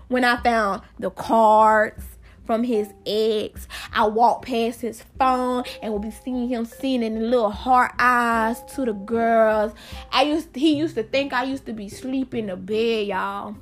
when 0.07 0.23
I 0.23 0.41
found 0.43 0.81
the 0.99 1.09
cards 1.09 2.03
from 2.45 2.63
his 2.63 2.89
ex. 3.05 3.67
I 3.93 4.07
walked 4.07 4.45
past 4.45 4.81
his 4.81 5.03
phone 5.17 5.63
and 5.81 5.93
would 5.93 6.01
be 6.01 6.11
seeing 6.11 6.49
him 6.49 6.65
sending 6.65 7.15
the 7.15 7.21
little 7.21 7.49
heart 7.49 7.93
eyes 7.97 8.61
to 8.75 8.85
the 8.85 8.93
girls. 8.93 9.71
I 10.11 10.23
used 10.23 10.55
he 10.55 10.75
used 10.75 10.95
to 10.95 11.03
think 11.03 11.33
I 11.33 11.43
used 11.43 11.65
to 11.67 11.73
be 11.73 11.87
sleeping 11.87 12.41
in 12.41 12.47
the 12.47 12.55
bed, 12.57 13.07
y'all. 13.07 13.55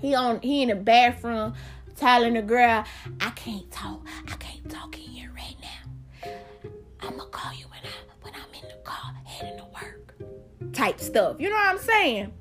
He 0.00 0.14
on 0.14 0.40
he 0.40 0.62
in 0.62 0.68
the 0.68 0.76
bathroom 0.76 1.54
telling 1.98 2.34
the 2.34 2.42
girl, 2.42 2.84
I 3.20 3.30
can't 3.30 3.70
talk. 3.70 4.06
I 4.28 4.36
can't 4.36 4.68
talk 4.70 4.96
in 4.96 5.02
here 5.02 5.32
right 5.34 5.56
now. 5.60 6.30
I'ma 7.00 7.24
call 7.26 7.52
you 7.54 7.66
when 7.66 7.80
I 7.82 8.22
when 8.22 8.34
I'm 8.34 8.62
in 8.62 8.68
the 8.68 8.76
car 8.84 9.14
heading 9.24 9.58
to 9.58 9.64
work. 9.64 10.14
Type 10.72 11.00
stuff. 11.00 11.36
You 11.40 11.50
know 11.50 11.56
what 11.56 11.68
I'm 11.68 11.78
saying? 11.78 12.32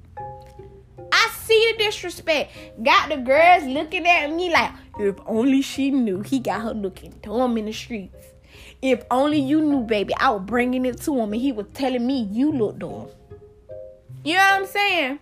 I 1.11 1.29
see 1.41 1.73
the 1.73 1.83
disrespect. 1.83 2.51
Got 2.83 3.09
the 3.09 3.17
girls 3.17 3.63
looking 3.63 4.05
at 4.05 4.31
me 4.31 4.51
like, 4.51 4.71
if 4.99 5.15
only 5.25 5.61
she 5.61 5.91
knew 5.91 6.21
he 6.21 6.39
got 6.39 6.61
her 6.61 6.73
looking 6.73 7.15
dumb 7.21 7.57
in 7.57 7.65
the 7.65 7.73
streets. 7.73 8.27
If 8.81 9.03
only 9.09 9.39
you 9.39 9.61
knew, 9.61 9.81
baby, 9.81 10.13
I 10.17 10.29
was 10.31 10.43
bringing 10.45 10.85
it 10.85 11.01
to 11.01 11.19
him 11.19 11.33
and 11.33 11.41
he 11.41 11.51
was 11.51 11.65
telling 11.73 12.05
me 12.05 12.27
you 12.31 12.51
look 12.51 12.77
dumb. 12.77 13.07
You 14.23 14.33
know 14.35 14.39
what 14.39 14.61
I'm 14.61 14.65
saying? 14.65 15.19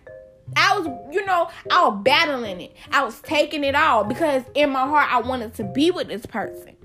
I 0.54 0.78
was, 0.78 0.86
you 1.12 1.24
know, 1.26 1.48
I 1.70 1.88
was 1.88 2.00
battling 2.02 2.60
it. 2.60 2.76
I 2.92 3.02
was 3.04 3.20
taking 3.20 3.64
it 3.64 3.74
all 3.74 4.04
because 4.04 4.42
in 4.54 4.70
my 4.70 4.86
heart 4.86 5.12
I 5.12 5.20
wanted 5.20 5.54
to 5.54 5.64
be 5.64 5.90
with 5.90 6.08
this 6.08 6.24
person. 6.26 6.76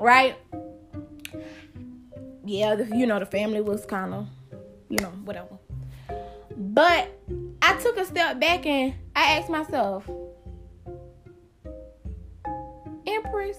Right? 0.00 0.36
Yeah, 2.44 2.82
you 2.94 3.06
know, 3.06 3.18
the 3.18 3.26
family 3.26 3.60
was 3.60 3.84
kind 3.84 4.14
of, 4.14 4.26
you 4.88 4.98
know, 5.00 5.10
whatever. 5.24 5.58
But 6.56 7.08
I 7.62 7.76
took 7.80 7.98
a 7.98 8.04
step 8.04 8.40
back 8.40 8.66
and 8.66 8.94
I 9.14 9.38
asked 9.38 9.50
myself, 9.50 10.08
Empress, 13.06 13.58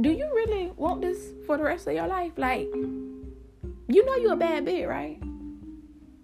do 0.00 0.10
you 0.10 0.28
really 0.34 0.72
want 0.76 1.00
this 1.00 1.18
for 1.46 1.56
the 1.56 1.62
rest 1.62 1.86
of 1.86 1.94
your 1.94 2.06
life? 2.06 2.32
Like, 2.36 2.68
you 3.88 4.04
know 4.04 4.16
you're 4.16 4.34
a 4.34 4.36
bad 4.36 4.64
bitch, 4.64 4.88
right? 4.88 5.20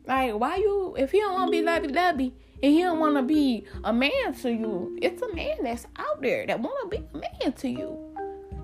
Like, 0.07 0.35
why 0.35 0.57
you, 0.57 0.95
if 0.99 1.11
he 1.11 1.19
don't 1.19 1.35
want 1.35 1.49
to 1.49 1.51
be 1.51 1.63
lovey 1.63 1.89
dovey 1.89 2.33
and 2.63 2.73
he 2.73 2.83
don't 2.83 3.01
want 3.01 3.17
to 3.17 3.23
be 3.23 3.67
a 3.85 3.93
man 3.93 4.35
to 4.43 4.53
you, 4.53 4.97
it's 5.03 5.21
a 5.21 5.35
man 5.35 5.59
that's 5.63 5.87
out 5.97 6.23
there 6.23 6.47
that 6.47 6.61
want 6.61 6.91
to 6.91 6.99
be 6.99 7.05
a 7.13 7.19
man 7.19 7.53
to 7.53 7.69
you, 7.69 7.99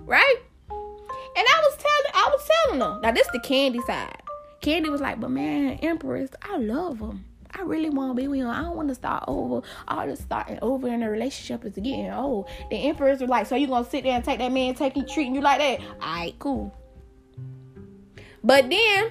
right? 0.04 0.36
And 0.70 1.46
I 1.48 1.62
was 1.64 1.76
telling, 1.76 2.12
I 2.14 2.30
was 2.30 2.50
telling 2.50 2.78
them, 2.78 3.00
now 3.02 3.10
this 3.10 3.26
the 3.32 3.40
Kandi 3.40 3.84
side. 3.86 4.22
Kandi 4.60 4.88
was 4.90 5.00
like, 5.00 5.18
but 5.18 5.30
man, 5.30 5.78
Empress, 5.82 6.30
I 6.42 6.58
love 6.58 7.00
him. 7.00 7.24
I 7.54 7.62
really 7.62 7.90
want 7.90 8.10
to 8.10 8.14
be 8.14 8.28
with 8.28 8.40
him. 8.40 8.48
I 8.48 8.62
don't 8.62 8.76
want 8.76 8.88
to 8.88 8.94
start 8.94 9.24
over. 9.28 9.66
All 9.88 10.06
this 10.06 10.20
starting 10.20 10.58
over 10.62 10.88
in 10.88 11.02
a 11.02 11.10
relationship 11.10 11.64
is 11.64 11.74
getting 11.74 12.10
old. 12.10 12.48
The 12.70 12.76
Empress 12.76 13.20
was 13.20 13.28
like, 13.28 13.46
so 13.46 13.56
you 13.56 13.66
gonna 13.66 13.88
sit 13.88 14.04
there 14.04 14.14
and 14.14 14.24
take 14.24 14.38
that 14.38 14.52
man 14.52 14.74
taking 14.74 15.06
treating 15.06 15.34
you 15.34 15.40
like 15.40 15.58
that? 15.58 15.80
Alright, 16.02 16.38
cool. 16.38 16.74
But 18.44 18.70
then 18.70 19.10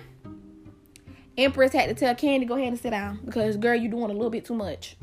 Empress 1.38 1.74
had 1.74 1.90
to 1.90 1.96
tell 1.96 2.14
Kandi 2.14 2.48
go 2.48 2.56
ahead 2.56 2.68
and 2.70 2.80
sit 2.80 2.92
down 2.92 3.20
because 3.24 3.58
girl, 3.58 3.76
you're 3.76 3.92
doing 3.92 4.12
a 4.12 4.14
little 4.14 4.30
bit 4.30 4.46
too 4.46 4.56
much. 4.56 4.98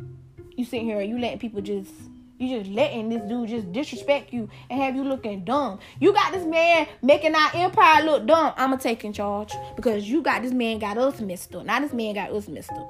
You 0.57 0.65
sitting 0.65 0.87
here, 0.87 1.01
and 1.01 1.09
you 1.09 1.19
letting 1.19 1.39
people 1.39 1.61
just 1.61 1.91
you 2.39 2.59
just 2.59 2.71
letting 2.71 3.09
this 3.09 3.23
dude 3.23 3.49
just 3.49 3.73
disrespect 3.73 4.33
you 4.33 4.49
and 4.71 4.81
have 4.81 4.95
you 4.95 5.03
looking 5.03 5.45
dumb. 5.45 5.81
You 6.01 6.13
got 6.13 6.33
this 6.33 6.45
man 6.45 6.87
making 7.03 7.35
our 7.35 7.51
empire 7.55 8.05
look 8.05 8.27
dumb. 8.27 8.53
I'ma 8.57 8.77
take 8.77 9.05
in 9.05 9.13
charge 9.13 9.53
because 9.75 10.09
you 10.09 10.23
got 10.23 10.43
this 10.43 10.53
man 10.53 10.79
got 10.79 10.99
us 10.99 11.21
messed 11.21 11.55
up. 11.55 11.67
Now 11.67 11.81
this 11.81 11.93
man 11.93 12.15
got 12.15 12.31
us 12.31 12.47
messed 12.49 12.71
up. 12.71 12.89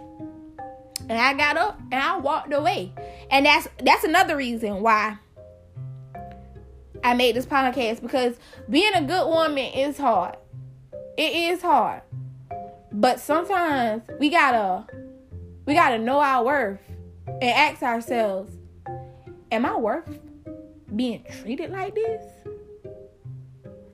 And 1.09 1.12
I 1.12 1.32
got 1.32 1.57
up 1.57 1.80
and 1.91 1.95
I 1.95 2.18
walked 2.18 2.53
away. 2.53 2.93
And 3.30 3.47
that's 3.47 3.68
that's 3.82 4.05
another 4.05 4.36
reason 4.36 4.82
why 4.82 5.16
I 7.03 7.14
made 7.14 7.36
this 7.36 7.47
podcast 7.47 8.03
because 8.03 8.36
being 8.68 8.95
a 8.95 9.03
good 9.03 9.26
woman 9.28 9.72
is 9.72 9.97
hard. 9.97 10.36
It 11.16 11.53
is 11.53 11.62
hard. 11.62 12.03
But 12.99 13.20
sometimes 13.20 14.03
we 14.18 14.28
gotta 14.28 14.84
we 15.66 15.74
gotta 15.74 15.99
know 15.99 16.18
our 16.18 16.44
worth 16.44 16.80
and 17.28 17.44
ask 17.44 17.80
ourselves, 17.80 18.53
am 19.53 19.64
I 19.64 19.76
worth 19.76 20.18
being 20.96 21.24
treated 21.40 21.70
like 21.70 21.94
this? 21.94 22.24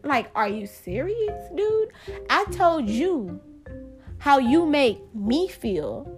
Like, 0.04 0.30
are 0.34 0.48
you 0.48 0.66
serious, 0.66 1.50
dude? 1.54 1.90
I 2.30 2.46
told 2.46 2.88
you 2.88 3.42
how 4.16 4.38
you 4.38 4.64
make 4.64 5.02
me 5.14 5.48
feel. 5.48 6.10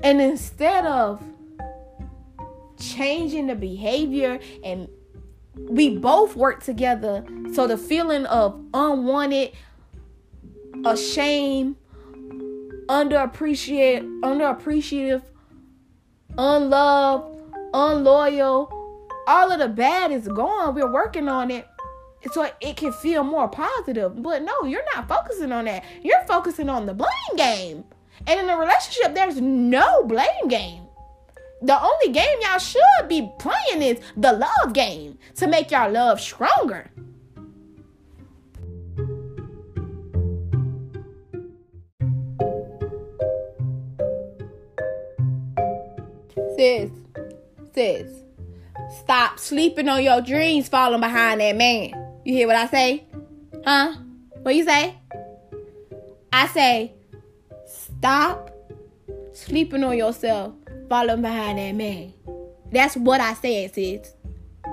And 0.00 0.20
instead 0.20 0.84
of 0.84 1.22
changing 2.78 3.46
the 3.46 3.54
behavior 3.54 4.40
and 4.62 4.88
we 5.56 5.96
both 5.96 6.36
work 6.36 6.62
together 6.62 7.24
so 7.54 7.66
the 7.66 7.78
feeling 7.78 8.26
of 8.26 8.62
unwanted, 8.74 9.52
ashamed, 10.84 11.76
underappreciated, 12.90 14.02
underappreciative, 14.22 15.22
unloved, 16.36 17.38
unloyal, 17.72 18.68
all 19.28 19.52
of 19.52 19.60
the 19.60 19.68
bad 19.68 20.10
is 20.10 20.26
gone. 20.26 20.74
We're 20.74 20.92
working 20.92 21.28
on 21.28 21.52
it 21.52 21.68
so 22.32 22.50
it 22.60 22.76
can 22.76 22.92
feel 22.92 23.22
more 23.22 23.46
positive. 23.46 24.20
But 24.20 24.42
no, 24.42 24.64
you're 24.64 24.84
not 24.96 25.08
focusing 25.08 25.52
on 25.52 25.66
that. 25.66 25.84
You're 26.02 26.24
focusing 26.26 26.68
on 26.68 26.86
the 26.86 26.94
blame 26.94 27.36
game. 27.36 27.84
And 28.26 28.40
in 28.40 28.48
a 28.48 28.56
relationship, 28.56 29.14
there's 29.14 29.40
no 29.40 30.02
blame 30.02 30.48
game. 30.48 30.82
The 31.62 31.80
only 31.80 32.12
game 32.12 32.38
y'all 32.40 32.58
should 32.58 33.08
be 33.08 33.30
playing 33.38 33.82
is 33.82 34.00
the 34.16 34.32
love 34.32 34.72
game 34.72 35.16
to 35.36 35.46
make 35.46 35.70
y'all 35.70 35.92
love 35.92 36.20
stronger. 36.20 36.90
Sis, 46.60 46.90
sis, 47.72 48.12
stop 48.98 49.38
sleeping 49.38 49.88
on 49.88 50.02
your 50.02 50.20
dreams 50.20 50.68
falling 50.68 51.00
behind 51.00 51.40
that 51.40 51.56
man. 51.56 51.90
You 52.22 52.34
hear 52.34 52.46
what 52.46 52.56
I 52.56 52.66
say? 52.66 53.04
Huh? 53.64 53.94
What 54.42 54.54
you 54.54 54.64
say? 54.64 54.94
I 56.30 56.46
say, 56.48 56.92
stop 57.66 58.50
sleeping 59.32 59.82
on 59.84 59.96
yourself 59.96 60.52
falling 60.90 61.22
behind 61.22 61.58
that 61.58 61.74
man. 61.74 62.12
That's 62.70 62.94
what 62.94 63.22
I 63.22 63.32
said, 63.32 63.74
sis. 63.74 64.12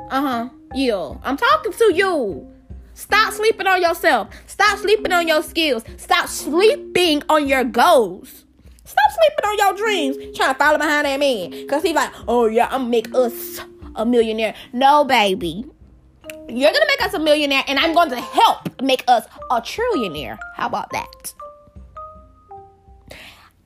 Uh 0.09 0.21
huh. 0.21 0.49
Yeah. 0.75 1.13
I'm 1.23 1.38
talking 1.38 1.71
to 1.71 1.93
you. 1.95 2.51
Stop 2.95 3.31
sleeping 3.31 3.65
on 3.65 3.81
yourself. 3.81 4.27
Stop 4.45 4.77
sleeping 4.79 5.13
on 5.13 5.25
your 5.25 5.41
skills. 5.41 5.85
Stop 5.95 6.27
sleeping 6.27 7.23
on 7.29 7.47
your 7.47 7.63
goals. 7.63 8.43
Stop 8.88 9.11
sleeping 9.11 9.45
on 9.45 9.57
your 9.57 9.73
dreams. 9.85 10.38
Trying 10.38 10.53
to 10.53 10.57
follow 10.57 10.77
behind 10.77 11.05
that 11.05 11.19
man. 11.19 11.51
Because 11.51 11.83
he's 11.83 11.93
like, 11.93 12.11
oh, 12.27 12.45
yeah, 12.45 12.69
I'm 12.71 12.89
make 12.89 13.13
us 13.13 13.59
a 13.95 14.05
millionaire. 14.05 14.55
No, 14.71 15.03
baby. 15.03 15.65
You're 16.47 16.71
to 16.71 16.85
make 16.88 17.01
us 17.01 17.13
a 17.13 17.19
millionaire, 17.19 17.63
and 17.67 17.77
I'm 17.77 17.93
going 17.93 18.09
to 18.11 18.21
help 18.21 18.81
make 18.81 19.03
us 19.09 19.25
a 19.51 19.59
trillionaire. 19.61 20.38
How 20.55 20.67
about 20.67 20.89
that? 20.91 21.33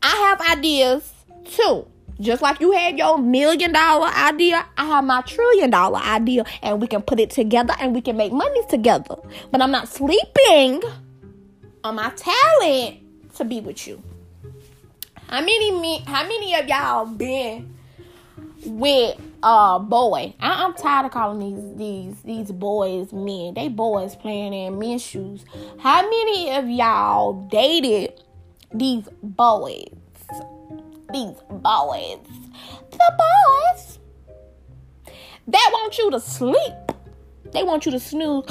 I 0.01 0.15
have 0.39 0.57
ideas 0.57 1.13
too. 1.45 1.88
Just 2.19 2.41
like 2.41 2.59
you 2.59 2.72
had 2.72 2.97
your 2.97 3.19
million 3.19 3.72
dollar 3.72 4.07
idea, 4.07 4.65
I 4.78 4.86
have 4.86 5.03
my 5.03 5.22
trillion 5.22 5.69
dollar 5.69 5.99
idea, 5.99 6.45
and 6.63 6.82
we 6.82 6.88
can 6.88 7.03
put 7.03 7.19
it 7.19 7.30
together 7.30 7.76
and 7.80 7.93
we 7.93 8.01
can 8.01 8.17
make 8.17 8.32
money 8.32 8.61
together. 8.67 9.15
But 9.51 9.61
I'm 9.61 9.72
not 9.72 9.88
sleeping 9.88 10.82
on 11.84 11.95
my 11.95 12.09
talent 12.15 12.99
to 13.36 13.45
be 13.45 13.59
with 13.59 13.88
you. 13.88 14.01
How 15.32 15.39
many 15.39 15.71
me? 15.71 16.03
How 16.05 16.23
many 16.23 16.55
of 16.55 16.67
y'all 16.67 17.05
been 17.05 17.73
with 18.65 19.17
a 19.41 19.79
boy? 19.79 20.36
I, 20.39 20.65
am 20.65 20.73
tired 20.73 21.05
of 21.05 21.11
calling 21.11 21.39
these 21.39 21.77
these 21.77 22.21
these 22.23 22.51
boys 22.51 23.13
men. 23.13 23.53
They 23.53 23.69
boys 23.69 24.15
playing 24.15 24.53
in 24.53 24.77
men's 24.77 25.01
shoes. 25.01 25.45
How 25.79 26.01
many 26.01 26.51
of 26.51 26.67
y'all 26.67 27.47
dated 27.47 28.21
these 28.73 29.07
boys? 29.23 29.88
these 31.11 31.36
boys. 31.49 32.19
The 32.91 33.11
boys. 33.17 33.99
They 35.47 35.57
want 35.71 35.97
you 35.97 36.11
to 36.11 36.19
sleep. 36.19 36.73
They 37.51 37.63
want 37.63 37.86
you 37.86 37.91
to 37.91 37.99
snooze 37.99 38.45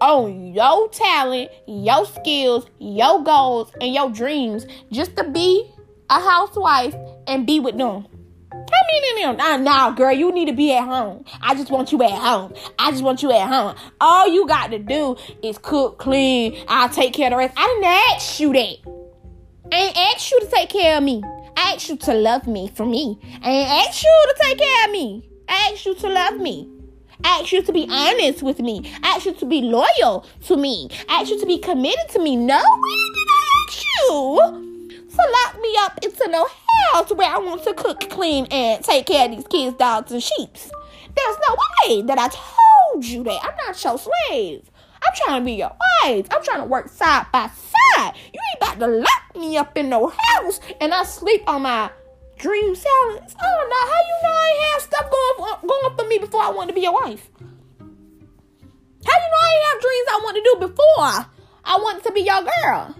on 0.00 0.54
your 0.54 0.88
talent, 0.90 1.50
your 1.66 2.06
skills, 2.06 2.66
your 2.78 3.22
goals, 3.22 3.72
and 3.80 3.94
your 3.94 4.10
dreams 4.10 4.66
just 4.90 5.16
to 5.16 5.24
be 5.30 5.70
a 6.10 6.20
housewife 6.20 6.94
and 7.26 7.46
be 7.46 7.60
with 7.60 7.76
them. 7.76 8.06
How 8.50 8.82
many 8.92 9.22
of 9.22 9.36
them? 9.36 9.36
Nah, 9.36 9.56
nah, 9.56 9.90
girl, 9.92 10.12
you 10.12 10.32
need 10.32 10.46
to 10.46 10.52
be 10.52 10.72
at 10.72 10.84
home. 10.84 11.24
I 11.40 11.54
just 11.54 11.70
want 11.70 11.92
you 11.92 12.02
at 12.02 12.10
home. 12.10 12.52
I 12.78 12.90
just 12.90 13.02
want 13.02 13.22
you 13.22 13.30
at 13.32 13.48
home. 13.48 13.76
All 14.00 14.28
you 14.28 14.46
got 14.46 14.70
to 14.70 14.78
do 14.78 15.16
is 15.42 15.58
cook, 15.58 15.98
clean. 15.98 16.64
I'll 16.68 16.88
take 16.88 17.12
care 17.12 17.28
of 17.28 17.32
the 17.32 17.36
rest. 17.36 17.54
I 17.56 17.66
didn't 17.66 18.16
ask 18.16 18.40
you 18.40 18.52
that. 18.52 18.76
I 19.72 19.76
ain't 19.76 19.96
asked 19.96 20.30
you 20.30 20.40
to 20.40 20.46
take 20.46 20.68
care 20.70 20.96
of 20.96 21.02
me. 21.02 21.22
I 21.56 21.72
asked 21.74 21.88
you 21.88 21.96
to 21.96 22.14
love 22.14 22.46
me 22.46 22.70
for 22.74 22.84
me. 22.84 23.18
I 23.42 23.50
ain't 23.50 23.88
asked 23.88 24.02
you 24.02 24.26
to 24.28 24.42
take 24.42 24.58
care 24.58 24.84
of 24.84 24.90
me. 24.90 25.28
I 25.48 25.70
asked 25.72 25.86
you 25.86 25.94
to 25.94 26.08
love 26.08 26.36
me. 26.38 26.75
I 27.24 27.40
asked 27.40 27.52
you 27.52 27.62
to 27.62 27.72
be 27.72 27.86
honest 27.90 28.42
with 28.42 28.60
me. 28.60 28.92
Ask 29.02 29.26
you 29.26 29.34
to 29.34 29.46
be 29.46 29.62
loyal 29.62 30.26
to 30.46 30.56
me. 30.56 30.88
Ask 31.08 31.30
you 31.30 31.40
to 31.40 31.46
be 31.46 31.58
committed 31.58 32.08
to 32.10 32.18
me. 32.18 32.36
No, 32.36 32.56
where 32.56 33.12
did 33.14 33.28
I 33.28 33.66
ask 33.68 33.84
you 33.84 35.02
to 35.10 35.32
lock 35.44 35.60
me 35.60 35.74
up 35.78 35.98
into 36.02 36.28
no 36.28 36.46
house 36.92 37.12
where 37.12 37.30
I 37.30 37.38
want 37.38 37.64
to 37.64 37.74
cook, 37.74 38.08
clean, 38.10 38.46
and 38.50 38.84
take 38.84 39.06
care 39.06 39.26
of 39.26 39.34
these 39.34 39.46
kids, 39.46 39.76
dogs, 39.76 40.12
and 40.12 40.22
sheeps? 40.22 40.70
There's 41.16 41.36
no 41.48 41.56
way 41.84 42.02
that 42.02 42.18
I 42.18 42.28
told 42.28 43.04
you 43.04 43.24
that. 43.24 43.40
I'm 43.42 43.56
not 43.66 43.82
your 43.82 43.98
slave. 43.98 44.70
I'm 45.06 45.12
trying 45.14 45.40
to 45.40 45.44
be 45.44 45.52
your 45.52 45.72
wife. 46.04 46.26
I'm 46.30 46.42
trying 46.42 46.60
to 46.60 46.66
work 46.66 46.88
side 46.88 47.26
by 47.32 47.48
side. 47.48 48.12
You 48.32 48.40
ain't 48.52 48.62
about 48.62 48.78
to 48.80 48.86
lock 48.86 49.36
me 49.36 49.56
up 49.56 49.76
in 49.76 49.88
no 49.88 50.08
house 50.08 50.60
and 50.80 50.92
I 50.92 51.04
sleep 51.04 51.42
on 51.46 51.62
my 51.62 51.90
dream 52.38 52.74
salads. 52.74 53.34
Oh 53.40 53.58
no, 53.70 53.80
how 53.90 54.00
you 54.08 54.16
know 54.22 54.34
I 54.34 54.70
have 54.72 54.82
stuff 54.82 55.10
going 55.10 55.50
uh, 55.50 55.56
going 55.66 55.96
for 55.96 56.06
me 56.08 56.18
before 56.18 56.42
I 56.42 56.50
wanted 56.50 56.68
to 56.68 56.74
be 56.74 56.82
your 56.82 56.92
wife? 56.92 57.30
How 59.04 59.14
you 59.14 59.28
know 59.30 59.42
I 59.42 59.72
have 59.72 59.80
dreams 59.80 60.08
I 60.10 60.20
wanted 60.24 60.40
to 60.40 60.50
do 60.52 60.66
before 60.66 61.32
I 61.64 61.76
wanted 61.78 62.02
to 62.04 62.12
be 62.12 62.20
your 62.20 62.40
girl? 62.40 62.94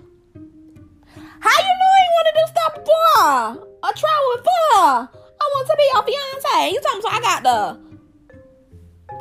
How 1.40 1.56
you 1.62 1.72
know 1.78 1.90
I 1.92 2.00
ain't 2.02 2.14
want 2.16 2.26
to 2.26 2.34
do 2.34 2.44
stuff 2.50 2.72
before? 2.74 3.68
Or 3.82 3.92
try 3.92 4.36
before? 4.36 5.10
I 5.38 5.44
want 5.54 5.66
to 5.68 5.76
be 5.76 5.86
your 5.92 6.02
fiance. 6.02 6.72
You 6.72 6.80
talking 6.80 7.02
so 7.02 7.08
I 7.08 7.20
got 7.20 7.42
the 7.42 7.86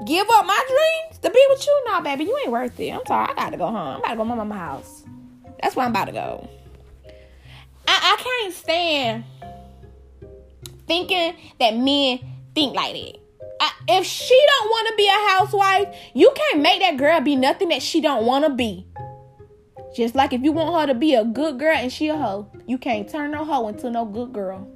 give 0.06 0.28
up 0.30 0.46
my 0.46 0.64
dreams 0.68 1.20
to 1.20 1.30
be 1.30 1.46
with 1.50 1.66
you? 1.66 1.84
Nah, 1.88 2.02
baby, 2.02 2.26
you 2.26 2.38
ain't 2.44 2.52
worth 2.52 2.80
it. 2.80 2.92
I'm 2.92 3.06
sorry. 3.06 3.32
I 3.32 3.34
gotta 3.36 3.58
go 3.58 3.68
home. 3.68 3.78
I'm 3.78 4.00
about 4.00 4.10
to 4.10 4.16
go 4.16 4.24
to 4.24 4.30
my 4.30 4.36
mama's 4.36 4.58
house. 4.58 5.04
That's 5.62 5.76
where 5.76 5.86
I'm 5.86 5.92
about 5.92 6.06
to 6.06 6.12
go. 6.12 6.50
I, 7.88 8.18
I 8.18 8.22
can't 8.22 8.54
stand 8.54 9.24
thinking 10.88 11.36
that 11.60 11.76
men 11.76 12.20
think 12.54 12.76
like 12.76 12.94
that. 12.94 13.20
I, 13.60 13.72
if 13.88 14.06
she 14.06 14.40
don't 14.48 14.70
want 14.70 14.88
to 14.90 14.96
be 14.96 15.08
a 15.08 15.30
housewife, 15.30 15.96
you 16.14 16.32
can't 16.36 16.62
make 16.62 16.82
that 16.82 16.98
girl 16.98 17.22
be 17.22 17.36
nothing 17.36 17.70
that 17.70 17.82
she 17.82 18.02
don't 18.02 18.26
want 18.26 18.46
to 18.46 18.52
be. 18.52 18.86
Just 19.96 20.14
like 20.14 20.34
if 20.34 20.42
you 20.42 20.52
want 20.52 20.76
her 20.76 20.94
to 20.94 20.98
be 20.98 21.16
a 21.16 21.24
good 21.24 21.58
girl 21.58 21.76
and 21.76 21.92
she 21.92 22.10
a 22.10 22.18
hoe, 22.18 22.52
you 22.68 22.78
can't 22.78 23.10
turn 23.10 23.32
no 23.32 23.46
hoe 23.46 23.68
into 23.70 23.90
no 23.90 24.06
good 24.06 24.34
girl. 24.34 24.70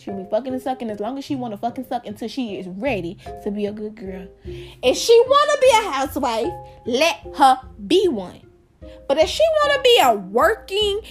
She'll 0.00 0.16
be 0.16 0.28
fucking 0.30 0.52
and 0.52 0.62
sucking 0.62 0.90
as 0.90 0.98
long 0.98 1.18
as 1.18 1.24
she 1.24 1.36
want 1.36 1.52
to 1.52 1.58
fucking 1.58 1.86
suck 1.86 2.06
until 2.06 2.26
she 2.26 2.56
is 2.58 2.66
ready 2.66 3.18
to 3.44 3.50
be 3.50 3.66
a 3.66 3.72
good 3.72 3.94
girl. 3.94 4.26
If 4.44 4.96
she 4.96 5.22
want 5.26 5.50
to 5.52 5.60
be 5.60 5.70
a 5.70 5.92
housewife, 5.92 6.52
let 6.86 7.20
her 7.36 7.60
be 7.86 8.08
one. 8.08 8.40
But 9.06 9.18
if 9.18 9.28
she 9.28 9.42
want 9.42 9.74
to 9.76 9.82
be 9.82 10.00
a 10.02 10.14
working, 10.14 11.02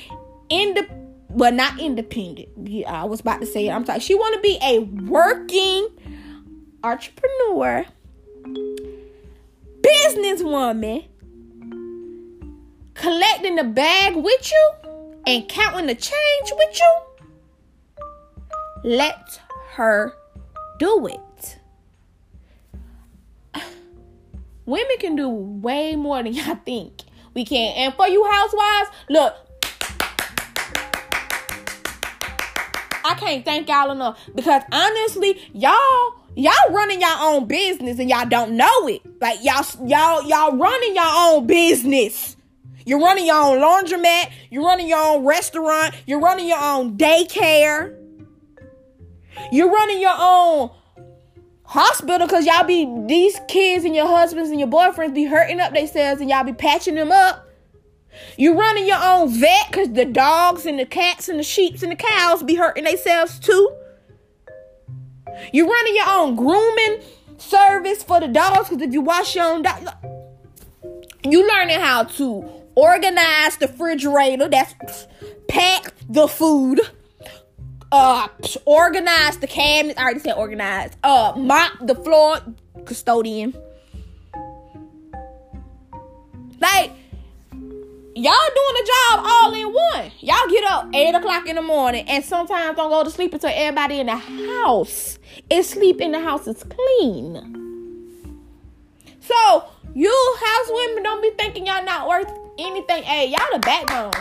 independent, 0.49 1.00
but 1.35 1.53
not 1.53 1.79
independent. 1.79 2.49
Yeah, 2.63 2.91
I 2.91 3.05
was 3.05 3.19
about 3.19 3.41
to 3.41 3.45
say 3.45 3.67
it. 3.67 3.71
I'm 3.71 3.85
sorry. 3.85 3.99
She 3.99 4.15
want 4.15 4.35
to 4.35 4.41
be 4.41 4.57
a 4.63 4.79
working 4.79 5.87
entrepreneur, 6.83 7.85
businesswoman, 9.81 11.05
collecting 12.93 13.55
the 13.55 13.63
bag 13.63 14.15
with 14.15 14.51
you 14.51 14.71
and 15.27 15.47
counting 15.47 15.87
the 15.87 15.95
change 15.95 16.51
with 16.51 16.79
you 16.79 17.11
let 18.83 19.39
her 19.73 20.15
do 20.79 21.07
it. 21.07 21.57
Women 24.65 24.97
can 24.99 25.15
do 25.15 25.29
way 25.29 25.95
more 25.95 26.23
than 26.23 26.33
y'all 26.33 26.55
think 26.65 27.03
we 27.33 27.45
can. 27.45 27.73
And 27.75 27.93
for 27.93 28.07
you 28.07 28.23
housewives, 28.29 28.89
look, 29.09 29.35
I 33.11 33.15
can't 33.15 33.43
thank 33.43 33.67
y'all 33.67 33.91
enough 33.91 34.17
because 34.33 34.63
honestly, 34.71 35.37
y'all 35.53 36.13
y'all 36.33 36.53
running 36.71 37.01
your 37.01 37.15
own 37.19 37.45
business 37.45 37.99
and 37.99 38.09
y'all 38.09 38.25
don't 38.25 38.55
know 38.55 38.87
it. 38.87 39.01
Like 39.19 39.43
y'all 39.43 39.65
y'all 39.85 40.23
y'all 40.23 40.55
running 40.55 40.95
your 40.95 41.09
own 41.09 41.45
business. 41.45 42.37
You're 42.85 42.99
running 42.99 43.25
your 43.25 43.35
own 43.35 43.57
laundromat, 43.57 44.31
you're 44.49 44.63
running 44.63 44.87
your 44.87 44.97
own 44.97 45.25
restaurant, 45.25 45.93
you're 46.07 46.21
running 46.21 46.47
your 46.47 46.61
own 46.61 46.97
daycare. 46.97 47.97
You're 49.51 49.69
running 49.69 49.99
your 49.99 50.15
own 50.17 50.71
hospital 51.63 52.27
because 52.27 52.45
y'all 52.45 52.65
be 52.65 52.89
these 53.07 53.39
kids 53.49 53.83
and 53.83 53.93
your 53.93 54.07
husbands 54.07 54.49
and 54.49 54.59
your 54.59 54.69
boyfriends 54.69 55.13
be 55.13 55.25
hurting 55.25 55.59
up 55.59 55.73
themselves 55.73 56.21
and 56.21 56.29
y'all 56.29 56.45
be 56.45 56.53
patching 56.53 56.95
them 56.95 57.11
up. 57.11 57.50
You 58.37 58.57
running 58.59 58.87
your 58.87 58.99
own 59.01 59.29
vet 59.29 59.67
because 59.71 59.91
the 59.93 60.05
dogs 60.05 60.65
and 60.65 60.79
the 60.79 60.85
cats 60.85 61.29
and 61.29 61.39
the 61.39 61.43
sheeps 61.43 61.83
and 61.83 61.91
the 61.91 61.95
cows 61.95 62.43
be 62.43 62.55
hurting 62.55 62.83
themselves 62.83 63.39
too. 63.39 63.75
You 65.53 65.69
running 65.69 65.95
your 65.95 66.09
own 66.09 66.35
grooming 66.35 67.01
service 67.37 68.03
for 68.03 68.19
the 68.19 68.27
dogs 68.27 68.69
because 68.69 68.81
if 68.81 68.93
you 68.93 69.01
wash 69.01 69.35
your 69.35 69.45
own 69.45 69.63
dog, 69.63 69.87
you 71.23 71.47
learning 71.47 71.79
how 71.79 72.03
to 72.03 72.49
organize 72.75 73.57
the 73.57 73.67
refrigerator. 73.67 74.47
That's 74.47 75.07
pack 75.47 75.93
the 76.09 76.27
food 76.27 76.81
uh 77.91 78.27
organize 78.65 79.37
the 79.37 79.47
cabinets. 79.47 79.99
I 79.99 80.03
already 80.03 80.19
said 80.19 80.33
organize. 80.33 80.91
Uh 81.03 81.33
mop 81.37 81.73
the 81.81 81.95
floor, 81.95 82.39
custodian. 82.85 83.55
Like 86.59 86.91
y'all 88.21 88.33
doing 88.53 88.75
the 88.75 88.91
job 88.91 89.25
all 89.25 89.53
in 89.53 89.73
one. 89.73 90.11
Y'all 90.19 90.47
get 90.49 90.63
up 90.65 90.89
eight 90.93 91.15
o'clock 91.15 91.47
in 91.47 91.55
the 91.55 91.61
morning 91.61 92.05
and 92.07 92.23
sometimes 92.23 92.77
don't 92.77 92.91
go 92.91 93.03
to 93.03 93.09
sleep 93.09 93.33
until 93.33 93.49
everybody 93.51 93.99
in 93.99 94.05
the 94.05 94.15
house 94.15 95.17
is 95.49 95.67
sleep 95.67 95.99
in 95.99 96.11
the 96.11 96.19
house 96.19 96.47
is 96.47 96.63
clean. 96.63 97.33
So 99.21 99.63
you 99.95 100.35
house 100.39 100.67
women 100.69 101.03
don't 101.03 101.21
be 101.23 101.31
thinking 101.31 101.65
y'all 101.65 101.83
not 101.83 102.07
worth 102.07 102.31
anything. 102.59 103.01
Hey, 103.03 103.27
y'all 103.29 103.47
the 103.53 103.59
backbone 103.59 104.11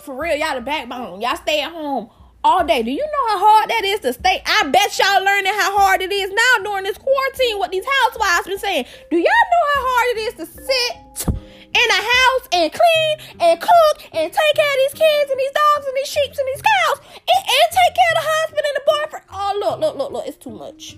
for 0.00 0.18
real, 0.18 0.36
y'all 0.36 0.54
the 0.54 0.62
backbone. 0.62 1.20
Y'all 1.20 1.36
stay 1.36 1.60
at 1.60 1.72
home 1.72 2.08
all 2.42 2.64
day. 2.64 2.82
Do 2.82 2.90
you 2.90 3.04
know 3.04 3.28
how 3.28 3.38
hard 3.38 3.70
that 3.70 3.84
is 3.84 4.00
to 4.00 4.14
stay? 4.14 4.42
I 4.46 4.66
bet 4.68 4.98
y'all 4.98 5.22
learning 5.22 5.52
how 5.52 5.78
hard 5.78 6.00
it 6.00 6.10
is 6.12 6.30
now 6.30 6.64
during 6.64 6.84
this 6.84 6.96
quarantine. 6.96 7.58
What 7.58 7.70
these 7.70 7.84
housewives 7.84 8.46
been 8.46 8.58
saying. 8.58 8.86
Do 9.10 9.16
y'all 9.18 9.24
know 9.24 9.64
how 9.74 9.80
hard 9.86 10.16
it 10.16 10.20
is 10.20 10.34
to 10.34 10.46
sit 10.46 11.43
in 11.74 11.88
a 11.90 12.02
house 12.02 12.44
and 12.52 12.72
clean 12.72 13.14
and 13.40 13.60
cook 13.60 13.96
and 14.12 14.32
take 14.32 14.54
care 14.54 14.70
of 14.70 14.78
these 14.78 15.00
kids 15.00 15.30
and 15.30 15.38
these 15.40 15.52
dogs 15.52 15.86
and 15.86 15.96
these 15.96 16.08
sheep 16.08 16.30
and 16.30 16.48
these 16.48 16.62
cows 16.62 16.98
and, 17.14 17.42
and 17.42 17.66
take 17.70 17.94
care 17.94 18.10
of 18.10 18.18
the 18.22 18.26
husband 18.30 18.64
and 18.64 18.76
the 18.76 18.84
boyfriend? 18.86 19.24
Oh 19.32 19.52
look, 19.60 19.80
look, 19.80 19.96
look, 19.96 20.12
look! 20.12 20.26
It's 20.26 20.36
too 20.36 20.50
much. 20.50 20.96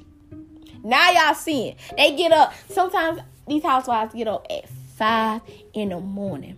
Now 0.85 1.11
y'all 1.11 1.35
seeing 1.35 1.77
they 1.97 2.15
get 2.17 2.33
up. 2.33 2.55
Sometimes 2.69 3.21
these 3.49 3.63
housewives 3.63 4.15
get 4.15 4.29
up 4.29 4.47
at 4.51 4.69
five 4.97 5.41
in 5.75 5.91
the 5.91 6.01
morning 6.01 6.57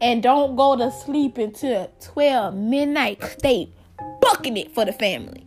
and 0.00 0.22
don't 0.22 0.56
go 0.56 0.76
to 0.76 0.90
sleep 0.90 1.38
until 1.38 1.90
12 2.00 2.54
midnight. 2.54 3.36
They 3.42 3.70
bucking 4.20 4.56
it 4.56 4.74
for 4.74 4.84
the 4.84 4.92
family. 4.92 5.46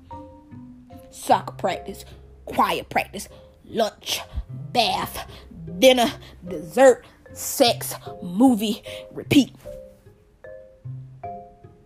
Soccer 1.11 1.53
practice, 1.53 2.05
choir 2.45 2.83
practice, 2.83 3.29
lunch, 3.65 4.21
bath, 4.71 5.29
dinner, 5.79 6.11
dessert, 6.47 7.05
sex, 7.36 7.93
movie, 8.23 8.81
repeat. 9.11 9.51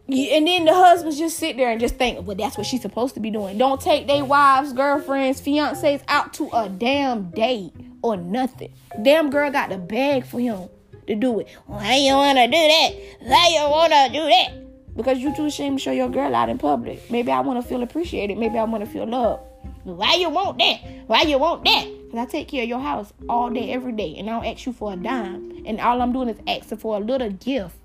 And 0.08 0.48
then 0.48 0.66
the 0.66 0.74
husbands 0.74 1.20
just 1.20 1.38
sit 1.38 1.56
there 1.56 1.70
and 1.70 1.80
just 1.80 1.96
think, 1.96 2.26
well, 2.26 2.36
that's 2.36 2.58
what 2.58 2.66
she's 2.66 2.82
supposed 2.82 3.14
to 3.14 3.20
be 3.20 3.30
doing. 3.30 3.60
Don't 3.60 3.80
take 3.80 4.08
their 4.08 4.26
wives, 4.26 4.74
girlfriends, 4.74 5.40
fiancés 5.40 6.02
out 6.08 6.34
to 6.36 6.50
a 6.52 6.68
damn 6.68 7.30
date 7.30 7.74
or 8.02 8.18
nothing. 8.18 8.74
Damn 9.04 9.30
girl 9.30 9.52
got 9.52 9.70
the 9.70 9.78
bag 9.78 10.26
for 10.26 10.40
him 10.40 10.68
to 11.06 11.14
do 11.16 11.40
it. 11.42 11.48
Why 11.68 11.98
you 11.98 12.14
wanna 12.14 12.48
do 12.48 12.52
that? 12.54 12.92
Why 13.20 13.50
you 13.54 13.70
wanna 13.70 14.10
do 14.12 14.26
that? 14.26 14.96
Because 14.96 15.20
you 15.20 15.36
too 15.36 15.46
ashamed 15.46 15.78
to 15.78 15.84
show 15.84 15.92
your 15.92 16.10
girl 16.10 16.34
out 16.34 16.50
in 16.50 16.58
public. 16.58 17.12
Maybe 17.12 17.32
I 17.32 17.42
wanna 17.42 17.62
feel 17.62 17.84
appreciated. 17.84 18.38
Maybe 18.40 18.58
I 18.58 18.64
wanna 18.64 18.88
feel 18.88 19.06
loved. 19.06 19.44
Why 19.84 20.16
you 20.16 20.30
want 20.30 20.58
that? 20.58 20.80
Why 21.06 21.22
you 21.22 21.38
want 21.38 21.64
that? 21.66 21.99
I 22.18 22.26
take 22.26 22.48
care 22.48 22.64
of 22.64 22.70
your 22.70 22.80
house 22.80 23.14
all 23.28 23.50
day, 23.50 23.72
every 23.72 23.92
day, 23.92 24.16
and 24.18 24.30
I 24.30 24.34
don't 24.34 24.46
ask 24.46 24.66
you 24.66 24.74
for 24.74 24.94
a 24.94 24.96
dime. 24.96 25.64
And 25.66 25.80
all 25.80 26.02
I'm 26.02 26.12
doing 26.12 26.30
is 26.30 26.40
asking 26.48 26.80
for 26.80 26.98
a 26.98 27.00
little 27.00 27.30
gift 27.30 27.76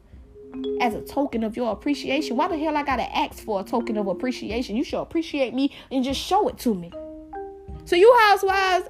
as 0.81 0.95
a 0.95 1.03
token 1.03 1.45
of 1.45 1.57
your 1.57 1.73
appreciation. 1.73 2.37
Why 2.37 2.49
the 2.49 2.57
hell 2.57 2.77
I 2.77 2.85
gotta 2.85 3.15
ask 3.15 3.45
for 3.45 3.61
a 3.61 3.65
token 3.65 3.99
of 3.99 4.07
appreciation? 4.07 4.77
You 4.77 4.85
should 4.85 5.03
appreciate 5.03 5.53
me 5.53 5.77
and 5.91 6.03
just 6.03 6.21
show 6.21 6.49
it 6.49 6.59
to 6.59 6.75
me. 6.75 6.93
So 7.85 7.97
you 7.97 8.17
housewives, 8.23 8.89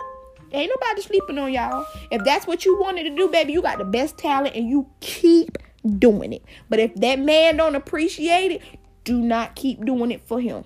Ain't 0.55 0.71
nobody 0.71 1.03
sleeping 1.03 1.37
on 1.39 1.53
y'all. 1.53 1.85
If 2.13 2.23
that's 2.25 2.47
what 2.47 2.65
you 2.65 2.79
wanted 2.79 3.03
to 3.05 3.11
do, 3.11 3.29
baby, 3.29 3.53
you 3.53 3.61
got 3.61 3.79
the 3.79 3.85
best 3.85 4.17
talent 4.17 4.55
and 4.55 4.69
you 4.69 4.87
keep 5.01 5.59
doing 5.99 6.33
it. 6.33 6.45
But 6.69 6.79
if 6.79 6.95
that 6.97 7.19
man 7.19 7.57
don't 7.57 7.75
appreciate 7.75 8.53
it, 8.53 8.63
do 9.03 9.21
not 9.21 9.57
keep 9.57 9.85
doing 9.85 10.13
it 10.13 10.21
for 10.27 10.41
him. 10.41 10.65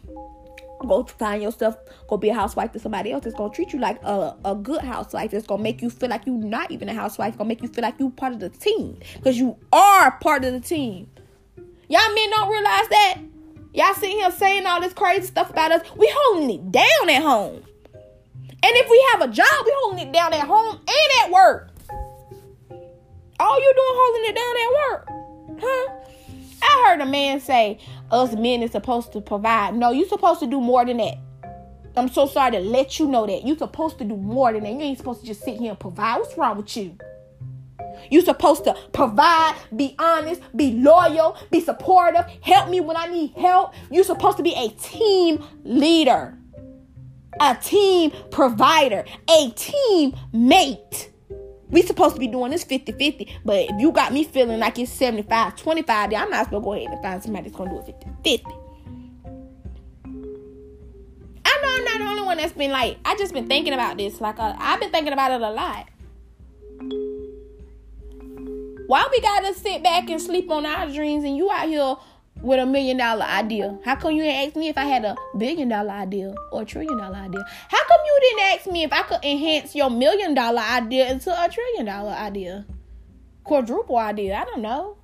Go 0.80 1.04
find 1.04 1.42
yourself, 1.42 1.76
go 2.08 2.16
be 2.16 2.28
a 2.28 2.34
housewife 2.34 2.72
to 2.72 2.78
somebody 2.78 3.10
else 3.10 3.24
that's 3.24 3.36
gonna 3.36 3.52
treat 3.52 3.72
you 3.72 3.80
like 3.80 4.00
a, 4.02 4.36
a 4.44 4.54
good 4.54 4.80
housewife. 4.80 5.34
It's 5.34 5.46
gonna 5.46 5.62
make 5.62 5.82
you 5.82 5.90
feel 5.90 6.08
like 6.08 6.24
you're 6.26 6.36
not 6.36 6.70
even 6.70 6.88
a 6.88 6.94
housewife. 6.94 7.30
It's 7.30 7.36
gonna 7.36 7.48
make 7.48 7.62
you 7.62 7.68
feel 7.68 7.82
like 7.82 7.96
you're 7.98 8.10
part 8.10 8.32
of 8.32 8.40
the 8.40 8.50
team. 8.50 8.98
Because 9.14 9.36
you 9.38 9.56
are 9.72 10.12
part 10.20 10.44
of 10.44 10.52
the 10.52 10.60
team. 10.60 11.10
Y'all 11.88 12.14
men 12.14 12.30
don't 12.30 12.50
realize 12.50 12.88
that. 12.88 13.18
Y'all 13.74 13.94
sitting 13.94 14.18
here 14.18 14.30
saying 14.30 14.66
all 14.66 14.80
this 14.80 14.92
crazy 14.92 15.26
stuff 15.26 15.50
about 15.50 15.72
us. 15.72 15.82
We 15.96 16.10
holding 16.14 16.50
it 16.50 16.72
down 16.72 17.10
at 17.10 17.22
home. 17.22 17.62
And 18.60 18.76
if 18.76 18.90
we 18.90 19.06
have 19.12 19.30
a 19.30 19.32
job, 19.32 19.46
we 19.64 19.72
holding 19.76 20.08
it 20.08 20.12
down 20.12 20.32
at 20.32 20.46
home 20.46 20.74
and 20.76 21.24
at 21.24 21.30
work. 21.30 21.70
All 23.40 23.60
you 23.60 23.72
doing 23.74 23.94
holding 23.94 24.24
it 24.30 24.34
down 24.34 24.56
at 24.64 24.70
work. 24.80 25.08
Huh? 25.60 25.97
I 26.68 26.84
heard 26.86 27.00
a 27.00 27.06
man 27.06 27.40
say 27.40 27.78
us 28.10 28.34
men 28.34 28.62
is 28.62 28.72
supposed 28.72 29.12
to 29.12 29.20
provide. 29.20 29.74
No, 29.74 29.90
you're 29.90 30.08
supposed 30.08 30.40
to 30.40 30.46
do 30.46 30.60
more 30.60 30.84
than 30.84 30.98
that. 30.98 31.18
I'm 31.96 32.08
so 32.08 32.26
sorry 32.26 32.52
to 32.52 32.60
let 32.60 32.98
you 32.98 33.08
know 33.08 33.26
that. 33.26 33.46
You're 33.46 33.56
supposed 33.56 33.98
to 33.98 34.04
do 34.04 34.16
more 34.16 34.52
than 34.52 34.62
that. 34.64 34.72
You 34.72 34.80
ain't 34.80 34.98
supposed 34.98 35.20
to 35.20 35.26
just 35.26 35.42
sit 35.42 35.58
here 35.58 35.70
and 35.70 35.80
provide. 35.80 36.18
What's 36.18 36.36
wrong 36.36 36.56
with 36.56 36.76
you? 36.76 36.96
You're 38.10 38.22
supposed 38.22 38.64
to 38.64 38.76
provide, 38.92 39.56
be 39.74 39.96
honest, 39.98 40.40
be 40.54 40.74
loyal, 40.74 41.36
be 41.50 41.60
supportive, 41.60 42.24
help 42.42 42.70
me 42.70 42.80
when 42.80 42.96
I 42.96 43.06
need 43.06 43.32
help. 43.32 43.74
You're 43.90 44.04
supposed 44.04 44.36
to 44.36 44.42
be 44.42 44.54
a 44.54 44.68
team 44.80 45.42
leader, 45.64 46.38
a 47.40 47.56
team 47.56 48.12
provider, 48.30 49.04
a 49.28 49.50
team 49.56 50.14
mate. 50.32 51.10
We 51.70 51.82
supposed 51.82 52.14
to 52.14 52.20
be 52.20 52.26
doing 52.28 52.50
this 52.50 52.64
50-50, 52.64 53.40
but 53.44 53.56
if 53.56 53.78
you 53.78 53.92
got 53.92 54.12
me 54.12 54.24
feeling 54.24 54.58
like 54.58 54.78
it's 54.78 54.96
75-25, 54.98 55.86
then 55.86 56.14
I 56.14 56.24
might 56.26 56.40
as 56.40 56.50
well 56.50 56.60
go 56.62 56.72
ahead 56.72 56.88
and 56.88 57.02
find 57.02 57.22
somebody 57.22 57.48
that's 57.48 57.56
gonna 57.56 57.70
do 57.70 57.78
it 57.78 57.84
50-50. 58.24 58.64
I 61.44 61.60
know 61.62 61.74
I'm 61.76 61.84
not 61.84 61.98
the 61.98 62.10
only 62.10 62.22
one 62.22 62.36
that's 62.38 62.52
been 62.52 62.70
like, 62.70 62.96
I 63.04 63.16
just 63.16 63.34
been 63.34 63.46
thinking 63.46 63.74
about 63.74 63.98
this. 63.98 64.20
Like, 64.20 64.38
uh, 64.38 64.54
I've 64.58 64.80
been 64.80 64.90
thinking 64.90 65.12
about 65.12 65.32
it 65.32 65.42
a 65.42 65.50
lot. 65.50 65.88
Why 68.86 69.06
we 69.10 69.20
gotta 69.20 69.52
sit 69.52 69.82
back 69.82 70.08
and 70.08 70.20
sleep 70.20 70.50
on 70.50 70.64
our 70.64 70.90
dreams 70.90 71.22
and 71.24 71.36
you 71.36 71.50
out 71.50 71.68
here 71.68 71.96
with 72.42 72.60
a 72.60 72.66
million 72.66 72.96
dollar 72.96 73.24
idea? 73.24 73.78
How 73.84 73.96
come 73.96 74.12
you 74.12 74.22
didn't 74.22 74.48
ask 74.48 74.56
me 74.56 74.68
if 74.68 74.78
I 74.78 74.84
had 74.84 75.04
a 75.04 75.16
billion 75.36 75.68
dollar 75.68 75.90
idea 75.90 76.34
or 76.52 76.62
a 76.62 76.64
trillion 76.64 76.98
dollar 76.98 77.16
idea? 77.16 77.44
How 77.68 77.84
come 77.88 78.00
you 78.06 78.18
didn't 78.20 78.58
ask 78.58 78.70
me 78.70 78.84
if 78.84 78.92
I 78.92 79.02
could 79.02 79.24
enhance 79.24 79.74
your 79.74 79.90
million 79.90 80.34
dollar 80.34 80.60
idea 80.60 81.10
into 81.10 81.30
a 81.30 81.48
trillion 81.48 81.86
dollar 81.86 82.12
idea? 82.12 82.66
Quadruple 83.44 83.96
idea, 83.96 84.36
I 84.36 84.44
don't 84.44 84.62
know. 84.62 84.96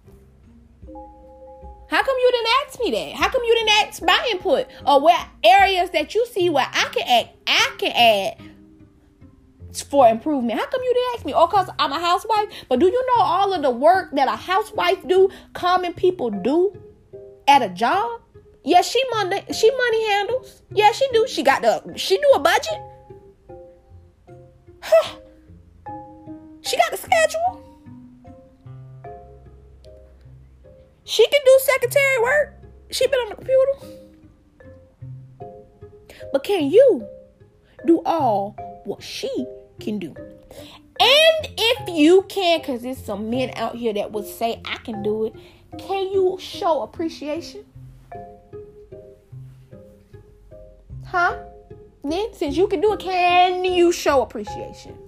How 1.89 2.03
come 2.03 2.17
you 2.19 2.31
didn't 2.33 2.49
ask 2.67 2.81
me 2.81 2.91
that? 2.91 3.15
How 3.15 3.29
come 3.29 3.43
you 3.45 3.55
didn't 3.55 3.89
ask 3.89 4.03
my 4.03 4.29
input? 4.31 4.67
Or 4.87 5.01
what 5.01 5.29
areas 5.43 5.91
that 5.91 6.15
you 6.15 6.27
see 6.27 6.51
where 6.51 6.67
I 6.71 6.89
can 6.93 7.09
act, 7.09 7.37
I 7.47 7.75
can 7.79 7.93
add 7.93 8.51
for 9.83 10.09
improvement. 10.09 10.59
How 10.59 10.67
come 10.67 10.81
you 10.83 10.95
didn't 10.95 11.15
ask 11.15 11.27
me? 11.27 11.35
Oh, 11.35 11.47
cause 11.47 11.69
I'm 11.79 11.93
a 11.93 12.01
housewife. 12.01 12.49
But 12.69 12.79
do 12.79 12.87
you 12.87 13.07
know 13.07 13.23
all 13.23 13.53
of 13.53 13.63
the 13.63 13.71
work 13.71 14.13
that 14.13 14.29
a 14.29 14.37
housewife 14.37 15.07
do, 15.07 15.31
common 15.53 15.95
people 15.95 16.31
do 16.31 16.77
at 17.49 17.63
a 17.63 17.69
job? 17.69 18.21
Yeah, 18.65 18.83
she 18.83 19.03
money 19.11 19.45
she 19.53 19.71
money 19.71 20.09
handles. 20.09 20.63
Yeah, 20.71 20.93
she 20.93 21.07
do. 21.13 21.27
She 21.29 21.43
got 21.43 21.63
the 21.63 21.97
she 21.97 22.17
do 22.17 22.33
a 22.35 22.39
budget. 22.39 22.81
Huh. 24.81 25.17
She 26.63 26.77
got 26.77 26.91
the 26.91 26.97
schedule. 26.97 27.61
She 31.05 31.27
can 31.29 31.41
do 31.45 31.59
secretary 31.61 32.23
work. 32.23 32.55
She 32.91 33.07
been 33.07 33.21
on 33.21 33.29
the 33.31 33.35
computer. 33.35 33.73
But 36.33 36.43
can 36.43 36.71
you 36.71 37.07
do 37.87 38.03
all 38.05 38.57
what 38.85 39.03
she 39.03 39.47
can 39.81 39.99
do. 39.99 40.15
And 41.01 41.49
if 41.59 41.89
you 41.89 42.23
can, 42.29 42.61
because 42.61 42.83
there's 42.83 42.99
some 42.99 43.31
men 43.31 43.53
out 43.57 43.77
here 43.77 43.93
that 43.95 44.13
would 44.13 44.27
say, 44.27 44.63
I 44.65 44.77
can 44.79 45.03
do 45.03 45.27
it, 45.27 45.35
can 45.79 46.13
you 46.13 46.37
show 46.41 46.83
appreciation? 46.83 47.65
Huh? 51.07 51.37
Then, 52.03 52.35
since 52.35 52.57
you 52.57 52.67
can 52.69 52.81
do 52.81 52.93
it, 52.93 53.01
can 53.01 53.65
you 53.65 53.91
show 53.93 54.23
appreciation? 54.23 54.99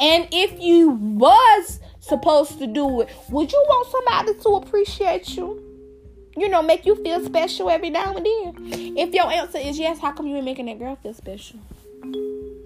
And 0.00 0.28
if 0.32 0.60
you 0.60 0.90
was 0.90 1.80
supposed 2.00 2.58
to 2.58 2.66
do 2.66 3.02
it, 3.02 3.08
would 3.30 3.52
you 3.52 3.64
want 3.68 3.88
somebody 3.90 4.40
to 4.40 4.48
appreciate 4.56 5.36
you? 5.36 5.62
You 6.36 6.48
know, 6.48 6.62
make 6.62 6.86
you 6.86 6.94
feel 6.94 7.24
special 7.24 7.68
every 7.68 7.90
now 7.90 8.14
and 8.14 8.24
then. 8.24 8.96
If 8.96 9.12
your 9.12 9.30
answer 9.30 9.58
is 9.58 9.78
yes, 9.78 9.98
how 9.98 10.12
come 10.12 10.26
you 10.26 10.36
ain't 10.36 10.44
making 10.44 10.66
that 10.66 10.78
girl 10.78 10.96
feel 10.96 11.12
special? 11.12 11.58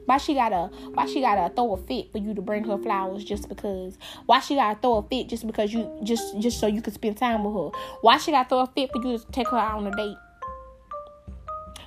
Why 0.07 0.19
she 0.19 0.35
gotta 0.35 0.71
why 0.95 1.07
she 1.07 1.21
gotta 1.21 1.55
throw 1.55 1.75
a 1.75 1.77
fit 1.77 2.11
for 2.13 2.19
you 2.19 2.35
to 2.35 2.43
bring 2.43 2.65
her 2.65 2.77
flowers 2.77 3.25
just 3.25 3.49
because? 3.49 3.97
Why 4.27 4.41
she 4.41 4.57
gotta 4.57 4.79
throw 4.81 4.97
a 4.97 5.03
fit 5.03 5.29
just 5.29 5.47
because 5.47 5.73
you 5.73 5.91
just 6.03 6.39
just 6.41 6.59
so 6.61 6.67
you 6.67 6.83
can 6.83 6.93
spend 6.93 7.17
time 7.17 7.45
with 7.45 7.55
her? 7.55 7.79
Why 8.01 8.19
she 8.19 8.31
gotta 8.31 8.49
throw 8.49 8.61
a 8.61 8.67
fit 8.67 8.91
for 8.93 9.03
you 9.03 9.19
to 9.19 9.27
take 9.33 9.49
her 9.49 9.57
out 9.57 9.79
on 9.79 9.87
a 9.87 9.97
date? 9.97 10.17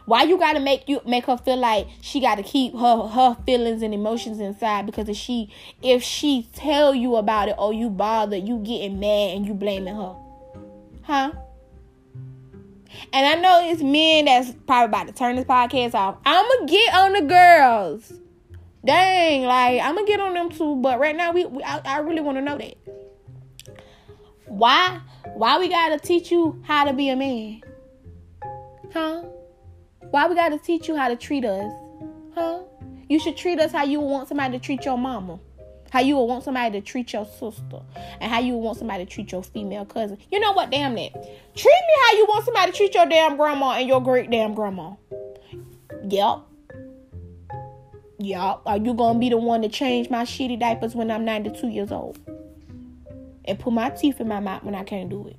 Why 0.06 0.24
you 0.24 0.38
gotta 0.38 0.60
make 0.60 0.88
you 0.88 1.02
make 1.06 1.26
her 1.26 1.38
feel 1.38 1.58
like 1.58 1.88
she 2.02 2.20
gotta 2.20 2.44
keep 2.44 2.74
her 2.74 3.08
her 3.08 3.38
feelings 3.46 3.82
and 3.82 3.94
emotions 3.94 4.40
inside 4.40 4.86
because 4.86 5.10
if 5.10 5.18
she 5.18 5.52
if 5.82 6.02
she 6.02 6.48
tell 6.54 6.96
you 6.96 7.18
about 7.18 7.50
it 7.50 7.56
or 7.58 7.74
you 7.74 7.90
bother, 7.90 8.38
you 8.38 8.60
getting 8.60 9.00
mad 9.00 9.36
and 9.36 9.46
you 9.46 9.54
blaming 9.54 9.96
her. 9.96 10.16
Huh? 11.04 11.32
And 13.14 13.26
I 13.26 13.36
know 13.36 13.70
it's 13.70 13.82
men 13.82 14.26
that's 14.26 14.52
probably 14.66 14.86
about 14.86 15.08
to 15.08 15.14
turn 15.14 15.36
this 15.36 15.46
podcast 15.46 15.94
off. 15.94 16.18
I'ma 16.26 16.66
get 16.68 16.94
on 16.94 17.14
the 17.14 17.22
girls. 17.22 18.14
Dang, 18.86 19.44
like 19.44 19.82
I'ma 19.82 20.04
get 20.04 20.20
on 20.20 20.34
them 20.34 20.50
too. 20.50 20.76
But 20.76 21.00
right 21.00 21.16
now, 21.16 21.32
we, 21.32 21.46
we 21.46 21.64
I, 21.64 21.82
I 21.86 22.00
really 22.00 22.22
want 22.22 22.38
to 22.38 22.42
know 22.42 22.58
that. 22.58 22.76
Why? 24.48 25.02
Why 25.34 25.60
we 25.60 25.70
gotta 25.70 26.00
teach 26.00 26.32
you 26.32 26.62
how 26.64 26.86
to 26.86 26.94
be 26.94 27.10
a 27.10 27.16
man? 27.16 27.62
Huh? 28.94 29.24
Why 30.12 30.28
we 30.28 30.36
gotta 30.36 30.60
teach 30.60 30.88
you 30.88 30.96
how 30.96 31.10
to 31.10 31.16
treat 31.16 31.46
us? 31.46 31.74
Huh? 32.36 32.60
You 33.10 33.20
should 33.20 33.38
treat 33.38 33.60
us 33.60 33.72
how 33.72 33.84
you 33.84 34.00
want 34.00 34.28
somebody 34.28 34.58
to 34.58 34.64
treat 34.64 34.86
your 34.86 34.98
mama. 34.98 35.40
How 35.96 36.02
you 36.02 36.18
would 36.18 36.26
want 36.26 36.44
somebody 36.44 36.78
to 36.78 36.86
treat 36.86 37.14
your 37.14 37.24
sister. 37.24 37.80
And 38.20 38.30
how 38.30 38.42
you 38.42 38.56
would 38.56 38.60
want 38.60 38.78
somebody 38.78 39.06
to 39.06 39.10
treat 39.10 39.32
your 39.32 39.42
female 39.42 39.86
cousin. 39.86 40.18
You 40.30 40.42
know 40.42 40.52
what? 40.52 40.70
Damn 40.70 40.94
that. 40.96 41.14
Treat 41.14 41.72
me 41.72 41.94
how 42.06 42.18
you 42.18 42.26
want 42.28 42.44
somebody 42.44 42.74
to 42.74 42.78
treat 42.78 42.94
your 42.94 43.06
damn 43.06 43.38
grandma 43.38 43.76
and 43.78 43.88
your 43.88 44.04
great 44.04 44.30
damn 44.30 44.54
grandma. 44.54 44.96
Yep. 46.10 46.40
Yep. 48.20 48.62
Are 48.66 48.78
you 48.78 48.94
gonna 48.94 49.20
be 49.20 49.30
the 49.30 49.38
one 49.38 49.62
to 49.62 49.70
change 49.70 50.10
my 50.10 50.24
shitty 50.24 50.60
diapers 50.60 50.96
when 50.96 51.10
I'm 51.10 51.24
92 51.24 51.70
years 51.70 51.94
old? 51.94 52.20
And 53.46 53.58
put 53.58 53.72
my 53.72 53.90
teeth 53.90 54.20
in 54.20 54.28
my 54.28 54.42
mouth 54.42 54.66
when 54.66 54.76
I 54.76 54.84
can't 54.84 55.10
do 55.10 55.30
it? 55.30 55.38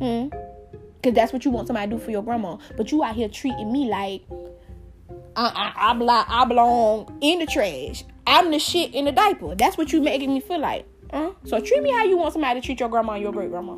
Hmm? 0.00 0.38
Because 0.96 1.14
that's 1.14 1.32
what 1.32 1.46
you 1.46 1.50
want 1.50 1.68
somebody 1.68 1.90
to 1.90 1.96
do 1.96 2.04
for 2.04 2.10
your 2.10 2.22
grandma. 2.22 2.58
But 2.76 2.92
you 2.92 3.02
out 3.02 3.14
here 3.14 3.30
treating 3.30 3.72
me 3.72 3.88
like 3.88 4.20
I, 5.34 5.72
I, 5.76 5.92
I, 5.92 5.94
belong, 5.94 6.24
I 6.28 6.44
belong 6.44 7.18
in 7.22 7.38
the 7.38 7.46
trash. 7.46 8.04
I'm 8.26 8.50
the 8.50 8.58
shit 8.58 8.94
in 8.94 9.04
the 9.04 9.12
diaper. 9.12 9.54
That's 9.54 9.76
what 9.76 9.92
you 9.92 10.00
making 10.00 10.32
me 10.32 10.40
feel 10.40 10.60
like. 10.60 10.86
Uh, 11.10 11.30
so 11.44 11.60
treat 11.60 11.82
me 11.82 11.90
how 11.92 12.04
you 12.04 12.16
want 12.16 12.32
somebody 12.32 12.60
to 12.60 12.64
treat 12.66 12.80
your 12.80 12.88
grandma 12.88 13.12
and 13.12 13.22
your 13.22 13.32
great 13.32 13.50
grandma. 13.50 13.76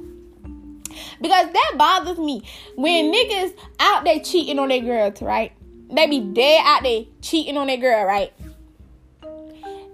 Because 1.21 1.53
that 1.53 1.75
bothers 1.77 2.19
me. 2.19 2.43
When 2.77 3.13
niggas 3.13 3.55
out 3.81 4.05
there 4.05 4.21
cheating 4.21 4.59
on 4.59 4.69
their 4.69 4.81
girls, 4.81 5.21
right? 5.21 5.53
They 5.91 6.07
be 6.07 6.21
dead 6.21 6.63
out 6.65 6.83
there 6.83 7.05
cheating 7.21 7.57
on 7.57 7.67
their 7.67 7.77
girl, 7.77 8.05
right? 8.05 8.33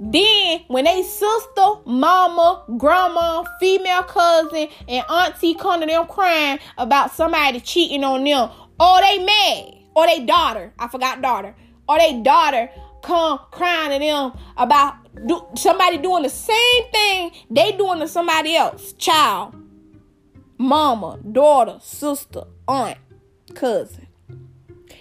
Then 0.04 0.60
when 0.66 0.84
they 0.84 1.02
sister, 1.02 1.74
mama, 1.84 2.64
grandma, 2.76 3.44
female 3.60 4.02
cousin, 4.02 4.68
and 4.88 5.04
auntie 5.08 5.54
come 5.54 5.80
to 5.80 5.86
them 5.86 6.06
crying 6.06 6.58
about 6.76 7.12
somebody 7.12 7.60
cheating 7.60 8.02
on 8.02 8.24
them, 8.24 8.50
or 8.80 9.00
they 9.00 9.18
mad, 9.24 9.74
or 9.94 10.06
they 10.06 10.24
daughter, 10.24 10.72
I 10.78 10.88
forgot 10.88 11.22
daughter, 11.22 11.54
or 11.88 11.98
they 11.98 12.20
daughter 12.20 12.68
come 13.02 13.40
crying 13.50 13.92
to 13.92 13.98
them 13.98 14.32
about 14.56 14.94
do, 15.26 15.46
somebody 15.56 15.98
doing 15.98 16.22
the 16.22 16.30
same 16.30 16.84
thing 16.92 17.32
they 17.50 17.72
doing 17.72 18.00
to 18.00 18.08
somebody 18.08 18.56
else. 18.56 18.92
Child 18.94 19.54
mama 20.58 21.18
daughter 21.32 21.78
sister 21.80 22.44
aunt 22.68 22.98
cousin. 23.54 24.06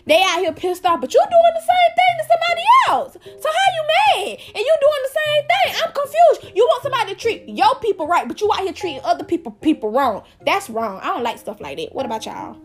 They 0.07 0.21
out 0.23 0.39
here 0.39 0.53
pissed 0.53 0.85
off 0.85 0.99
but 0.99 1.13
you 1.13 1.21
doing 1.21 1.53
the 1.53 1.61
same 1.61 1.95
thing 1.95 2.13
to 2.17 2.25
somebody 2.33 2.61
else. 2.89 3.13
So 3.41 3.49
how 3.49 3.67
you 3.75 4.27
mad? 4.27 4.39
And 4.47 4.57
you 4.57 4.75
doing 4.81 5.01
the 5.03 5.19
same 5.19 5.43
thing. 5.43 5.83
I'm 5.85 5.93
confused. 5.93 6.57
You 6.57 6.65
want 6.65 6.83
somebody 6.83 7.13
to 7.13 7.19
treat 7.19 7.47
your 7.47 7.75
people 7.75 8.07
right 8.07 8.27
but 8.27 8.41
you 8.41 8.51
out 8.51 8.61
here 8.61 8.73
treating 8.73 9.01
other 9.03 9.23
people 9.23 9.51
people 9.51 9.91
wrong. 9.91 10.23
That's 10.45 10.69
wrong. 10.69 10.99
I 11.01 11.07
don't 11.07 11.23
like 11.23 11.37
stuff 11.37 11.61
like 11.61 11.77
that. 11.77 11.93
What 11.93 12.05
about 12.05 12.25
y'all 12.25 12.57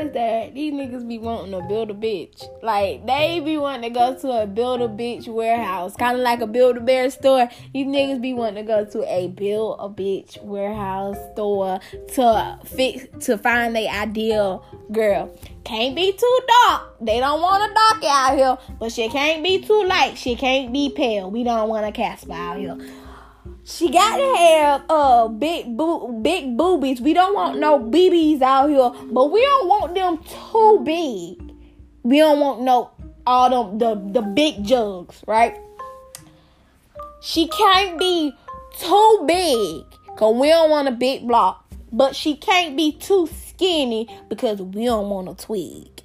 Like 0.00 0.54
these 0.54 0.72
niggas 0.72 1.06
be 1.06 1.18
wanting 1.18 1.52
to 1.52 1.66
build 1.68 1.90
a 1.90 1.94
bitch. 1.94 2.44
Like 2.62 3.06
they 3.06 3.40
be 3.40 3.58
wanting 3.58 3.92
to 3.92 3.98
go 3.98 4.14
to 4.18 4.42
a 4.42 4.46
build 4.46 4.80
a 4.80 4.88
bitch 4.88 5.28
warehouse, 5.28 5.94
kind 5.96 6.16
of 6.16 6.22
like 6.22 6.40
a 6.40 6.46
build 6.46 6.78
a 6.78 6.80
bear 6.80 7.10
store. 7.10 7.50
These 7.74 7.86
niggas 7.86 8.20
be 8.20 8.32
wanting 8.32 8.64
to 8.64 8.68
go 8.68 8.84
to 8.84 9.04
a 9.04 9.28
build 9.28 9.76
a 9.78 9.88
bitch 9.90 10.42
warehouse 10.42 11.18
store 11.32 11.80
to 12.14 12.58
fix 12.64 13.06
to 13.26 13.36
find 13.36 13.76
the 13.76 13.88
ideal 13.88 14.64
girl. 14.90 15.36
Can't 15.64 15.94
be 15.94 16.12
too 16.12 16.38
dark. 16.66 16.96
They 17.02 17.20
don't 17.20 17.42
want 17.42 17.70
a 17.70 17.74
dark 17.74 18.04
out 18.04 18.36
here, 18.36 18.76
but 18.78 18.92
she 18.92 19.08
can't 19.10 19.42
be 19.44 19.60
too 19.60 19.84
light. 19.84 20.16
She 20.16 20.34
can't 20.34 20.72
be 20.72 20.90
pale. 20.90 21.30
We 21.30 21.44
don't 21.44 21.68
want 21.68 21.86
a 21.86 21.92
Casper 21.92 22.32
out 22.32 22.58
here. 22.58 22.78
She 23.64 23.90
got 23.90 24.16
to 24.16 24.36
have 24.36 24.84
uh 24.88 25.28
big 25.28 25.76
boo 25.76 26.20
big 26.22 26.56
boobies. 26.56 27.00
We 27.00 27.14
don't 27.14 27.34
want 27.34 27.58
no 27.58 27.78
BBs 27.78 28.42
out 28.42 28.68
here, 28.68 28.90
but 29.12 29.30
we 29.30 29.40
don't 29.40 29.68
want 29.68 29.94
them 29.94 30.18
too 30.18 30.80
big. 30.84 31.54
We 32.02 32.18
don't 32.18 32.40
want 32.40 32.62
no 32.62 32.90
all 33.26 33.50
them 33.50 33.78
the 33.78 34.20
the 34.20 34.22
big 34.22 34.64
jugs, 34.64 35.22
right? 35.26 35.56
She 37.22 37.48
can't 37.48 37.98
be 37.98 38.34
too 38.78 39.24
big 39.26 39.84
cause 40.16 40.34
we 40.34 40.48
don't 40.48 40.70
want 40.70 40.88
a 40.88 40.92
big 40.92 41.28
block, 41.28 41.66
but 41.92 42.16
she 42.16 42.36
can't 42.36 42.76
be 42.76 42.92
too 42.92 43.28
skinny 43.28 44.08
because 44.28 44.60
we 44.60 44.86
don't 44.86 45.08
want 45.10 45.28
a 45.28 45.34
twig. 45.34 46.02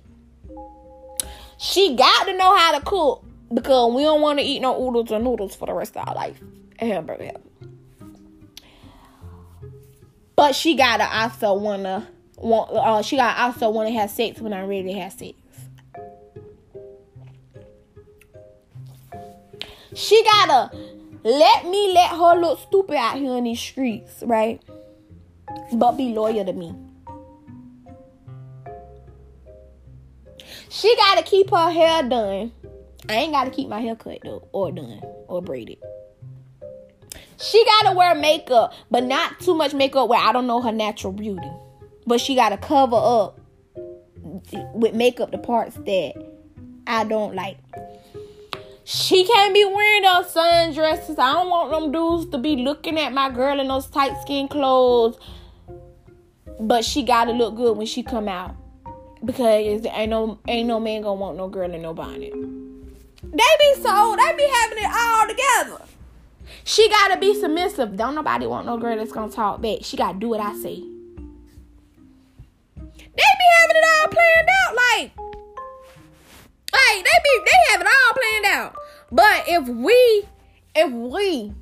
She 1.57 1.95
got 1.95 2.25
to 2.25 2.37
know 2.37 2.55
how 2.55 2.77
to 2.77 2.85
cook 2.85 3.23
because 3.53 3.93
we 3.93 4.03
don't 4.03 4.21
want 4.21 4.39
to 4.39 4.45
eat 4.45 4.59
no 4.59 4.79
oodles 4.81 5.11
or 5.11 5.19
noodles 5.19 5.55
for 5.55 5.67
the 5.67 5.73
rest 5.73 5.95
of 5.95 6.07
our 6.07 6.15
life. 6.15 6.39
Hamburger. 6.79 7.31
But 10.35 10.55
she 10.55 10.75
gotta 10.75 11.05
also 11.05 11.53
wanna 11.53 12.07
want. 12.37 12.71
Uh, 12.71 13.01
she 13.01 13.15
gotta 13.15 13.41
also 13.41 13.69
wanna 13.69 13.91
have 13.91 14.09
sex 14.09 14.41
when 14.41 14.53
I 14.53 14.65
really 14.65 14.93
have 14.93 15.13
sex. 15.13 15.33
She 19.93 20.21
gotta 20.23 20.75
let 21.23 21.65
me 21.65 21.93
let 21.93 22.11
her 22.11 22.39
look 22.39 22.59
stupid 22.59 22.97
out 22.97 23.17
here 23.17 23.37
in 23.37 23.45
these 23.45 23.59
streets, 23.59 24.23
right? 24.25 24.61
But 25.73 25.93
be 25.93 26.09
loyal 26.09 26.45
to 26.45 26.53
me. 26.53 26.75
She 30.69 30.93
gotta 30.97 31.23
keep 31.23 31.49
her 31.51 31.71
hair 31.71 32.03
done. 32.03 32.51
I 33.07 33.13
ain't 33.13 33.31
gotta 33.31 33.51
keep 33.51 33.69
my 33.69 33.79
hair 33.79 33.95
cut 33.95 34.19
though, 34.23 34.47
or 34.51 34.71
done, 34.73 34.99
or 35.27 35.41
braided. 35.41 35.77
She 37.37 37.63
gotta 37.65 37.95
wear 37.95 38.15
makeup, 38.15 38.73
but 38.89 39.03
not 39.03 39.39
too 39.39 39.53
much 39.53 39.73
makeup 39.73 40.07
where 40.09 40.19
I 40.19 40.31
don't 40.31 40.47
know 40.47 40.61
her 40.61 40.71
natural 40.71 41.13
beauty. 41.13 41.49
But 42.07 42.21
she 42.21 42.35
gotta 42.35 42.57
cover 42.57 42.95
up 42.95 43.39
with 44.73 44.93
makeup 44.93 45.31
the 45.31 45.37
parts 45.37 45.75
that 45.75 46.13
I 46.87 47.03
don't 47.03 47.35
like. 47.35 47.57
She 48.83 49.25
can't 49.25 49.53
be 49.53 49.65
wearing 49.65 50.03
those 50.03 50.31
sundresses. 50.31 51.17
I 51.17 51.33
don't 51.33 51.49
want 51.49 51.71
them 51.71 51.91
dudes 51.91 52.29
to 52.29 52.37
be 52.37 52.57
looking 52.57 52.99
at 52.99 53.13
my 53.13 53.31
girl 53.31 53.59
in 53.59 53.67
those 53.67 53.87
tight 53.87 54.13
skin 54.21 54.47
clothes. 54.47 55.17
But 56.59 56.85
she 56.85 57.03
gotta 57.03 57.31
look 57.31 57.55
good 57.55 57.77
when 57.77 57.87
she 57.87 58.03
come 58.03 58.27
out. 58.27 58.55
Because 59.23 59.85
ain't 59.87 60.11
no 60.11 60.39
ain't 60.47 60.67
no 60.67 60.79
man 60.79 61.01
gonna 61.01 61.19
want 61.19 61.35
no 61.35 61.47
girl 61.47 61.73
in 61.73 61.81
no 61.81 61.95
bonnet. 61.95 62.31
They 62.31 63.29
be 63.31 63.73
so 63.81 64.15
they 64.15 64.35
be 64.37 64.47
having 64.53 64.77
it 64.77 64.91
all 64.93 65.27
together. 65.27 65.94
She 66.67 66.89
gotta 66.89 67.17
be 67.19 67.39
submissive. 67.39 67.95
Don't 67.95 68.15
nobody 68.15 68.47
want 68.47 68.65
no 68.65 68.79
girl 68.79 68.97
that's 68.97 69.11
gonna 69.11 69.31
talk 69.31 69.61
back. 69.61 69.79
She 69.83 69.95
gotta 69.95 70.17
do 70.17 70.29
what 70.29 70.39
I 70.39 70.51
say. 70.55 70.81
They 72.75 72.81
be 72.81 73.47
having 73.59 73.75
it 73.75 73.85
all 73.85 74.07
planned 74.07 74.49
out, 74.49 74.75
like, 74.75 75.11
like 76.73 77.05
they 77.05 77.17
be 77.23 77.39
they 77.45 77.71
have 77.71 77.81
it 77.81 77.87
all 77.87 78.13
planned 78.13 78.45
out. 78.47 78.75
But 79.11 79.43
if 79.47 79.67
we 79.69 80.27
if 80.75 80.91
we 80.91 81.53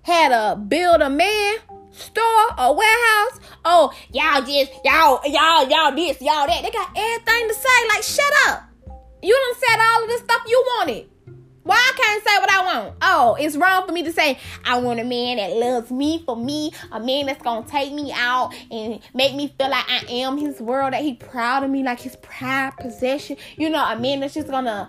had 0.00 0.32
a 0.32 0.56
build 0.56 1.02
a 1.02 1.10
man 1.10 1.56
store 1.90 2.48
or 2.58 2.74
warehouse, 2.74 3.40
oh 3.66 3.92
y'all 4.14 4.40
just 4.40 4.72
y'all 4.82 5.20
y'all 5.26 5.68
y'all 5.68 5.94
this 5.94 6.22
y'all 6.22 6.46
that, 6.46 6.62
they 6.62 6.70
got 6.70 6.90
everything 6.96 7.48
to 7.48 7.54
say. 7.54 7.88
Like 7.90 8.02
shut 8.02 8.32
up. 8.46 8.62
You 9.22 9.34
done 9.34 9.60
said 9.60 9.78
all 9.78 10.02
of 10.04 10.08
this 10.08 10.22
stuff 10.22 10.40
you 10.46 10.64
wanted. 10.78 11.06
Why 11.64 11.76
I 11.76 11.92
can't 12.00 12.24
say 12.24 12.38
what 12.38 12.50
I 12.50 12.64
want? 12.64 12.94
It's 13.38 13.56
wrong 13.56 13.86
for 13.86 13.92
me 13.92 14.02
to 14.02 14.12
say 14.12 14.38
I 14.64 14.78
want 14.78 15.00
a 15.00 15.04
man 15.04 15.36
that 15.38 15.52
loves 15.52 15.90
me 15.90 16.22
for 16.24 16.36
me, 16.36 16.72
a 16.92 17.00
man 17.00 17.26
that's 17.26 17.42
gonna 17.42 17.66
take 17.66 17.92
me 17.92 18.12
out 18.12 18.52
and 18.70 19.00
make 19.14 19.34
me 19.34 19.52
feel 19.58 19.70
like 19.70 19.88
I 19.88 20.04
am 20.08 20.38
his 20.38 20.60
world, 20.60 20.92
that 20.92 21.02
he 21.02 21.14
proud 21.14 21.64
of 21.64 21.70
me, 21.70 21.82
like 21.82 22.00
his 22.00 22.16
pride 22.16 22.76
possession. 22.78 23.36
You 23.56 23.70
know, 23.70 23.84
a 23.84 23.98
man 23.98 24.20
that's 24.20 24.34
just 24.34 24.48
gonna 24.48 24.88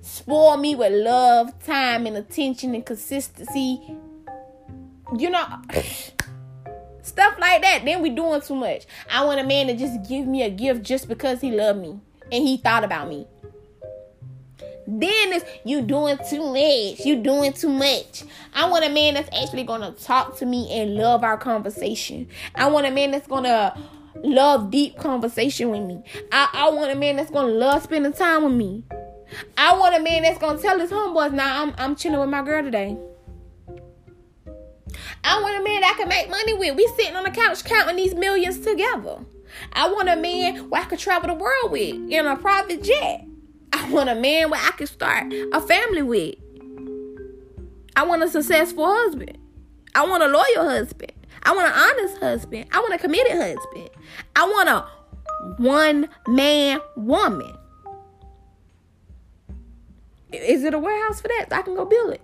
spoil 0.00 0.56
me 0.56 0.74
with 0.74 0.92
love, 0.92 1.62
time, 1.64 2.06
and 2.06 2.16
attention 2.16 2.74
and 2.74 2.84
consistency. 2.84 3.80
You 5.16 5.30
know, 5.30 5.46
stuff 7.02 7.34
like 7.38 7.62
that. 7.62 7.82
Then 7.84 8.02
we 8.02 8.10
doing 8.10 8.40
too 8.40 8.56
much. 8.56 8.86
I 9.10 9.24
want 9.24 9.40
a 9.40 9.44
man 9.44 9.66
to 9.68 9.76
just 9.76 10.08
give 10.08 10.26
me 10.26 10.42
a 10.42 10.50
gift 10.50 10.82
just 10.82 11.08
because 11.08 11.40
he 11.40 11.50
loved 11.50 11.80
me 11.80 12.00
and 12.30 12.46
he 12.46 12.56
thought 12.56 12.84
about 12.84 13.08
me. 13.08 13.26
Then 14.86 15.32
it's 15.32 15.44
you 15.64 15.82
doing 15.82 16.18
too 16.28 16.52
much. 16.52 17.00
You 17.06 17.22
doing 17.22 17.52
too 17.52 17.68
much. 17.68 18.24
I 18.54 18.68
want 18.68 18.84
a 18.84 18.88
man 18.88 19.14
that's 19.14 19.28
actually 19.36 19.64
gonna 19.64 19.92
talk 19.92 20.36
to 20.38 20.46
me 20.46 20.72
and 20.72 20.94
love 20.96 21.22
our 21.24 21.36
conversation. 21.36 22.28
I 22.54 22.68
want 22.68 22.86
a 22.86 22.90
man 22.90 23.12
that's 23.12 23.26
gonna 23.26 23.76
love 24.16 24.70
deep 24.70 24.98
conversation 24.98 25.70
with 25.70 25.82
me. 25.82 26.02
I, 26.30 26.48
I 26.52 26.70
want 26.70 26.90
a 26.90 26.96
man 26.96 27.16
that's 27.16 27.30
gonna 27.30 27.52
love 27.52 27.82
spending 27.82 28.12
time 28.12 28.44
with 28.44 28.54
me. 28.54 28.84
I 29.56 29.76
want 29.78 29.94
a 29.94 30.00
man 30.00 30.22
that's 30.22 30.38
gonna 30.38 30.60
tell 30.60 30.78
his 30.78 30.90
homeboys, 30.90 31.32
"Nah, 31.32 31.62
I'm 31.62 31.74
I'm 31.78 31.96
chilling 31.96 32.20
with 32.20 32.28
my 32.28 32.42
girl 32.42 32.62
today." 32.62 32.96
I 35.24 35.40
want 35.40 35.60
a 35.60 35.64
man 35.64 35.80
that 35.80 35.94
I 35.94 35.98
can 35.98 36.08
make 36.08 36.28
money 36.28 36.54
with. 36.54 36.76
We 36.76 36.86
sitting 36.96 37.16
on 37.16 37.24
the 37.24 37.30
couch 37.30 37.64
counting 37.64 37.96
these 37.96 38.14
millions 38.14 38.58
together. 38.58 39.18
I 39.72 39.90
want 39.90 40.08
a 40.08 40.16
man 40.16 40.68
where 40.68 40.82
I 40.82 40.84
can 40.84 40.98
travel 40.98 41.28
the 41.28 41.34
world 41.34 41.70
with 41.70 41.94
in 42.10 42.26
a 42.26 42.36
private 42.36 42.82
jet. 42.82 43.26
I 43.82 43.90
want 43.90 44.08
a 44.08 44.14
man 44.14 44.50
where 44.50 44.60
I 44.60 44.70
can 44.72 44.86
start 44.86 45.32
a 45.52 45.60
family 45.60 46.02
with. 46.02 46.34
I 47.96 48.04
want 48.04 48.22
a 48.22 48.28
successful 48.28 48.86
husband. 48.86 49.36
I 49.94 50.06
want 50.06 50.22
a 50.22 50.28
loyal 50.28 50.70
husband. 50.70 51.12
I 51.42 51.52
want 51.54 51.66
an 51.66 51.74
honest 51.74 52.18
husband. 52.18 52.66
I 52.72 52.80
want 52.80 52.94
a 52.94 52.98
committed 52.98 53.32
husband. 53.32 53.90
I 54.36 54.46
want 54.46 54.68
a 54.68 54.86
one 55.60 56.08
man 56.28 56.80
woman. 56.96 57.54
Is 60.32 60.64
it 60.64 60.72
a 60.72 60.78
warehouse 60.78 61.20
for 61.20 61.28
that? 61.28 61.48
I 61.50 61.62
can 61.62 61.74
go 61.74 61.84
build 61.84 62.14
it. 62.14 62.22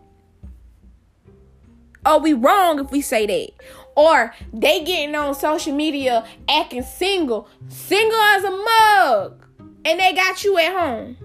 Are 2.06 2.20
we 2.20 2.32
wrong 2.32 2.78
if 2.78 2.90
we 2.90 3.02
say 3.02 3.26
that? 3.26 3.50
Or 3.96 4.32
they 4.52 4.84
getting 4.84 5.14
on 5.14 5.34
social 5.34 5.74
media 5.74 6.24
acting 6.48 6.84
single, 6.84 7.48
single 7.68 8.18
as 8.18 8.44
a 8.44 8.50
mug, 8.50 9.44
and 9.84 10.00
they 10.00 10.14
got 10.14 10.44
you 10.44 10.56
at 10.58 10.72
home. 10.72 11.16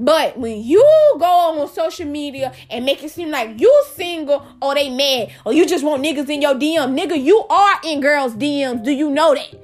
But 0.00 0.38
when 0.38 0.64
you 0.64 0.82
go 1.18 1.26
on 1.60 1.68
social 1.68 2.06
media 2.06 2.54
and 2.70 2.86
make 2.86 3.04
it 3.04 3.10
seem 3.10 3.30
like 3.30 3.60
you 3.60 3.84
single 3.92 4.46
or 4.62 4.74
they 4.74 4.88
mad 4.88 5.30
or 5.44 5.52
you 5.52 5.66
just 5.66 5.84
want 5.84 6.02
niggas 6.02 6.30
in 6.30 6.40
your 6.40 6.54
DM, 6.54 6.98
nigga, 6.98 7.22
you 7.22 7.44
are 7.50 7.78
in 7.84 8.00
girls' 8.00 8.32
DMs. 8.32 8.82
Do 8.82 8.92
you 8.92 9.10
know 9.10 9.34
that? 9.34 9.54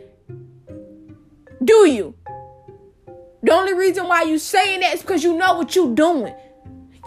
Do 1.64 1.88
you? 1.88 2.14
The 3.42 3.52
only 3.52 3.72
reason 3.72 4.08
why 4.08 4.22
you 4.24 4.38
saying 4.38 4.80
that 4.80 4.94
is 4.94 5.00
because 5.00 5.24
you 5.24 5.34
know 5.38 5.56
what 5.56 5.74
you 5.74 5.94
doing. 5.94 6.34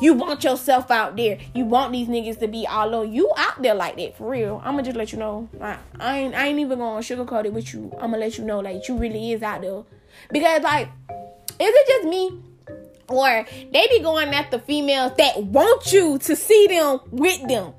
You 0.01 0.15
want 0.15 0.43
yourself 0.43 0.89
out 0.89 1.15
there. 1.15 1.37
You 1.53 1.65
want 1.65 1.91
these 1.91 2.07
niggas 2.07 2.39
to 2.39 2.47
be 2.47 2.65
all 2.65 2.95
on 2.95 3.13
you 3.13 3.31
out 3.37 3.61
there 3.61 3.75
like 3.75 3.97
that 3.97 4.17
for 4.17 4.31
real. 4.31 4.59
I'ma 4.63 4.81
just 4.81 4.97
let 4.97 5.11
you 5.11 5.19
know. 5.19 5.49
I, 5.61 5.77
I 5.99 6.17
ain't 6.19 6.33
I 6.33 6.47
ain't 6.47 6.57
even 6.59 6.79
gonna 6.79 7.01
sugarcoat 7.01 7.45
it 7.45 7.53
with 7.53 7.73
you. 7.73 7.93
I'ma 7.99 8.17
let 8.17 8.39
you 8.39 8.45
know 8.45 8.59
like 8.59 8.87
you 8.87 8.97
really 8.97 9.33
is 9.33 9.43
out 9.43 9.61
there. 9.61 9.83
Because 10.31 10.63
like, 10.63 10.87
is 11.09 11.17
it 11.59 11.87
just 11.87 12.07
me? 12.07 12.48
Or 13.09 13.45
they 13.49 13.87
be 13.87 13.99
going 14.01 14.29
after 14.29 14.59
females 14.59 15.13
that 15.17 15.43
want 15.43 15.91
you 15.91 16.19
to 16.19 16.35
see 16.35 16.67
them 16.67 16.99
with 17.11 17.47
them. 17.47 17.73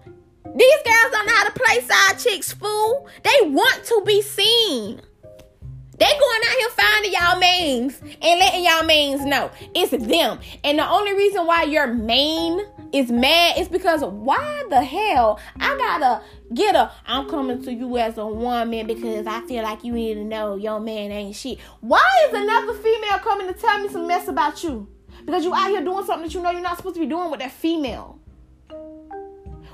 These 0.57 0.83
girls 0.85 1.13
don't 1.13 1.27
know 1.27 1.35
how 1.35 1.49
to 1.49 1.53
play 1.53 1.81
side 1.81 2.19
chicks, 2.19 2.53
fool. 2.53 3.09
They 3.23 3.49
want 3.49 3.85
to 3.85 4.03
be 4.05 4.21
seen. 4.23 5.01
They 6.01 6.07
going 6.07 6.41
out 6.49 6.57
here 6.57 6.69
finding 6.71 7.13
y'all 7.13 7.39
mains 7.39 8.01
and 8.01 8.41
letting 8.41 8.65
y'all 8.65 8.85
mains 8.85 9.23
know 9.23 9.51
it's 9.75 9.91
them. 9.91 10.41
And 10.65 10.79
the 10.79 10.89
only 10.89 11.13
reason 11.13 11.47
why 11.47 11.65
your 11.65 11.89
main 11.89 12.63
is 12.95 13.11
mad 13.11 13.59
is 13.59 13.69
because 13.69 14.03
why 14.03 14.65
the 14.71 14.83
hell 14.83 15.39
I 15.61 15.77
gotta 15.77 16.25
get 16.55 16.75
a 16.75 16.91
I'm 17.07 17.29
coming 17.29 17.63
to 17.65 17.73
you 17.73 17.99
as 17.99 18.17
a 18.17 18.27
woman 18.27 18.87
because 18.87 19.27
I 19.27 19.43
feel 19.43 19.63
like 19.63 19.85
you 19.85 19.93
need 19.93 20.15
to 20.15 20.25
know 20.25 20.57
your 20.57 20.81
man 20.81 21.13
ain't 21.13 21.37
shit. 21.37 21.59
Why 21.81 22.03
is 22.29 22.35
another 22.35 22.73
female 22.73 23.19
coming 23.19 23.47
to 23.49 23.53
tell 23.53 23.79
me 23.81 23.91
some 23.91 24.07
mess 24.07 24.27
about 24.27 24.65
you? 24.65 24.89
Because 25.31 25.45
you 25.45 25.55
out 25.55 25.69
here 25.69 25.81
doing 25.81 26.05
something 26.05 26.27
that 26.27 26.35
you 26.35 26.43
know 26.43 26.51
you're 26.51 26.61
not 26.61 26.77
supposed 26.77 26.97
to 26.97 27.01
be 27.01 27.07
doing 27.07 27.31
with 27.31 27.39
that 27.39 27.53
female. 27.53 28.19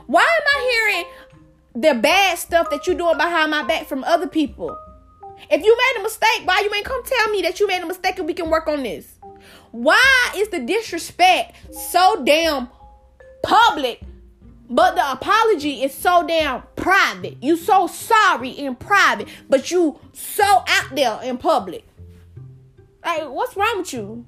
Why 0.06 0.20
am 0.20 0.42
I 0.54 1.04
hearing 1.72 1.82
the 1.82 1.98
bad 1.98 2.36
stuff 2.36 2.68
that 2.68 2.86
you're 2.86 2.94
doing 2.94 3.16
behind 3.16 3.52
my 3.52 3.62
back 3.62 3.86
from 3.86 4.04
other 4.04 4.26
people? 4.26 4.76
If 5.50 5.64
you 5.64 5.74
made 5.74 6.00
a 6.00 6.02
mistake, 6.02 6.42
why 6.44 6.60
you 6.60 6.74
ain't 6.74 6.84
come 6.84 7.02
tell 7.02 7.30
me 7.30 7.40
that 7.40 7.58
you 7.58 7.66
made 7.66 7.82
a 7.82 7.86
mistake 7.86 8.18
and 8.18 8.26
we 8.26 8.34
can 8.34 8.50
work 8.50 8.68
on 8.68 8.82
this? 8.82 9.18
Why 9.70 10.30
is 10.36 10.48
the 10.48 10.60
disrespect 10.60 11.56
so 11.74 12.22
damn 12.22 12.68
public, 13.42 14.02
but 14.68 14.94
the 14.94 15.10
apology 15.10 15.82
is 15.82 15.94
so 15.94 16.22
damn 16.26 16.64
private? 16.76 17.42
You 17.42 17.56
so 17.56 17.86
sorry 17.86 18.50
in 18.50 18.76
private, 18.76 19.28
but 19.48 19.70
you 19.70 20.00
so 20.12 20.44
out 20.68 20.94
there 20.94 21.18
in 21.22 21.38
public. 21.38 21.86
Like, 23.02 23.30
what's 23.30 23.56
wrong 23.56 23.78
with 23.78 23.94
you? 23.94 24.26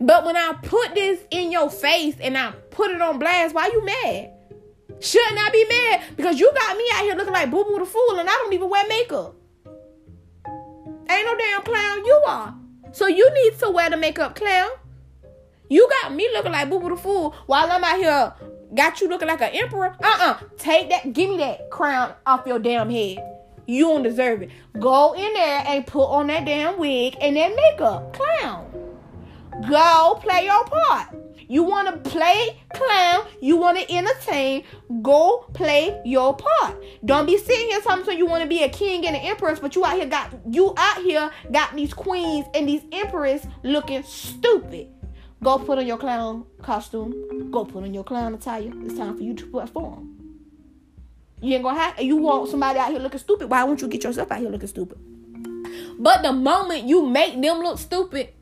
But 0.00 0.24
when 0.24 0.36
I 0.36 0.54
put 0.62 0.94
this 0.94 1.20
in 1.30 1.52
your 1.52 1.70
face 1.70 2.16
and 2.20 2.36
I 2.36 2.52
put 2.70 2.90
it 2.90 3.00
on 3.00 3.18
blast, 3.18 3.54
why 3.54 3.66
you 3.72 3.84
mad? 3.84 4.30
Shouldn't 5.00 5.38
I 5.38 5.50
be 5.50 5.64
mad? 5.68 6.16
Because 6.16 6.38
you 6.38 6.52
got 6.54 6.76
me 6.76 6.84
out 6.94 7.02
here 7.02 7.14
looking 7.14 7.32
like 7.32 7.50
Boo 7.50 7.64
Boo 7.64 7.78
the 7.78 7.86
Fool 7.86 8.18
and 8.18 8.28
I 8.28 8.32
don't 8.32 8.52
even 8.52 8.68
wear 8.68 8.86
makeup. 8.88 9.34
Ain't 11.10 11.26
no 11.26 11.36
damn 11.36 11.62
clown, 11.62 12.04
you 12.04 12.22
are. 12.26 12.54
So 12.92 13.06
you 13.06 13.28
need 13.34 13.58
to 13.58 13.70
wear 13.70 13.90
the 13.90 13.96
makeup, 13.96 14.36
clown. 14.36 14.70
You 15.68 15.88
got 16.02 16.14
me 16.14 16.28
looking 16.32 16.52
like 16.52 16.70
Boo 16.70 16.80
Boo 16.80 16.90
the 16.90 16.96
Fool 16.96 17.34
while 17.46 17.70
I'm 17.70 17.84
out 17.84 17.98
here 17.98 18.34
got 18.74 19.00
you 19.00 19.08
looking 19.08 19.28
like 19.28 19.40
an 19.40 19.50
emperor. 19.52 19.96
Uh-uh. 20.02 20.38
Take 20.58 20.90
that, 20.90 21.12
give 21.12 21.30
me 21.30 21.36
that 21.38 21.70
crown 21.70 22.14
off 22.26 22.46
your 22.46 22.58
damn 22.58 22.90
head. 22.90 23.18
You 23.66 23.86
don't 23.88 24.02
deserve 24.02 24.42
it. 24.42 24.50
Go 24.78 25.14
in 25.14 25.32
there 25.32 25.64
and 25.66 25.86
put 25.86 26.04
on 26.04 26.26
that 26.26 26.44
damn 26.44 26.78
wig 26.78 27.16
and 27.20 27.36
that 27.36 27.54
makeup, 27.54 28.12
clown. 28.12 28.70
Go 29.68 30.18
play 30.22 30.44
your 30.44 30.64
part. 30.64 31.16
You 31.48 31.62
want 31.62 31.88
to 32.04 32.10
play 32.10 32.60
clown, 32.72 33.26
you 33.40 33.56
want 33.56 33.78
to 33.78 33.94
entertain, 33.94 34.64
go 35.02 35.46
play 35.52 36.00
your 36.04 36.34
part. 36.36 36.82
Don't 37.04 37.26
be 37.26 37.36
sitting 37.36 37.68
here 37.68 37.80
talking 37.80 38.04
so 38.04 38.10
you 38.10 38.26
want 38.26 38.42
to 38.42 38.48
be 38.48 38.62
a 38.62 38.68
king 38.68 39.06
and 39.06 39.14
an 39.14 39.22
empress, 39.22 39.60
but 39.60 39.76
you 39.76 39.84
out 39.84 39.94
here 39.94 40.06
got 40.06 40.32
you 40.50 40.74
out 40.76 41.02
here 41.02 41.30
got 41.52 41.74
these 41.76 41.92
queens 41.92 42.46
and 42.54 42.68
these 42.68 42.82
empresses 42.92 43.46
looking 43.62 44.02
stupid. 44.02 44.88
Go 45.42 45.58
put 45.58 45.78
on 45.78 45.86
your 45.86 45.98
clown 45.98 46.46
costume. 46.62 47.50
Go 47.50 47.64
put 47.64 47.84
on 47.84 47.92
your 47.92 48.04
clown 48.04 48.34
attire. 48.34 48.72
It's 48.84 48.96
time 48.96 49.16
for 49.16 49.22
you 49.22 49.34
to 49.34 49.46
perform. 49.46 50.14
You 51.42 51.54
ain't 51.54 51.62
gonna 51.62 51.78
have 51.78 52.00
you 52.00 52.16
want 52.16 52.48
somebody 52.48 52.78
out 52.78 52.90
here 52.90 53.00
looking 53.00 53.20
stupid. 53.20 53.50
Why 53.50 53.62
won't 53.64 53.82
you 53.82 53.88
get 53.88 54.04
yourself 54.04 54.32
out 54.32 54.38
here 54.38 54.48
looking 54.48 54.68
stupid? 54.68 54.98
But 55.98 56.22
the 56.22 56.32
moment 56.32 56.84
you 56.84 57.06
make 57.06 57.40
them 57.40 57.58
look 57.58 57.78
stupid, 57.78 58.32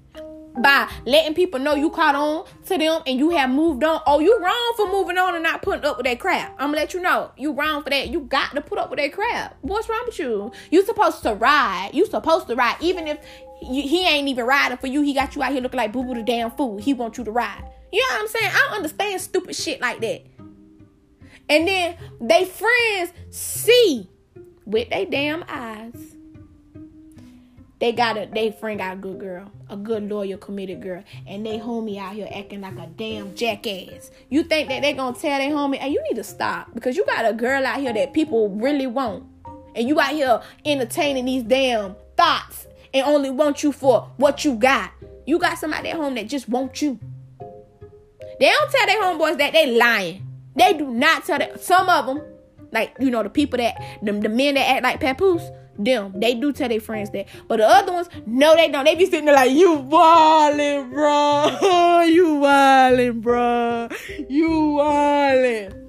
by 0.58 0.90
letting 1.06 1.34
people 1.34 1.58
know 1.58 1.74
you 1.74 1.90
caught 1.90 2.14
on 2.14 2.44
to 2.66 2.76
them 2.76 3.02
and 3.06 3.18
you 3.18 3.30
have 3.30 3.50
moved 3.50 3.82
on. 3.84 4.00
Oh, 4.06 4.20
you 4.20 4.38
wrong 4.38 4.72
for 4.76 4.86
moving 4.86 5.18
on 5.18 5.34
and 5.34 5.42
not 5.42 5.62
putting 5.62 5.84
up 5.84 5.96
with 5.96 6.06
that 6.06 6.20
crap. 6.20 6.52
I'm 6.58 6.68
gonna 6.68 6.78
let 6.78 6.94
you 6.94 7.00
know. 7.00 7.30
You 7.36 7.52
wrong 7.52 7.82
for 7.82 7.90
that. 7.90 8.08
You 8.08 8.20
got 8.20 8.54
to 8.54 8.60
put 8.60 8.78
up 8.78 8.90
with 8.90 8.98
that 8.98 9.12
crap. 9.12 9.56
What's 9.62 9.88
wrong 9.88 10.02
with 10.06 10.18
you? 10.18 10.52
You 10.70 10.84
supposed 10.84 11.22
to 11.22 11.34
ride. 11.34 11.90
You 11.94 12.06
supposed 12.06 12.48
to 12.48 12.56
ride. 12.56 12.76
Even 12.80 13.08
if 13.08 13.18
you, 13.62 13.82
he 13.82 14.06
ain't 14.06 14.28
even 14.28 14.44
riding 14.44 14.78
for 14.78 14.88
you, 14.88 15.02
he 15.02 15.14
got 15.14 15.34
you 15.34 15.42
out 15.42 15.52
here 15.52 15.62
looking 15.62 15.78
like 15.78 15.92
boo 15.92 16.04
boo 16.04 16.14
the 16.14 16.22
damn 16.22 16.50
fool. 16.50 16.78
He 16.78 16.94
want 16.94 17.16
you 17.16 17.24
to 17.24 17.30
ride. 17.30 17.64
You 17.92 18.00
know 18.00 18.14
what 18.14 18.20
I'm 18.22 18.28
saying? 18.28 18.50
I 18.52 18.66
don't 18.68 18.76
understand 18.76 19.20
stupid 19.20 19.54
shit 19.54 19.80
like 19.80 20.00
that. 20.00 20.22
And 21.48 21.68
then 21.68 21.96
they 22.20 22.44
friends 22.44 23.12
see 23.30 24.08
with 24.64 24.88
their 24.90 25.06
damn 25.06 25.44
eyes 25.48 26.11
they 27.82 27.90
got 27.90 28.16
a 28.16 28.26
they 28.32 28.52
friend 28.52 28.78
got 28.78 28.92
a 28.92 28.96
good 28.96 29.18
girl, 29.18 29.50
a 29.68 29.76
good 29.76 30.08
loyal, 30.08 30.38
committed 30.38 30.80
girl, 30.80 31.02
and 31.26 31.44
they 31.44 31.58
homie 31.58 31.98
out 31.98 32.14
here 32.14 32.28
acting 32.32 32.60
like 32.60 32.78
a 32.78 32.86
damn 32.86 33.34
jackass. 33.34 34.12
You 34.30 34.44
think 34.44 34.68
that 34.68 34.82
they 34.82 34.92
gonna 34.92 35.18
tell 35.18 35.36
their 35.36 35.50
homie, 35.50 35.78
hey, 35.78 35.88
you 35.88 36.00
need 36.04 36.14
to 36.14 36.22
stop 36.22 36.72
because 36.74 36.96
you 36.96 37.04
got 37.04 37.28
a 37.28 37.32
girl 37.32 37.66
out 37.66 37.80
here 37.80 37.92
that 37.92 38.12
people 38.12 38.50
really 38.50 38.86
want, 38.86 39.24
and 39.74 39.88
you 39.88 39.98
out 39.98 40.12
here 40.12 40.40
entertaining 40.64 41.24
these 41.24 41.42
damn 41.42 41.96
thots 42.16 42.68
and 42.94 43.04
only 43.04 43.30
want 43.30 43.64
you 43.64 43.72
for 43.72 44.08
what 44.16 44.44
you 44.44 44.54
got. 44.54 44.92
You 45.26 45.40
got 45.40 45.58
somebody 45.58 45.88
at 45.88 45.96
home 45.96 46.14
that 46.14 46.28
just 46.28 46.48
want 46.48 46.80
you. 46.82 47.00
They 48.38 48.48
don't 48.48 48.70
tell 48.70 48.86
their 48.86 49.02
homeboys 49.02 49.38
that 49.38 49.52
they 49.54 49.76
lying. 49.76 50.24
They 50.54 50.74
do 50.74 50.88
not 50.88 51.24
tell 51.24 51.40
that. 51.40 51.60
Some 51.60 51.88
of 51.88 52.06
them, 52.06 52.22
like 52.70 52.94
you 53.00 53.10
know, 53.10 53.24
the 53.24 53.28
people 53.28 53.56
that 53.56 53.74
the, 54.04 54.12
the 54.12 54.28
men 54.28 54.54
that 54.54 54.70
act 54.70 54.84
like 54.84 55.00
Papoose 55.00 55.50
them. 55.84 56.12
They 56.16 56.34
do 56.34 56.52
tell 56.52 56.68
their 56.68 56.80
friends 56.80 57.10
that. 57.10 57.28
But 57.48 57.58
the 57.58 57.66
other 57.66 57.92
ones, 57.92 58.08
no, 58.26 58.54
they 58.54 58.68
don't. 58.68 58.84
They 58.84 58.94
be 58.94 59.06
sitting 59.06 59.26
there 59.26 59.34
like, 59.34 59.52
you 59.52 59.78
wildin', 59.78 60.92
bro. 60.92 62.02
you 62.04 62.26
wildin', 62.26 63.20
bro. 63.20 63.88
You 64.28 64.48
wildin'. 64.48 65.82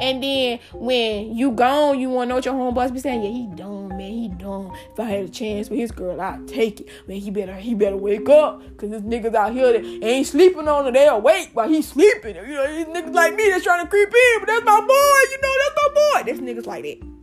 And 0.00 0.22
then 0.22 0.60
when 0.72 1.36
you 1.36 1.50
gone, 1.52 1.98
you 1.98 2.08
wanna 2.08 2.28
know 2.28 2.34
what 2.36 2.44
your 2.44 2.54
homeboys 2.54 2.92
be 2.92 3.00
saying? 3.00 3.22
Yeah, 3.22 3.30
he 3.30 3.46
dumb, 3.56 3.88
man. 3.88 4.12
He 4.12 4.28
dumb. 4.28 4.72
If 4.92 5.00
I 5.00 5.04
had 5.04 5.24
a 5.24 5.28
chance 5.28 5.68
with 5.68 5.78
his 5.78 5.90
girl, 5.90 6.20
I'd 6.20 6.46
take 6.46 6.80
it. 6.80 6.88
Man, 7.08 7.18
he 7.18 7.30
better 7.30 7.54
he 7.56 7.74
better 7.74 7.96
wake 7.96 8.28
up. 8.28 8.62
Cause 8.76 8.90
this 8.90 9.02
niggas 9.02 9.34
out 9.34 9.52
here 9.52 9.72
that 9.72 9.84
ain't 10.04 10.26
sleeping 10.26 10.68
on 10.68 10.84
her, 10.84 10.92
they 10.92 11.08
awake 11.08 11.50
while 11.52 11.68
he's 11.68 11.88
sleeping. 11.88 12.36
You 12.36 12.42
know, 12.42 12.74
these 12.74 12.86
niggas 12.86 13.14
like 13.14 13.34
me 13.34 13.48
that's 13.50 13.64
trying 13.64 13.84
to 13.84 13.90
creep 13.90 14.08
in, 14.08 14.40
but 14.40 14.46
that's 14.46 14.64
my 14.64 14.80
boy, 14.80 15.30
you 15.30 15.38
know, 15.42 15.54
that's 15.64 15.76
my 15.76 15.88
boy. 15.94 16.32
This 16.32 16.40
niggas 16.40 16.66
like 16.66 16.84
that. 16.84 17.17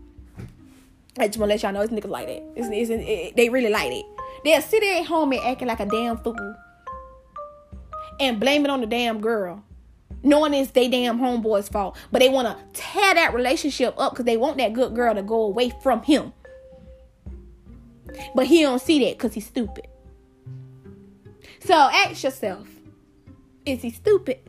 I 1.17 1.27
just 1.27 1.39
want 1.39 1.49
to 1.49 1.53
let 1.55 1.63
y'all 1.63 1.71
know 1.71 1.81
it's 1.81 1.93
niggas 1.93 2.09
like 2.09 2.27
that. 2.27 2.43
It's, 2.55 2.67
it's, 2.69 2.89
it, 2.89 3.35
they 3.35 3.49
really 3.49 3.69
like 3.69 3.91
it. 3.91 4.05
They'll 4.43 4.61
sit 4.61 4.81
there 4.81 4.99
at 4.99 5.05
home 5.05 5.31
and 5.31 5.41
acting 5.41 5.67
like 5.67 5.79
a 5.79 5.85
damn 5.85 6.17
fool 6.17 6.55
and 8.19 8.39
blame 8.39 8.65
it 8.65 8.69
on 8.69 8.81
the 8.81 8.87
damn 8.87 9.21
girl, 9.21 9.63
knowing 10.23 10.53
it's 10.53 10.71
they 10.71 10.89
damn 10.89 11.17
homeboy's 11.19 11.69
fault. 11.69 11.97
But 12.11 12.19
they 12.19 12.29
want 12.29 12.47
to 12.47 12.81
tear 12.81 13.13
that 13.13 13.33
relationship 13.33 13.93
up 13.97 14.11
because 14.11 14.25
they 14.25 14.37
want 14.37 14.57
that 14.57 14.73
good 14.73 14.93
girl 14.93 15.15
to 15.15 15.23
go 15.23 15.43
away 15.43 15.71
from 15.81 16.03
him. 16.03 16.33
But 18.33 18.47
he 18.47 18.61
don't 18.61 18.81
see 18.81 18.99
that 19.05 19.17
because 19.17 19.33
he's 19.33 19.47
stupid. 19.47 19.87
So 21.59 21.73
ask 21.73 22.23
yourself, 22.23 22.67
is 23.65 23.81
he 23.81 23.89
stupid? 23.89 24.39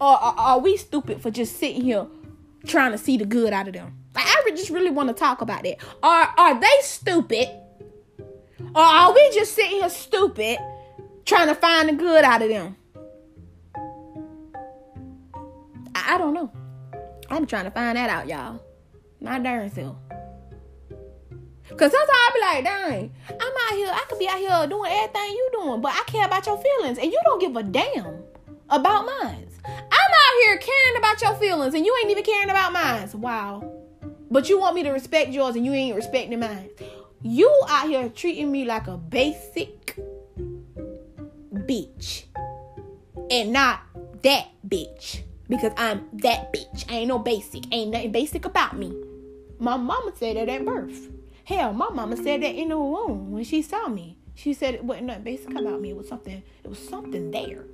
Or 0.00 0.18
are 0.20 0.58
we 0.58 0.76
stupid 0.76 1.22
for 1.22 1.30
just 1.30 1.56
sitting 1.56 1.82
here 1.82 2.06
trying 2.66 2.92
to 2.92 2.98
see 2.98 3.16
the 3.16 3.24
good 3.24 3.52
out 3.52 3.68
of 3.68 3.74
them? 3.74 3.94
I 4.20 4.50
just 4.50 4.70
really 4.70 4.90
want 4.90 5.08
to 5.08 5.14
talk 5.14 5.40
about 5.40 5.66
it. 5.66 5.80
Are 6.02 6.34
are 6.36 6.60
they 6.60 6.66
stupid? 6.82 7.48
Or 8.74 8.82
are 8.82 9.14
we 9.14 9.30
just 9.32 9.54
sitting 9.54 9.78
here 9.78 9.88
stupid 9.88 10.58
trying 11.24 11.48
to 11.48 11.54
find 11.54 11.88
the 11.88 11.92
good 11.92 12.24
out 12.24 12.42
of 12.42 12.48
them? 12.48 12.76
I, 15.94 16.14
I 16.14 16.18
don't 16.18 16.34
know. 16.34 16.52
I'm 17.30 17.46
trying 17.46 17.64
to 17.64 17.70
find 17.70 17.96
that 17.96 18.10
out, 18.10 18.26
y'all. 18.28 18.60
My 19.20 19.38
darn 19.38 19.70
self. 19.70 19.96
Cause 21.68 21.92
sometimes 21.92 22.08
I 22.10 22.30
be 22.34 22.40
like, 22.40 22.64
dang, 22.64 23.12
I'm 23.28 23.40
out 23.40 23.76
here, 23.76 23.88
I 23.88 24.04
could 24.08 24.18
be 24.18 24.26
out 24.26 24.38
here 24.38 24.66
doing 24.68 24.90
everything 24.90 25.30
you 25.30 25.50
doing, 25.52 25.80
but 25.82 25.92
I 25.92 26.02
care 26.06 26.24
about 26.24 26.46
your 26.46 26.56
feelings, 26.56 26.96
and 26.98 27.12
you 27.12 27.20
don't 27.24 27.40
give 27.40 27.54
a 27.56 27.62
damn 27.62 28.22
about 28.70 29.04
mine. 29.04 29.48
I'm 29.64 29.92
out 29.92 30.34
here 30.44 30.56
caring 30.56 30.96
about 30.96 31.20
your 31.20 31.34
feelings, 31.34 31.74
and 31.74 31.84
you 31.84 31.94
ain't 32.00 32.10
even 32.10 32.24
caring 32.24 32.48
about 32.48 32.72
mine. 32.72 33.08
Wow. 33.14 33.77
But 34.30 34.48
you 34.48 34.60
want 34.60 34.74
me 34.74 34.82
to 34.82 34.90
respect 34.90 35.30
yours 35.30 35.56
and 35.56 35.64
you 35.64 35.72
ain't 35.72 35.96
respecting 35.96 36.38
mine. 36.40 36.70
You 37.22 37.52
out 37.68 37.88
here 37.88 38.08
treating 38.08 38.52
me 38.52 38.64
like 38.64 38.86
a 38.86 38.96
basic 38.96 39.98
bitch. 41.52 42.24
And 43.30 43.52
not 43.52 43.80
that 44.22 44.48
bitch. 44.66 45.22
Because 45.48 45.72
I'm 45.76 46.08
that 46.14 46.52
bitch. 46.52 46.84
I 46.90 46.96
ain't 46.96 47.08
no 47.08 47.18
basic. 47.18 47.72
Ain't 47.72 47.90
nothing 47.90 48.12
basic 48.12 48.44
about 48.44 48.76
me. 48.76 48.94
My 49.58 49.76
mama 49.76 50.12
said 50.14 50.36
that 50.36 50.48
at 50.48 50.64
birth. 50.64 51.08
Hell, 51.44 51.72
my 51.72 51.88
mama 51.88 52.16
said 52.16 52.42
that 52.42 52.54
in 52.54 52.68
the 52.68 52.78
womb 52.78 53.32
when 53.32 53.44
she 53.44 53.62
saw 53.62 53.88
me. 53.88 54.18
She 54.34 54.52
said 54.52 54.74
it 54.74 54.84
wasn't 54.84 55.06
nothing 55.06 55.24
basic 55.24 55.50
about 55.50 55.80
me. 55.80 55.90
It 55.90 55.96
was 55.96 56.06
something, 56.06 56.42
it 56.62 56.68
was 56.68 56.78
something 56.78 57.30
there. 57.30 57.64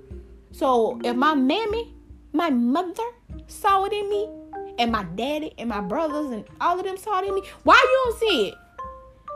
So 0.53 1.01
if 1.05 1.17
my 1.17 1.35
mammy, 1.35 1.93
my 2.33 2.51
mother 2.51 3.03
saw 3.49 3.85
it 3.85 3.93
in 3.93 4.09
me, 4.09 4.31
and 4.79 4.93
my 4.93 5.05
daddy 5.05 5.53
and 5.59 5.69
my 5.69 5.81
brothers 5.81 6.31
and 6.31 6.45
all 6.61 6.79
of 6.79 6.85
them 6.85 6.97
saw 6.97 7.21
it 7.21 7.29
in 7.29 7.35
me. 7.35 7.43
Why 7.63 7.75
you 7.75 8.03
don't 8.05 8.21
see 8.21 8.49
it? 8.49 8.55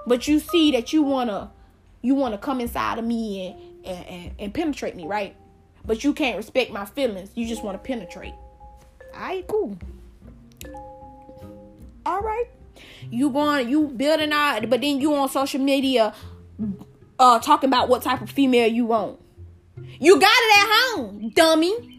But 0.06 0.26
you 0.26 0.38
see 0.38 0.72
that 0.72 0.92
you 0.92 1.02
wanna 1.02 1.50
you 2.02 2.14
wanna 2.14 2.38
come 2.38 2.60
inside 2.60 2.98
of 2.98 3.04
me 3.04 3.46
and 3.46 3.68
and, 3.84 4.06
and, 4.06 4.34
and 4.38 4.54
penetrate 4.54 4.96
me, 4.96 5.06
right? 5.06 5.36
But 5.84 6.04
you 6.04 6.12
can't 6.12 6.36
respect 6.36 6.70
my 6.70 6.84
feelings. 6.84 7.30
You 7.34 7.46
just 7.46 7.62
wanna 7.62 7.78
penetrate. 7.78 8.34
Alright, 9.14 9.46
cool. 9.46 9.76
Alright. 12.06 12.50
You 13.10 13.30
going 13.30 13.68
you 13.68 13.88
building 13.88 14.32
out, 14.32 14.68
but 14.68 14.80
then 14.80 15.00
you 15.00 15.14
on 15.14 15.28
social 15.28 15.60
media 15.60 16.14
uh 17.18 17.38
talking 17.38 17.68
about 17.68 17.88
what 17.88 18.02
type 18.02 18.20
of 18.20 18.30
female 18.30 18.68
you 18.68 18.86
want. 18.86 19.20
You 20.00 20.18
got 20.18 20.30
it 20.30 20.58
at 20.58 20.96
home, 20.96 21.30
dummy. 21.30 21.97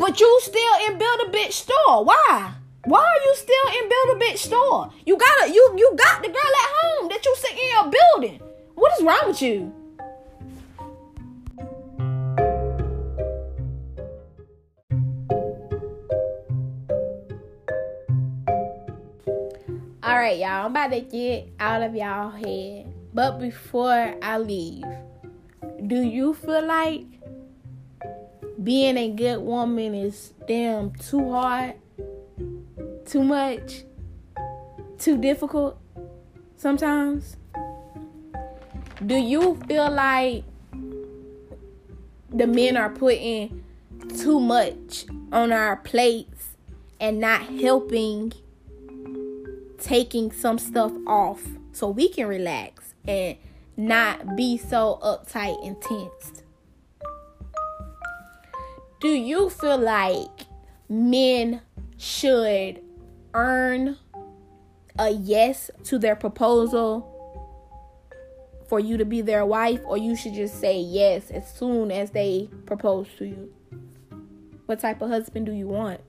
But 0.00 0.18
you 0.18 0.40
still 0.40 0.88
in 0.88 0.96
Build 0.96 1.20
a 1.26 1.30
Bitch 1.30 1.52
store. 1.52 2.02
Why? 2.06 2.54
Why 2.86 3.00
are 3.00 3.22
you 3.26 3.34
still 3.36 3.82
in 3.82 3.86
Build 3.86 4.16
a 4.16 4.24
Bitch 4.24 4.38
store? 4.38 4.90
You 5.04 5.18
gotta 5.18 5.52
you 5.52 5.74
you 5.76 5.94
got 5.94 6.22
the 6.22 6.28
girl 6.28 6.36
at 6.36 6.70
home 6.80 7.10
that 7.10 7.22
you 7.22 7.36
sit 7.36 7.52
in 7.52 7.68
your 7.68 7.92
building. 7.92 8.40
What 8.76 8.92
is 8.98 9.04
wrong 9.04 9.20
with 9.26 9.42
you? 9.42 9.74
All 20.02 20.16
right, 20.16 20.38
y'all. 20.38 20.64
I'm 20.64 20.70
about 20.70 20.92
to 20.92 21.02
get 21.02 21.48
out 21.60 21.82
of 21.82 21.94
y'all 21.94 22.30
head. 22.30 22.90
But 23.12 23.38
before 23.38 24.14
I 24.22 24.38
leave, 24.38 24.82
do 25.86 26.00
you 26.00 26.32
feel 26.32 26.64
like 26.64 27.04
being 28.62 28.96
a 28.96 29.08
good 29.10 29.40
woman 29.40 29.94
is 29.94 30.32
damn 30.46 30.92
too 30.92 31.30
hard, 31.30 31.74
too 33.06 33.22
much, 33.22 33.84
too 34.98 35.16
difficult 35.18 35.78
sometimes? 36.56 37.36
Do 39.04 39.16
you 39.16 39.58
feel 39.66 39.90
like 39.90 40.44
the 42.28 42.46
men 42.46 42.76
are 42.76 42.90
putting 42.90 43.64
too 44.18 44.40
much 44.40 45.06
on 45.32 45.52
our 45.52 45.76
plates 45.76 46.56
and 47.00 47.18
not 47.20 47.42
helping 47.42 48.32
taking 49.78 50.30
some 50.30 50.58
stuff 50.58 50.92
off 51.06 51.42
so 51.72 51.88
we 51.88 52.08
can 52.08 52.26
relax 52.26 52.94
and 53.08 53.36
not 53.76 54.36
be 54.36 54.58
so 54.58 54.98
uptight 55.02 55.66
and 55.66 55.80
tense. 55.80 56.39
Do 59.00 59.08
you 59.08 59.48
feel 59.48 59.78
like 59.78 60.46
men 60.86 61.62
should 61.96 62.82
earn 63.32 63.96
a 64.98 65.08
yes 65.08 65.70
to 65.84 65.98
their 65.98 66.14
proposal 66.14 67.06
for 68.68 68.78
you 68.78 68.98
to 68.98 69.06
be 69.06 69.22
their 69.22 69.46
wife, 69.46 69.80
or 69.86 69.96
you 69.96 70.14
should 70.14 70.34
just 70.34 70.60
say 70.60 70.78
yes 70.78 71.30
as 71.30 71.50
soon 71.50 71.90
as 71.90 72.10
they 72.10 72.50
propose 72.66 73.08
to 73.16 73.24
you? 73.24 73.50
What 74.66 74.80
type 74.80 75.00
of 75.00 75.08
husband 75.08 75.46
do 75.46 75.52
you 75.52 75.66
want? 75.66 76.02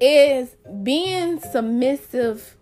Is 0.00 0.56
being 0.82 1.40
submissive 1.40 2.56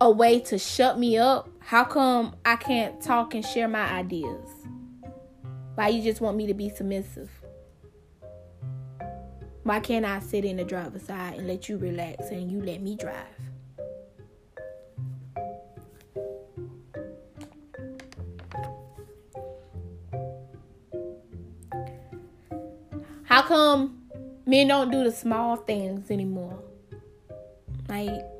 a 0.00 0.10
way 0.10 0.40
to 0.40 0.58
shut 0.58 0.98
me 0.98 1.18
up? 1.18 1.48
How 1.60 1.84
come 1.84 2.36
I 2.44 2.56
can't 2.56 3.00
talk 3.00 3.34
and 3.34 3.44
share 3.44 3.68
my 3.68 3.90
ideas? 3.92 4.48
Why 5.74 5.88
you 5.88 6.02
just 6.02 6.20
want 6.20 6.36
me 6.36 6.46
to 6.46 6.54
be 6.54 6.68
submissive? 6.68 7.30
Why 9.62 9.80
can't 9.80 10.04
I 10.04 10.20
sit 10.20 10.44
in 10.44 10.56
the 10.56 10.64
driver's 10.64 11.02
side 11.02 11.38
and 11.38 11.48
let 11.48 11.68
you 11.68 11.76
relax 11.76 12.30
and 12.30 12.50
you 12.50 12.62
let 12.62 12.80
me 12.80 12.96
drive? 12.96 13.26
How 23.24 23.42
come 23.42 24.02
men 24.46 24.68
don't 24.68 24.90
do 24.90 25.02
the 25.02 25.10
small 25.10 25.56
things 25.56 26.10
anymore? 26.10 26.62
Like 27.88 28.35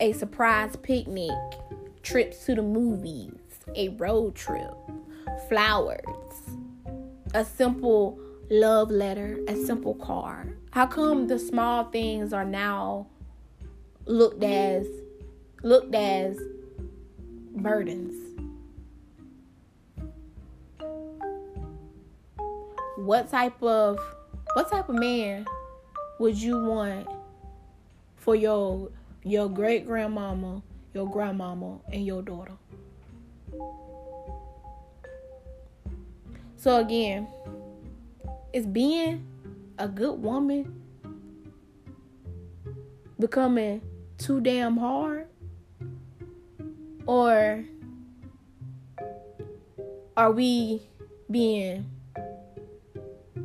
a 0.00 0.12
surprise 0.12 0.74
picnic, 0.76 1.30
trips 2.02 2.46
to 2.46 2.54
the 2.54 2.62
movies, 2.62 3.34
a 3.76 3.90
road 3.90 4.34
trip, 4.34 4.74
flowers, 5.48 6.00
a 7.34 7.44
simple 7.44 8.18
love 8.50 8.90
letter, 8.90 9.38
a 9.46 9.54
simple 9.54 9.94
card. 9.94 10.56
How 10.70 10.86
come 10.86 11.26
the 11.28 11.38
small 11.38 11.84
things 11.84 12.32
are 12.32 12.46
now 12.46 13.08
looked 14.06 14.42
as 14.42 14.86
looked 15.62 15.94
as 15.94 16.38
burdens? 17.56 18.14
What 22.96 23.30
type 23.30 23.62
of 23.62 23.98
what 24.54 24.70
type 24.70 24.88
of 24.88 24.94
man 24.94 25.44
would 26.18 26.40
you 26.40 26.58
want 26.58 27.06
for 28.16 28.34
your 28.34 28.90
your 29.22 29.48
great 29.48 29.86
grandmama, 29.86 30.62
your 30.94 31.08
grandmama, 31.08 31.78
and 31.92 32.04
your 32.04 32.22
daughter? 32.22 32.54
So 36.56 36.78
again, 36.78 37.26
is 38.52 38.66
being 38.66 39.26
a 39.78 39.88
good 39.88 40.20
woman 40.20 40.82
becoming 43.18 43.80
too 44.18 44.40
damn 44.40 44.76
hard? 44.76 45.26
Or 47.06 47.64
are 50.16 50.32
we 50.32 50.82
being 51.30 51.86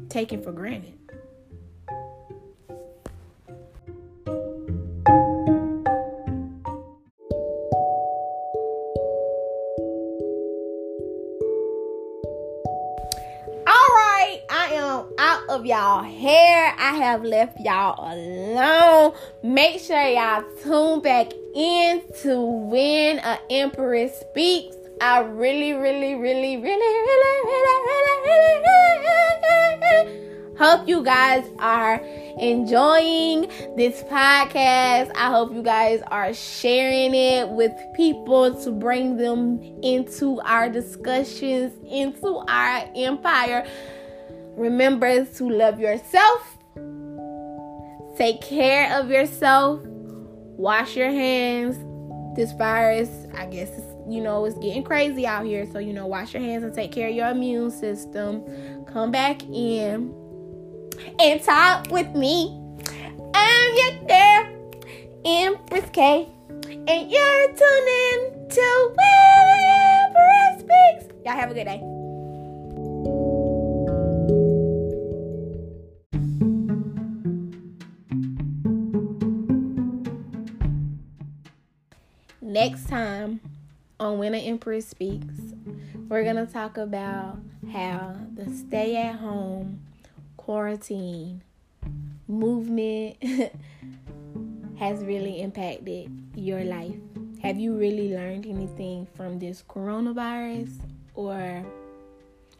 taken 0.09 0.41
for 0.41 0.51
granted? 0.51 0.94
Of 15.65 15.69
y'all 15.69 16.03
hair. 16.03 16.75
I 16.77 16.95
have 16.97 17.23
left 17.23 17.59
y'all 17.59 18.13
alone. 18.13 19.13
Make 19.43 19.79
sure 19.79 19.99
y'all 19.99 20.43
tune 20.61 21.01
back 21.01 21.31
in 21.55 22.03
to 22.21 22.39
when 22.39 23.19
an 23.19 23.39
empress 23.49 24.19
speaks. 24.19 24.75
I 25.01 25.21
really, 25.21 25.73
really, 25.73 26.13
really, 26.15 26.57
really, 26.57 26.57
really, 26.57 27.01
really, 27.05 27.41
really, 27.45 28.21
really, 28.25 28.61
really 28.61 29.05
hope 30.57 30.87
you 30.87 31.03
guys 31.03 31.45
are 31.59 31.95
enjoying 32.39 33.41
this 33.75 34.01
podcast. 34.03 35.11
I 35.15 35.29
hope 35.29 35.53
you 35.53 35.61
guys 35.61 36.01
are 36.07 36.33
sharing 36.33 37.13
it 37.13 37.49
with 37.49 37.71
people 37.95 38.53
to 38.63 38.71
bring 38.71 39.17
them 39.17 39.61
into 39.83 40.39
our 40.41 40.69
discussions, 40.69 41.73
into 41.89 42.43
our 42.47 42.89
empire. 42.95 43.67
Remember 44.55 45.25
to 45.25 45.49
love 45.49 45.79
yourself. 45.79 46.57
Take 48.17 48.41
care 48.41 48.97
of 48.97 49.09
yourself. 49.09 49.81
Wash 49.85 50.95
your 50.95 51.11
hands. 51.11 51.77
This 52.35 52.51
virus, 52.53 53.27
I 53.33 53.45
guess, 53.45 53.69
you 54.09 54.21
know, 54.21 54.45
it's 54.45 54.57
getting 54.57 54.83
crazy 54.83 55.25
out 55.25 55.45
here. 55.45 55.65
So, 55.71 55.79
you 55.79 55.93
know, 55.93 56.05
wash 56.05 56.33
your 56.33 56.41
hands 56.41 56.63
and 56.63 56.73
take 56.73 56.91
care 56.91 57.09
of 57.09 57.15
your 57.15 57.29
immune 57.29 57.71
system. 57.71 58.43
Come 58.85 59.11
back 59.11 59.43
in 59.43 60.13
and 61.19 61.41
talk 61.41 61.89
with 61.91 62.13
me. 62.13 62.61
I'm 63.33 63.75
your 63.75 64.07
girl, 64.07 64.71
Empress 65.25 65.89
K. 65.91 66.29
And 66.51 67.11
you're 67.11 67.47
tuning 67.47 68.49
to 68.49 68.95
Empress 69.67 70.59
Speaks. 70.59 71.13
Y'all 71.25 71.35
have 71.35 71.51
a 71.51 71.53
good 71.53 71.65
day. 71.65 71.94
Next 82.55 82.87
time 82.87 83.41
on 83.99 84.17
When 84.17 84.33
an 84.33 84.39
Empress 84.39 84.87
Speaks, 84.87 85.35
we're 86.07 86.23
going 86.23 86.37
to 86.37 86.45
talk 86.45 86.77
about 86.77 87.37
how 87.73 88.15
the 88.33 88.49
stay 88.49 88.95
at 88.95 89.15
home 89.15 89.81
quarantine 90.37 91.41
movement 92.29 93.17
has 94.79 95.03
really 95.03 95.41
impacted 95.41 96.09
your 96.33 96.63
life. 96.63 96.95
Have 97.41 97.59
you 97.59 97.75
really 97.75 98.15
learned 98.15 98.45
anything 98.45 99.05
from 99.17 99.37
this 99.37 99.61
coronavirus 99.67 100.79
or 101.13 101.61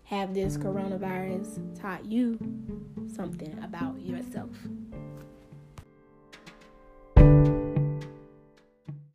have 0.04 0.34
this 0.34 0.58
coronavirus 0.58 1.80
taught 1.80 2.04
you 2.04 2.38
something 3.16 3.58
about 3.64 3.98
yourself? 4.02 4.50